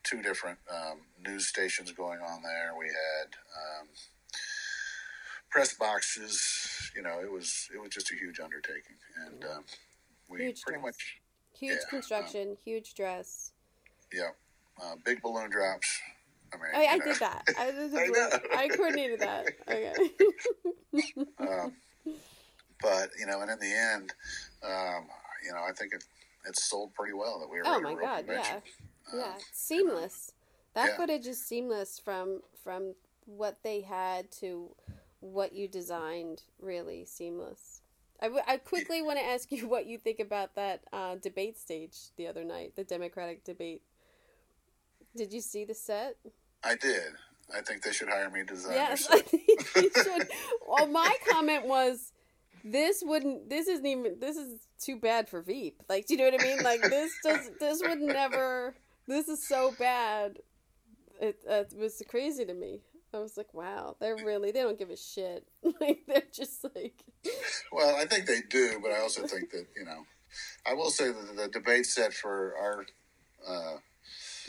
two 0.04 0.22
different 0.22 0.60
um, 0.72 1.00
news 1.26 1.48
stations 1.48 1.92
going 1.92 2.20
on 2.20 2.44
there. 2.44 2.74
We 2.78 2.86
had 2.86 3.34
um, 3.58 3.88
press 5.50 5.74
boxes. 5.74 6.92
You 6.96 7.02
know, 7.02 7.22
it 7.24 7.32
was 7.32 7.70
it 7.74 7.80
was 7.82 7.90
just 7.90 8.12
a 8.12 8.16
huge 8.16 8.40
undertaking, 8.40 8.98
and 9.26 9.44
um, 9.46 9.64
we 10.30 10.44
Huge 10.44 10.62
pretty 10.62 10.80
dress. 10.80 10.94
much 10.94 11.18
Huge 11.58 11.72
yeah, 11.82 11.90
construction, 11.90 12.56
huge 12.64 12.94
dress. 12.94 13.52
yeah, 14.14 14.30
uh, 14.80 14.94
big 15.04 15.24
balloon 15.24 15.50
drops. 15.50 15.90
I 16.54 16.58
mean, 16.58 16.90
I, 16.90 16.94
I 16.94 17.00
did 17.00 17.20
that. 17.20 17.44
I 17.58 17.72
the 17.72 18.00
I 18.00 18.08
know. 18.08 18.58
I 18.58 18.68
coordinated 18.70 19.20
that. 19.20 19.46
Okay. 19.68 19.94
um, 21.40 21.74
but 22.82 23.10
you 23.20 23.26
know, 23.26 23.42
and 23.42 23.52
in 23.52 23.60
the 23.60 23.74
end, 23.74 24.14
um, 24.64 25.08
you 25.46 25.52
know, 25.54 25.64
I 25.68 25.72
think 25.74 25.94
it 25.94 26.04
it 26.48 26.58
sold 26.58 26.94
pretty 26.94 27.14
well 27.14 27.40
that 27.40 27.50
we 27.50 27.58
were. 27.58 27.64
oh 27.68 27.80
my 27.80 27.94
god, 27.96 28.26
convention. 28.26 28.62
yeah. 29.14 29.14
Um, 29.14 29.20
Yeah, 29.20 29.34
seamless. 29.52 30.32
That 30.74 30.90
yeah. 30.92 30.98
footage 30.98 31.28
is 31.28 31.44
seamless 31.44 32.00
from 32.00 32.42
from 32.64 32.94
what 33.26 33.58
they 33.64 33.82
had 33.82 34.32
to 34.40 34.76
what 35.20 35.54
you 35.54 35.68
designed. 35.68 36.44
Really 36.60 37.06
seamless. 37.06 37.82
I, 38.22 38.26
w- 38.26 38.44
I 38.48 38.58
quickly 38.58 39.02
want 39.02 39.18
to 39.18 39.26
ask 39.26 39.52
you 39.52 39.68
what 39.70 39.86
you 39.86 39.98
think 39.98 40.20
about 40.20 40.56
that 40.56 40.82
uh, 40.92 41.16
debate 41.16 41.58
stage 41.58 41.96
the 42.18 42.28
other 42.28 42.44
night, 42.44 42.76
the 42.76 42.84
Democratic 42.84 43.44
debate. 43.44 43.82
Did 45.16 45.34
you 45.34 45.42
see 45.42 45.66
the 45.66 45.74
set? 45.74 46.16
I 46.64 46.76
did. 46.76 47.14
I 47.56 47.62
think 47.62 47.82
they 47.84 47.92
should 47.92 48.10
hire 48.10 48.30
me 48.30 48.42
to 48.42 48.46
design 48.46 48.74
Yes, 48.74 49.08
I 49.12 49.20
think 49.20 49.44
you 49.76 49.92
should. 50.04 50.28
Well, 50.68 50.88
my 50.88 51.16
comment 51.30 51.66
was, 51.66 52.12
this 52.64 53.04
wouldn't. 53.06 53.50
This 53.50 53.68
isn't 53.68 53.86
even. 53.86 54.20
This 54.20 54.38
is 54.38 54.60
too 54.80 54.98
bad 54.98 55.30
for 55.30 55.42
Veep. 55.42 55.82
Like, 55.90 56.08
do 56.08 56.14
you 56.14 56.20
know 56.20 56.30
what 56.30 56.42
I 56.42 56.44
mean? 56.44 56.64
Like, 56.64 56.82
this 56.82 57.12
does. 57.24 57.50
This 57.60 57.82
would 57.82 58.00
never. 58.00 58.76
This 59.08 59.28
is 59.28 59.48
so 59.48 59.74
bad. 59.80 60.40
It, 61.22 61.40
uh, 61.50 61.64
it 61.72 61.78
was 61.78 62.02
crazy 62.08 62.46
to 62.46 62.54
me. 62.54 62.82
I 63.14 63.18
was 63.18 63.38
like, 63.38 63.54
wow, 63.54 63.96
they're 64.00 64.16
really. 64.16 64.52
They 64.52 64.62
don't 64.62 64.78
give 64.78 64.92
a 64.92 64.98
shit. 64.98 65.46
Like, 65.82 66.02
they're 66.08 66.22
just 66.32 66.64
like. 66.76 67.04
Well, 67.72 67.96
I 67.96 68.06
think 68.06 68.26
they 68.26 68.42
do, 68.50 68.80
but 68.82 68.92
I 68.92 69.00
also 69.00 69.26
think 69.26 69.52
that 69.52 69.66
you 69.76 69.86
know, 69.86 70.06
I 70.66 70.74
will 70.74 70.90
say 70.90 71.08
that 71.12 71.36
the 71.36 71.48
debate 71.48 71.86
set 71.86 72.14
for 72.14 72.56
our. 72.58 72.86
Uh, 73.48 73.78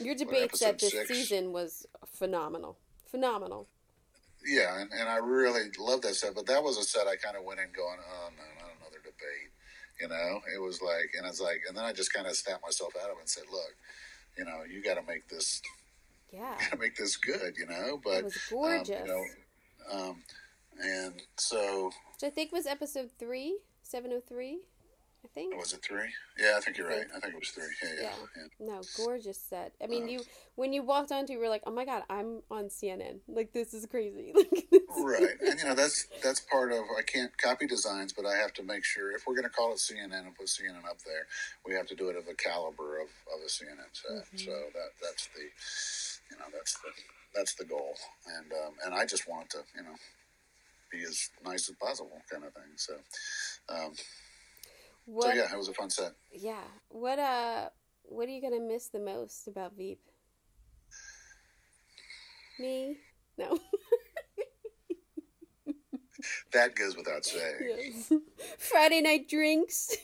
Your 0.00 0.14
debate 0.14 0.54
set 0.56 0.78
this 0.78 0.92
six? 0.92 1.08
season 1.08 1.52
was 1.52 1.86
phenomenal. 2.06 2.76
Phenomenal. 3.10 3.66
Yeah, 4.46 4.80
and, 4.80 4.90
and 4.92 5.08
I 5.08 5.16
really 5.16 5.64
love 5.78 6.00
that 6.02 6.14
set, 6.14 6.34
but 6.34 6.46
that 6.46 6.62
was 6.62 6.78
a 6.78 6.82
set 6.82 7.06
I 7.06 7.16
kind 7.16 7.36
of 7.36 7.44
went 7.44 7.60
in 7.60 7.66
going, 7.76 7.98
oh 8.00 8.28
no, 8.36 8.42
not 8.64 8.72
another 8.80 8.98
debate. 9.02 9.50
You 10.00 10.08
know, 10.08 10.40
it 10.54 10.58
was 10.60 10.80
like, 10.80 11.10
and 11.18 11.26
it's 11.26 11.40
like, 11.40 11.60
and 11.68 11.76
then 11.76 11.84
I 11.84 11.92
just 11.92 12.12
kind 12.12 12.26
of 12.26 12.34
snapped 12.34 12.62
myself 12.62 12.94
out 13.02 13.10
of 13.10 13.16
it 13.18 13.20
and 13.20 13.28
said, 13.28 13.44
look, 13.52 13.74
you 14.38 14.44
know, 14.46 14.62
you 14.70 14.82
got 14.82 14.94
to 14.94 15.02
make 15.02 15.28
this, 15.28 15.60
Yeah. 16.32 16.56
got 16.58 16.70
to 16.72 16.78
make 16.78 16.96
this 16.96 17.16
good, 17.16 17.54
you 17.58 17.66
know. 17.66 18.00
But 18.02 18.18
It 18.18 18.24
was 18.24 18.36
um, 18.36 18.58
gorgeous. 18.58 18.88
you 18.88 19.06
know, 19.06 19.24
um, 19.92 20.22
and 20.82 21.22
so 21.36 21.90
Which 22.14 22.24
I 22.26 22.30
think 22.30 22.50
was 22.52 22.66
episode 22.66 23.10
three, 23.18 23.58
seven 23.82 24.10
oh 24.14 24.22
three. 24.26 24.60
I 25.24 25.28
think. 25.28 25.54
was 25.56 25.72
it 25.72 25.82
three? 25.82 26.08
Yeah, 26.38 26.54
I 26.56 26.60
think 26.60 26.78
you're 26.78 26.88
right. 26.88 27.06
I 27.14 27.20
think 27.20 27.34
it 27.34 27.40
was 27.40 27.50
three. 27.50 27.64
Yeah, 27.82 27.88
yeah, 27.94 28.02
Yeah. 28.02 28.42
yeah. 28.60 28.66
No, 28.66 28.80
gorgeous 28.96 29.38
set. 29.38 29.72
I 29.82 29.86
mean, 29.86 30.04
Uh, 30.04 30.12
you 30.12 30.24
when 30.56 30.72
you 30.72 30.82
walked 30.82 31.12
onto, 31.12 31.32
you 31.32 31.38
were 31.38 31.48
like, 31.48 31.62
"Oh 31.66 31.70
my 31.70 31.84
god, 31.84 32.04
I'm 32.08 32.42
on 32.50 32.68
CNN! 32.68 33.20
Like 33.28 33.52
this 33.52 33.74
is 33.74 33.86
crazy!" 33.86 34.34
Like 34.90 35.04
right 35.22 35.40
and 35.40 35.58
you 35.58 35.64
know 35.66 35.74
that's 35.74 36.06
that's 36.22 36.40
part 36.40 36.72
of 36.72 36.80
i 36.98 37.02
can't 37.02 37.30
copy 37.38 37.64
designs 37.64 38.12
but 38.12 38.26
i 38.26 38.34
have 38.34 38.52
to 38.52 38.62
make 38.64 38.84
sure 38.84 39.12
if 39.12 39.24
we're 39.24 39.34
going 39.34 39.44
to 39.44 39.48
call 39.50 39.72
it 39.72 39.78
cnn 39.78 40.12
and 40.12 40.34
put 40.36 40.46
cnn 40.46 40.84
up 40.84 40.98
there 41.06 41.26
we 41.64 41.72
have 41.74 41.86
to 41.86 41.94
do 41.94 42.08
it 42.08 42.16
of 42.16 42.26
the 42.26 42.34
caliber 42.34 42.98
of, 42.98 43.06
of 43.32 43.40
a 43.40 43.48
cnn 43.48 43.86
set 43.92 44.26
so 44.38 44.50
that 44.74 44.90
that's 45.00 45.28
the 45.28 45.42
you 46.30 46.36
know 46.38 46.44
that's 46.52 46.74
the 46.74 46.90
that's 47.34 47.54
the 47.54 47.64
goal 47.64 47.94
and 48.36 48.52
um, 48.52 48.74
and 48.84 48.92
i 48.94 49.06
just 49.06 49.28
want 49.28 49.48
to 49.48 49.58
you 49.76 49.82
know 49.82 49.94
be 50.90 51.02
as 51.04 51.30
nice 51.44 51.68
as 51.70 51.76
possible 51.76 52.20
kind 52.30 52.44
of 52.44 52.52
thing 52.52 52.72
so 52.76 52.94
um, 53.68 53.92
so 55.18 55.32
yeah 55.32 55.52
it 55.52 55.56
was 55.56 55.68
a 55.68 55.74
fun 55.74 55.90
set 55.90 56.12
yeah. 56.32 56.62
What? 56.88 57.18
Uh. 57.18 57.68
What 58.04 58.28
are 58.28 58.32
you 58.32 58.42
gonna 58.42 58.60
miss 58.60 58.88
the 58.88 58.98
most 58.98 59.46
about 59.46 59.76
Veep? 59.76 60.00
Me? 62.58 62.96
No. 63.38 63.58
that 66.52 66.74
goes 66.74 66.96
without 66.96 67.24
saying 67.24 67.54
yes. 67.60 68.12
Friday 68.58 69.00
night 69.00 69.28
drinks. 69.28 69.94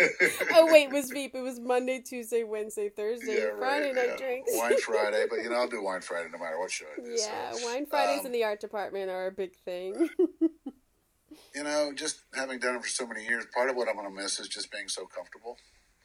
oh 0.54 0.72
wait, 0.72 0.84
it 0.84 0.92
was 0.92 1.10
Veep. 1.10 1.34
It 1.34 1.42
was 1.42 1.60
Monday, 1.60 2.00
Tuesday, 2.00 2.44
Wednesday, 2.44 2.88
Thursday. 2.88 3.38
Yeah, 3.38 3.44
right, 3.44 3.58
Friday 3.58 3.92
night 3.92 4.08
yeah. 4.08 4.16
drinks. 4.16 4.50
Wine 4.54 4.78
Friday, 4.80 5.26
but 5.28 5.36
you 5.36 5.50
know 5.50 5.56
I'll 5.56 5.68
do 5.68 5.82
Wine 5.82 6.00
Friday 6.00 6.28
no 6.32 6.38
matter 6.38 6.58
what 6.58 6.70
show 6.70 6.86
it 6.96 7.06
is. 7.06 7.26
yeah, 7.26 7.52
so, 7.52 7.66
wine 7.66 7.86
Fridays 7.86 8.20
um, 8.20 8.26
in 8.26 8.32
the 8.32 8.44
art 8.44 8.60
department 8.60 9.10
are 9.10 9.26
a 9.26 9.32
big 9.32 9.54
thing. 9.64 10.08
You 11.54 11.64
know, 11.64 11.92
just 11.94 12.20
having 12.34 12.58
done 12.58 12.76
it 12.76 12.82
for 12.82 12.88
so 12.88 13.06
many 13.06 13.24
years, 13.24 13.44
part 13.52 13.70
of 13.70 13.76
what 13.76 13.88
I'm 13.88 13.96
going 13.96 14.08
to 14.08 14.14
miss 14.22 14.38
is 14.40 14.48
just 14.48 14.70
being 14.70 14.88
so 14.88 15.06
comfortable. 15.06 15.56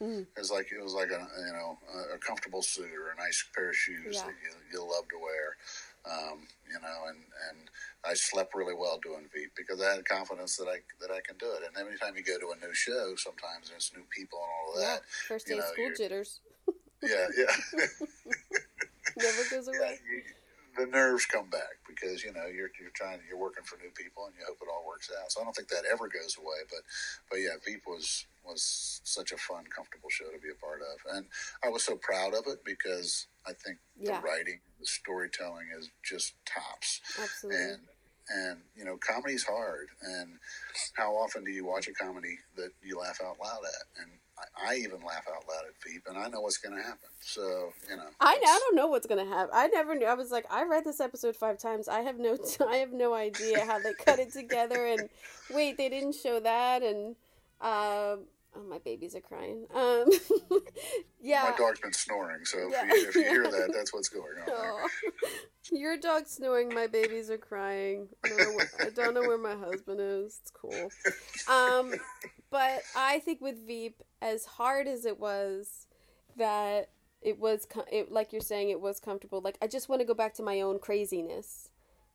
Mm. 0.01 0.25
It's 0.35 0.51
like 0.51 0.67
it 0.77 0.83
was 0.83 0.93
like 0.93 1.07
a 1.09 1.23
you 1.47 1.53
know 1.53 1.77
a, 2.13 2.17
comfortable 2.17 2.61
suit 2.61 2.91
or 2.91 3.11
a 3.11 3.15
nice 3.17 3.45
pair 3.55 3.69
of 3.69 3.75
shoes 3.75 4.15
Yeah. 4.15 4.23
that 4.23 4.35
you, 4.43 4.51
you 4.73 4.79
love 4.81 5.07
to 5.07 5.15
wear, 5.17 5.55
um, 6.03 6.39
you 6.67 6.75
know. 6.81 7.07
And, 7.07 7.17
and 7.49 7.69
I 8.03 8.13
slept 8.13 8.53
really 8.55 8.73
well 8.73 8.99
doing 9.01 9.23
Veep 9.33 9.51
because 9.55 9.81
I 9.81 9.93
had 9.95 10.03
confidence 10.05 10.57
that 10.57 10.67
I 10.67 10.79
that 10.99 11.11
I 11.15 11.21
can 11.25 11.37
do 11.37 11.45
it. 11.45 11.63
And 11.65 11.77
every 11.79 11.97
time 11.97 12.17
you 12.17 12.23
go 12.23 12.37
to 12.39 12.51
a 12.51 12.67
new 12.67 12.73
show, 12.73 13.13
sometimes 13.15 13.69
there's 13.69 13.91
new 13.95 14.03
people 14.11 14.39
and 14.43 14.51
all 14.51 14.73
of 14.75 14.81
Yeah. 14.81 14.95
that. 14.95 15.01
First 15.29 15.47
you 15.47 15.55
day 15.55 15.59
know, 15.61 15.71
school 15.71 15.91
jitters 15.95 16.39
Yeah, 17.01 17.27
yeah. 17.37 17.55
never 19.17 19.43
goes 19.49 19.69
yeah, 19.71 19.79
away. 19.79 19.99
you, 20.11 20.21
the 20.77 20.85
nerves 20.85 21.25
come 21.25 21.49
back 21.49 21.79
because 21.87 22.23
you 22.23 22.33
know 22.33 22.45
you're 22.47 22.71
you're 22.79 22.93
trying 22.93 23.19
you're 23.27 23.37
working 23.39 23.63
for 23.63 23.77
new 23.77 23.91
people 23.95 24.25
and 24.25 24.35
you 24.37 24.45
hope 24.47 24.57
it 24.61 24.67
all 24.71 24.85
works 24.87 25.09
out. 25.21 25.31
So 25.31 25.41
I 25.41 25.43
don't 25.43 25.55
think 25.55 25.69
that 25.69 25.83
ever 25.91 26.07
goes 26.07 26.37
away. 26.37 26.63
But 26.69 26.81
but 27.29 27.37
yeah, 27.37 27.55
Veep 27.65 27.83
was 27.87 28.25
was 28.45 29.01
such 29.03 29.31
a 29.31 29.37
fun, 29.37 29.65
comfortable 29.75 30.09
show 30.09 30.25
to 30.25 30.39
be 30.39 30.49
a 30.51 30.61
part 30.61 30.81
of, 30.81 31.15
and 31.17 31.25
I 31.63 31.69
was 31.69 31.83
so 31.83 31.95
proud 31.97 32.33
of 32.35 32.45
it 32.47 32.63
because 32.63 33.27
I 33.47 33.53
think 33.53 33.79
Yeah. 33.97 34.17
the 34.21 34.27
writing, 34.27 34.59
the 34.79 34.85
storytelling 34.85 35.67
is 35.77 35.89
just 36.03 36.35
tops, 36.45 37.01
Absolutely. 37.19 37.61
and 37.63 37.79
and 38.29 38.61
you 38.75 38.85
know 38.85 38.97
comedy's 38.97 39.43
hard, 39.45 39.87
and 40.01 40.37
how 40.93 41.13
often 41.15 41.43
do 41.43 41.51
you 41.51 41.65
watch 41.65 41.87
a 41.87 41.93
comedy 41.93 42.37
that 42.55 42.69
you 42.83 42.99
laugh 42.99 43.19
out 43.23 43.37
loud 43.41 43.63
at? 43.65 44.01
And 44.03 44.11
I, 44.37 44.71
I 44.71 44.75
even 44.75 44.99
laugh 45.05 45.25
out 45.29 45.45
loud 45.47 45.65
at 45.67 45.83
Veep, 45.83 46.03
and 46.07 46.17
I 46.17 46.27
know 46.27 46.41
what's 46.41 46.57
going 46.57 46.75
to 46.75 46.81
happen. 46.81 47.09
So 47.21 47.73
you 47.89 47.95
know, 47.95 48.03
I, 48.19 48.33
I 48.33 48.59
don't 48.59 48.75
know 48.75 48.87
what's 48.87 49.07
gonna 49.07 49.25
happen. 49.25 49.49
I 49.53 49.67
never 49.67 49.95
knew. 49.95 50.05
I 50.05 50.13
was 50.13 50.31
like, 50.31 50.45
I 50.51 50.63
read 50.63 50.85
this 50.85 50.99
episode 50.99 51.35
five 51.35 51.57
times. 51.57 51.87
I 51.87 52.01
have 52.01 52.19
no, 52.19 52.37
I 52.69 52.77
have 52.77 52.93
no 52.93 53.13
idea 53.13 53.65
how 53.65 53.79
they 53.79 53.93
cut 53.93 54.19
it 54.19 54.31
together. 54.31 54.85
And 54.85 55.09
wait, 55.51 55.77
they 55.77 55.89
didn't 55.89 56.13
show 56.15 56.39
that. 56.39 56.83
And 56.83 57.15
um, 57.61 58.25
oh, 58.55 58.63
my 58.69 58.77
babies 58.79 59.15
are 59.15 59.21
crying. 59.21 59.65
Um, 59.73 60.09
yeah. 61.21 61.49
My 61.51 61.57
dog's 61.57 61.79
been 61.79 61.93
snoring, 61.93 62.45
so 62.45 62.59
if, 62.67 62.71
Yeah. 62.71 62.85
you, 62.85 63.07
if 63.09 63.15
you 63.15 63.23
hear 63.23 63.43
that, 63.43 63.71
that's 63.73 63.93
what's 63.93 64.09
going 64.09 64.37
on. 64.39 64.45
there. 64.47 65.79
Your 65.79 65.97
dog's 65.97 66.31
snoring. 66.31 66.73
My 66.73 66.87
babies 66.87 67.29
are 67.29 67.37
crying. 67.37 68.07
I 68.23 68.29
don't, 68.29 68.37
know 68.39 68.55
where, 68.55 68.69
I 68.79 68.89
don't 68.89 69.13
know 69.13 69.21
where 69.21 69.37
my 69.37 69.55
husband 69.55 69.99
is. 69.99 70.39
It's 70.41 70.51
cool. 70.51 70.89
Um, 71.53 71.93
but 72.51 72.81
I 72.95 73.19
think 73.19 73.41
with 73.41 73.65
Veep, 73.65 74.01
as 74.21 74.45
hard 74.45 74.87
as 74.87 75.05
it 75.05 75.19
was, 75.19 75.87
that 76.37 76.89
it 77.21 77.39
was 77.39 77.65
co- 77.65 77.85
it, 77.91 78.11
like 78.11 78.31
you're 78.31 78.41
saying, 78.41 78.69
it 78.69 78.79
was 78.79 78.99
comfortable. 78.99 79.41
Like 79.41 79.57
I 79.61 79.67
just 79.67 79.89
want 79.89 80.01
to 80.01 80.05
go 80.05 80.13
back 80.13 80.35
to 80.35 80.43
my 80.43 80.61
own 80.61 80.77
craziness. 80.79 81.69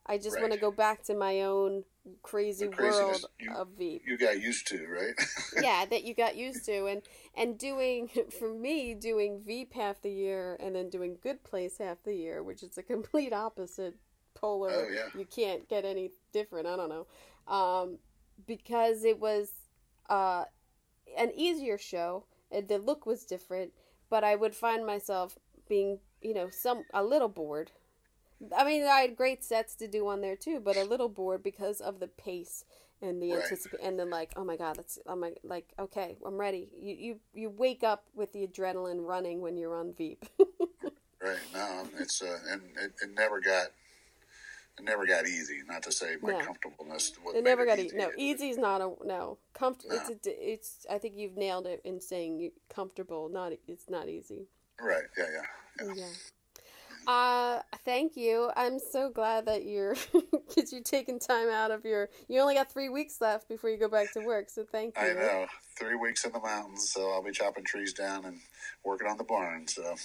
I 0.05 0.17
just 0.17 0.39
want 0.39 0.53
to 0.53 0.57
go 0.59 0.71
back 0.71 1.03
to 1.03 1.13
my 1.13 1.41
own 1.41 1.83
crazy 2.23 2.67
world 2.67 3.25
you- 3.39 3.51
of 3.53 3.67
Veep 3.77 4.03
You 4.07 4.17
got 4.17 4.41
used 4.41 4.67
to, 4.67 4.87
right? 4.87 5.13
yeah 5.61 5.85
that 5.85 6.03
you 6.03 6.13
got 6.15 6.35
used 6.35 6.65
to 6.65 6.85
and 6.87 7.01
and 7.35 7.57
doing 7.57 8.09
for 8.39 8.53
me 8.53 8.93
doing 8.93 9.41
veep 9.45 9.73
half 9.73 10.01
the 10.01 10.11
year 10.11 10.57
and 10.59 10.75
then 10.75 10.89
doing 10.89 11.17
good 11.21 11.43
place 11.43 11.77
half 11.77 12.01
the 12.03 12.15
year 12.15 12.41
which 12.41 12.63
is 12.63 12.77
a 12.77 12.83
complete 12.83 13.33
opposite 13.33 13.95
polar 14.33 14.71
Oh, 14.87 14.87
yeah. 14.91 15.07
you 15.19 15.25
can't 15.25 15.67
get 15.69 15.83
any 15.85 16.11
different 16.33 16.65
i 16.67 16.75
don't 16.75 16.89
know 16.89 17.05
um 17.53 17.97
because 18.47 19.03
it 19.03 19.19
was 19.19 19.51
uh 20.09 20.45
an 21.17 21.31
easier 21.35 21.77
show 21.77 22.25
and 22.49 22.67
the 22.67 22.77
look 22.79 23.05
was 23.05 23.25
different 23.25 23.71
but 24.09 24.23
i 24.23 24.35
would 24.35 24.55
find 24.55 24.85
myself 24.85 25.37
being 25.67 25.99
you 26.21 26.33
know 26.33 26.49
some 26.49 26.83
a 26.93 27.03
little 27.03 27.27
bored 27.29 27.71
I 28.57 28.63
mean, 28.63 28.83
I 28.83 29.01
had 29.01 29.15
great 29.15 29.43
sets 29.43 29.75
to 29.75 29.87
do 29.87 30.07
on 30.07 30.21
there 30.21 30.35
too, 30.35 30.59
but 30.59 30.75
a 30.77 30.83
little 30.83 31.09
bored 31.09 31.43
because 31.43 31.79
of 31.81 31.99
the 31.99 32.07
pace 32.07 32.65
and 33.01 33.21
the 33.21 33.33
Right. 33.33 33.43
anticip- 33.43 33.75
and 33.81 33.99
then 33.99 34.09
like, 34.09 34.31
oh 34.35 34.43
my 34.43 34.57
god, 34.57 34.77
that's 34.77 34.97
I'm 35.05 35.19
like, 35.21 35.39
like 35.43 35.73
okay, 35.79 36.17
I'm 36.25 36.37
ready. 36.39 36.69
You 36.79 36.95
you 36.95 37.19
you 37.33 37.49
wake 37.49 37.83
up 37.83 38.05
with 38.15 38.31
the 38.33 38.45
adrenaline 38.47 39.05
running 39.05 39.41
when 39.41 39.57
you're 39.57 39.75
on 39.75 39.93
Veep. 39.93 40.25
right. 41.21 41.37
No, 41.53 41.87
it's 41.99 42.21
uh, 42.21 42.37
and 42.49 42.61
it, 42.81 42.93
it 43.01 43.09
never 43.15 43.39
got 43.39 43.67
it 44.77 44.83
never 44.83 45.05
got 45.05 45.27
easy. 45.27 45.59
Not 45.67 45.83
to 45.83 45.91
say 45.91 46.15
my 46.21 46.31
No. 46.31 46.39
comfortableness. 46.39 47.13
what 47.23 47.35
it 47.35 47.43
never 47.43 47.65
got 47.65 47.77
e- 47.79 47.83
easy. 47.85 47.97
no 47.97 48.11
easy's 48.17 48.57
not 48.57 48.81
a 48.81 48.91
no 49.05 49.37
comfort. 49.53 49.85
No. 49.89 49.95
It's 50.09 50.27
a, 50.27 50.51
it's 50.51 50.85
I 50.89 50.97
think 50.97 51.15
you've 51.15 51.37
nailed 51.37 51.67
it 51.67 51.81
in 51.83 51.99
saying 52.01 52.51
comfortable. 52.69 53.29
Not 53.29 53.51
it's 53.67 53.89
not 53.89 54.09
easy. 54.09 54.47
Right. 54.79 55.03
Yeah. 55.17 55.25
Yeah. 55.31 55.85
yeah. 55.87 55.93
Yeah. 55.95 56.05
Uh, 57.07 57.59
thank 57.85 58.15
you. 58.15 58.51
I'm 58.55 58.77
so 58.79 59.09
glad 59.09 59.45
that 59.47 59.65
you're, 59.65 59.95
because 60.47 60.71
you're 60.71 60.83
taking 60.83 61.19
time 61.19 61.49
out 61.49 61.71
of 61.71 61.83
your. 61.85 62.09
You 62.27 62.39
only 62.41 62.53
got 62.55 62.71
three 62.71 62.89
weeks 62.89 63.19
left 63.21 63.47
before 63.49 63.69
you 63.69 63.77
go 63.77 63.87
back 63.87 64.11
to 64.13 64.19
work, 64.21 64.49
so 64.49 64.63
thank 64.71 64.95
you. 64.97 65.03
I 65.07 65.13
know. 65.13 65.45
Three 65.79 65.95
weeks 65.95 66.25
in 66.25 66.31
the 66.31 66.39
mountains, 66.39 66.91
so 66.91 67.09
I'll 67.11 67.23
be 67.23 67.31
chopping 67.31 67.63
trees 67.63 67.93
down 67.93 68.25
and 68.25 68.37
working 68.85 69.07
on 69.07 69.17
the 69.17 69.23
barn. 69.23 69.67
So 69.67 69.95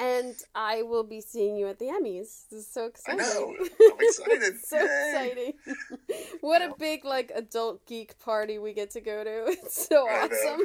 And 0.00 0.34
I 0.54 0.82
will 0.82 1.04
be 1.04 1.20
seeing 1.20 1.56
you 1.56 1.68
at 1.68 1.78
the 1.78 1.84
Emmys. 1.86 2.48
This 2.50 2.52
is 2.52 2.66
so 2.68 2.84
I 2.84 2.86
exciting. 2.86 3.18
know. 3.18 3.54
I'm 3.58 3.96
excited. 4.00 4.54
so 4.64 4.76
Yay. 4.78 4.84
exciting. 5.12 5.52
what 6.40 6.62
a 6.62 6.74
big 6.78 7.04
like 7.04 7.30
adult 7.34 7.86
geek 7.86 8.18
party 8.18 8.58
we 8.58 8.72
get 8.72 8.90
to 8.92 9.00
go 9.00 9.22
to. 9.22 9.44
It's 9.52 9.86
so 9.88 10.08
I 10.08 10.24
awesome. 10.24 10.62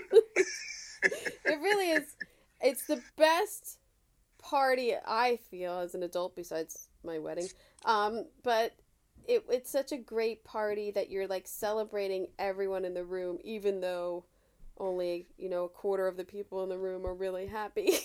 it 1.03 1.59
really 1.61 1.91
is. 1.91 2.05
It's 2.61 2.85
the 2.87 3.01
best 3.17 3.77
party 4.39 4.93
I 5.05 5.37
feel 5.51 5.79
as 5.79 5.93
an 5.95 6.03
adult 6.03 6.35
besides 6.35 6.87
my 7.03 7.19
wedding. 7.19 7.47
Um, 7.85 8.25
but 8.43 8.73
it, 9.27 9.43
it's 9.49 9.69
such 9.71 9.91
a 9.91 9.97
great 9.97 10.43
party 10.43 10.91
that 10.91 11.09
you're 11.09 11.27
like 11.27 11.47
celebrating 11.47 12.27
everyone 12.39 12.85
in 12.85 12.93
the 12.93 13.03
room, 13.05 13.37
even 13.43 13.79
though 13.81 14.25
only 14.79 15.27
you 15.37 15.49
know 15.49 15.65
a 15.65 15.69
quarter 15.69 16.07
of 16.07 16.15
the 16.17 16.23
people 16.23 16.63
in 16.63 16.69
the 16.69 16.77
room 16.77 17.05
are 17.05 17.13
really 17.13 17.45
happy. 17.45 17.91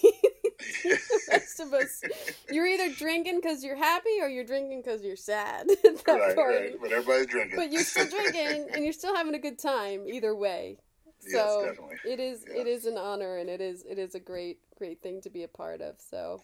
the 0.84 0.98
rest 1.30 1.60
of 1.60 1.72
us, 1.72 2.02
you're 2.50 2.66
either 2.66 2.92
drinking 2.94 3.40
because 3.40 3.62
you're 3.64 3.76
happy 3.76 4.20
or 4.20 4.28
you're 4.28 4.44
drinking 4.44 4.82
because 4.82 5.02
you're 5.02 5.16
sad 5.16 5.70
at 5.70 6.04
that 6.04 6.06
Right. 6.06 6.34
party. 6.36 6.56
Right. 6.58 6.74
But 6.80 6.92
everybody's 6.92 7.26
drinking. 7.26 7.56
But 7.56 7.72
you're 7.72 7.84
still 7.84 8.08
drinking 8.10 8.68
and 8.74 8.84
you're 8.84 8.92
still 8.92 9.14
having 9.14 9.34
a 9.34 9.38
good 9.38 9.58
time 9.58 10.06
either 10.08 10.34
way. 10.34 10.78
Yes, 11.22 11.32
So 11.32 11.66
definitely. 11.68 11.96
it 12.04 12.20
is 12.20 12.44
Yeah. 12.48 12.60
it 12.62 12.66
is 12.66 12.84
an 12.86 12.98
honor 12.98 13.36
and 13.38 13.48
it 13.48 13.60
is 13.60 13.82
it 13.88 13.98
is 13.98 14.14
a 14.14 14.20
great 14.20 14.58
great 14.78 15.00
thing 15.02 15.20
to 15.22 15.30
be 15.30 15.42
a 15.44 15.48
part 15.48 15.80
of. 15.80 15.96
So 15.98 16.42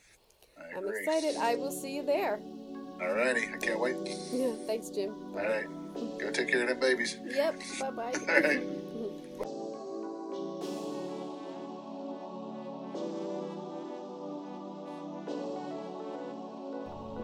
I 0.59 0.77
I'm 0.79 0.89
excited. 0.89 1.37
I 1.37 1.55
will 1.57 1.71
see 1.73 1.95
you 1.97 2.03
there. 2.03 2.41
All 3.01 3.15
righty. 3.15 3.49
I 3.53 3.57
can't 3.57 3.81
wait. 3.81 3.97
Yeah, 4.33 4.53
thanks, 4.67 4.91
Jim. 4.91 5.15
All 5.33 5.39
right. 5.39 5.67
Go 6.19 6.31
take 6.31 6.49
care 6.49 6.63
of 6.63 6.69
them 6.69 6.81
babies. 6.81 7.17
Yep. 7.25 7.61
Bye 7.81 7.91
bye. 7.91 8.13
All 8.29 8.41
right. 8.41 8.63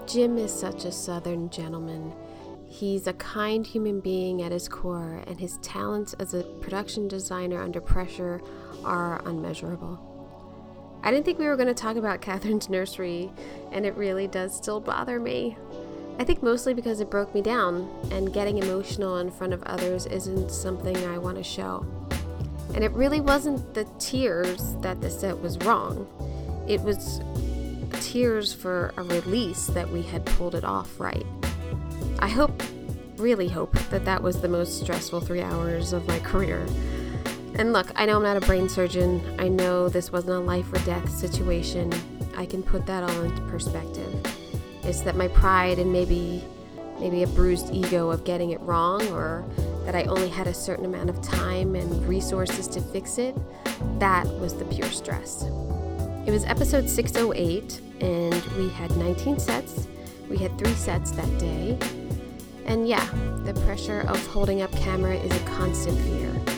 Jim 0.07 0.39
is 0.39 0.53
such 0.53 0.85
a 0.85 0.93
southern 0.93 1.51
gentleman. 1.51 2.13
He's 2.69 3.07
a 3.07 3.13
kind 3.15 3.67
human 3.67 4.01
being 4.01 4.43
at 4.43 4.53
his 4.53 4.69
core, 4.69 5.23
and 5.27 5.39
his 5.39 5.59
talents 5.59 6.15
as 6.15 6.33
a 6.33 6.43
production 6.61 7.09
designer 7.09 7.63
under 7.63 7.81
pressure 7.81 8.41
are 8.85 9.21
unmeasurable. 9.27 10.16
I 11.07 11.13
didn't 11.13 11.25
think 11.25 11.39
we 11.39 11.47
were 11.47 11.55
going 11.55 11.69
to 11.69 11.75
talk 11.75 11.95
about 11.95 12.21
Catherine's 12.21 12.69
nursery, 12.69 13.31
and 13.71 13.87
it 13.87 13.95
really 13.95 14.27
does 14.27 14.57
still 14.57 14.81
bother 14.81 15.21
me. 15.21 15.57
I 16.19 16.25
think 16.25 16.43
mostly 16.43 16.75
because 16.75 17.01
it 17.01 17.09
broke 17.09 17.33
me 17.33 17.43
down, 17.43 17.89
and 18.11 18.35
getting 18.35 18.59
emotional 18.59 19.19
in 19.19 19.31
front 19.31 19.53
of 19.53 19.63
others 19.63 20.07
isn't 20.07 20.51
something 20.51 20.97
I 21.07 21.19
want 21.19 21.37
to 21.37 21.45
show. 21.45 21.87
And 22.75 22.83
it 22.83 22.91
really 22.91 23.21
wasn't 23.21 23.73
the 23.73 23.85
tears 24.01 24.75
that 24.81 25.01
the 25.01 25.09
set 25.09 25.41
was 25.41 25.57
wrong, 25.59 26.09
it 26.67 26.81
was 26.81 27.21
tears 28.01 28.53
for 28.53 28.93
a 28.97 29.05
release 29.05 29.69
that 29.69 29.89
we 29.89 30.03
had 30.03 30.27
pulled 30.27 30.57
it 30.57 30.65
off 30.65 30.99
right. 30.99 31.25
I 32.19 32.29
hope, 32.29 32.61
really 33.17 33.47
hope, 33.47 33.79
that 33.91 34.05
that 34.07 34.25
was 34.25 34.41
the 34.41 34.49
most 34.49 34.81
stressful 34.81 35.21
three 35.21 35.41
hours 35.41 35.93
of 35.93 36.09
my 36.09 36.19
career. 36.25 36.67
And 37.59 37.73
look, 37.73 37.91
I 37.97 38.05
know 38.05 38.17
I'm 38.17 38.23
not 38.23 38.37
a 38.37 38.41
brain 38.41 38.69
surgeon. 38.69 39.23
I 39.39 39.49
know 39.49 39.89
this 39.89 40.13
wasn't 40.13 40.35
a 40.35 40.41
life 40.41 40.71
or 40.73 40.79
death 40.81 41.09
situation. 41.09 41.91
I 42.37 42.45
can 42.45 42.63
put 42.63 42.85
that 42.87 43.03
all 43.03 43.23
into 43.23 43.41
perspective. 43.43 44.15
It's 44.83 45.01
that 45.01 45.17
my 45.17 45.29
pride 45.29 45.79
and 45.79 45.91
maybe 45.91 46.45
maybe 47.01 47.23
a 47.23 47.27
bruised 47.27 47.71
ego 47.73 48.11
of 48.11 48.25
getting 48.25 48.51
it 48.51 48.61
wrong 48.61 49.07
or 49.09 49.45
that 49.85 49.95
I 49.95 50.05
only 50.05 50.29
had 50.29 50.47
a 50.47 50.55
certain 50.55 50.85
amount 50.85 51.11
of 51.11 51.21
time 51.23 51.75
and 51.75 52.07
resources 52.09 52.67
to 52.69 52.81
fix 52.81 53.19
it, 53.19 53.37
that 53.99 54.27
was 54.27 54.55
the 54.55 54.65
pure 54.65 54.89
stress. 54.89 55.43
It 56.27 56.31
was 56.31 56.45
episode 56.45 56.89
608 56.89 57.81
and 58.01 58.43
we 58.57 58.69
had 58.71 58.97
19 58.97 59.39
sets. 59.39 59.87
We 60.29 60.39
had 60.39 60.57
3 60.59 60.73
sets 60.75 61.11
that 61.13 61.39
day. 61.39 61.79
And 62.65 62.89
yeah, 62.89 63.07
the 63.45 63.55
pressure 63.65 64.01
of 64.09 64.25
holding 64.27 64.63
up 64.63 64.73
camera 64.73 65.15
is 65.15 65.35
a 65.35 65.45
constant 65.45 65.99
fear. 66.01 66.56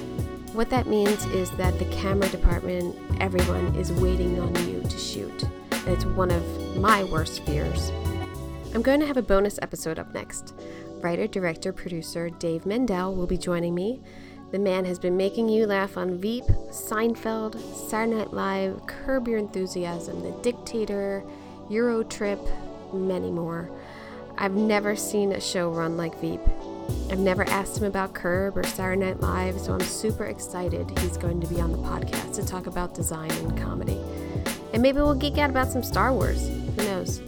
What 0.59 0.71
that 0.71 0.89
means 0.89 1.25
is 1.27 1.53
that 1.53 1.79
the 1.79 1.85
camera 1.85 2.29
department, 2.31 2.97
everyone 3.21 3.77
is 3.77 3.93
waiting 3.93 4.41
on 4.41 4.53
you 4.69 4.83
to 4.83 4.99
shoot. 4.99 5.45
It's 5.87 6.05
one 6.05 6.33
of 6.33 6.77
my 6.77 7.05
worst 7.05 7.45
fears. 7.45 7.93
I'm 8.75 8.83
going 8.83 8.99
to 8.99 9.07
have 9.07 9.17
a 9.17 9.23
bonus 9.23 9.61
episode 9.63 10.01
up 10.01 10.13
next. 10.13 10.55
Writer, 11.01 11.29
director, 11.29 11.73
producer 11.73 12.29
Dave 12.29 12.67
Mandel 12.67 13.15
will 13.15 13.29
be 13.29 13.39
joining 13.39 13.73
me. 13.73 14.03
The 14.51 14.59
man 14.59 14.85
has 14.85 14.99
been 14.99 15.17
making 15.17 15.49
you 15.49 15.65
laugh 15.65 15.97
on 15.97 16.19
Veep, 16.19 16.47
Seinfeld, 16.73 17.57
Saturday 17.89 18.17
Night 18.17 18.33
Live, 18.33 18.85
Curb 18.89 19.29
Your 19.29 19.39
Enthusiasm, 19.39 20.23
The 20.23 20.33
Dictator, 20.43 21.23
Eurotrip, 21.71 22.45
many 22.93 23.31
more. 23.31 23.71
I've 24.37 24.57
never 24.57 24.97
seen 24.97 25.31
a 25.31 25.41
show 25.41 25.71
run 25.71 25.97
like 25.97 26.21
Veep. 26.21 26.41
I've 27.11 27.19
never 27.19 27.43
asked 27.45 27.79
him 27.79 27.85
about 27.85 28.13
Curb 28.15 28.57
or 28.57 28.65
Saturday 28.65 29.01
Night 29.01 29.21
Live, 29.21 29.59
so 29.61 29.73
I'm 29.73 29.81
super 29.81 30.27
excited 30.27 30.99
he's 30.99 31.17
going 31.17 31.41
to 31.41 31.47
be 31.47 31.61
on 31.61 31.73
the 31.73 31.79
podcast 31.79 32.35
to 32.35 32.47
talk 32.47 32.67
about 32.67 32.95
design 32.95 33.31
and 33.31 33.57
comedy. 33.59 33.99
And 34.73 34.83
maybe 34.83 34.99
we'll 34.99 35.15
geek 35.15 35.39
out 35.39 35.51
about 35.51 35.69
some 35.69 35.83
Star 35.83 36.13
Wars. 36.13 36.49
Who 36.49 36.85
knows? 36.85 37.23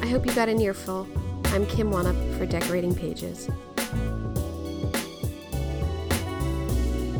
I 0.00 0.06
hope 0.06 0.24
you 0.26 0.32
got 0.34 0.48
an 0.48 0.60
earful. 0.60 1.06
I'm 1.46 1.66
Kim 1.66 1.90
Wannop 1.90 2.38
for 2.38 2.46
Decorating 2.46 2.94
Pages. 2.94 3.48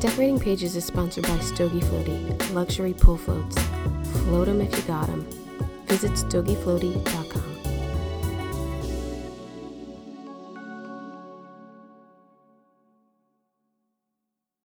Decorating 0.00 0.38
Pages 0.38 0.76
is 0.76 0.84
sponsored 0.84 1.24
by 1.26 1.38
Stogie 1.38 1.80
Floaty, 1.80 2.52
luxury 2.54 2.92
pool 2.92 3.16
floats. 3.16 3.56
Float 4.24 4.48
'em 4.48 4.60
if 4.60 4.76
you 4.76 4.82
got 4.82 5.08
'em. 5.08 5.26
Visit 5.86 6.12
stogiefloaty.com. 6.12 7.23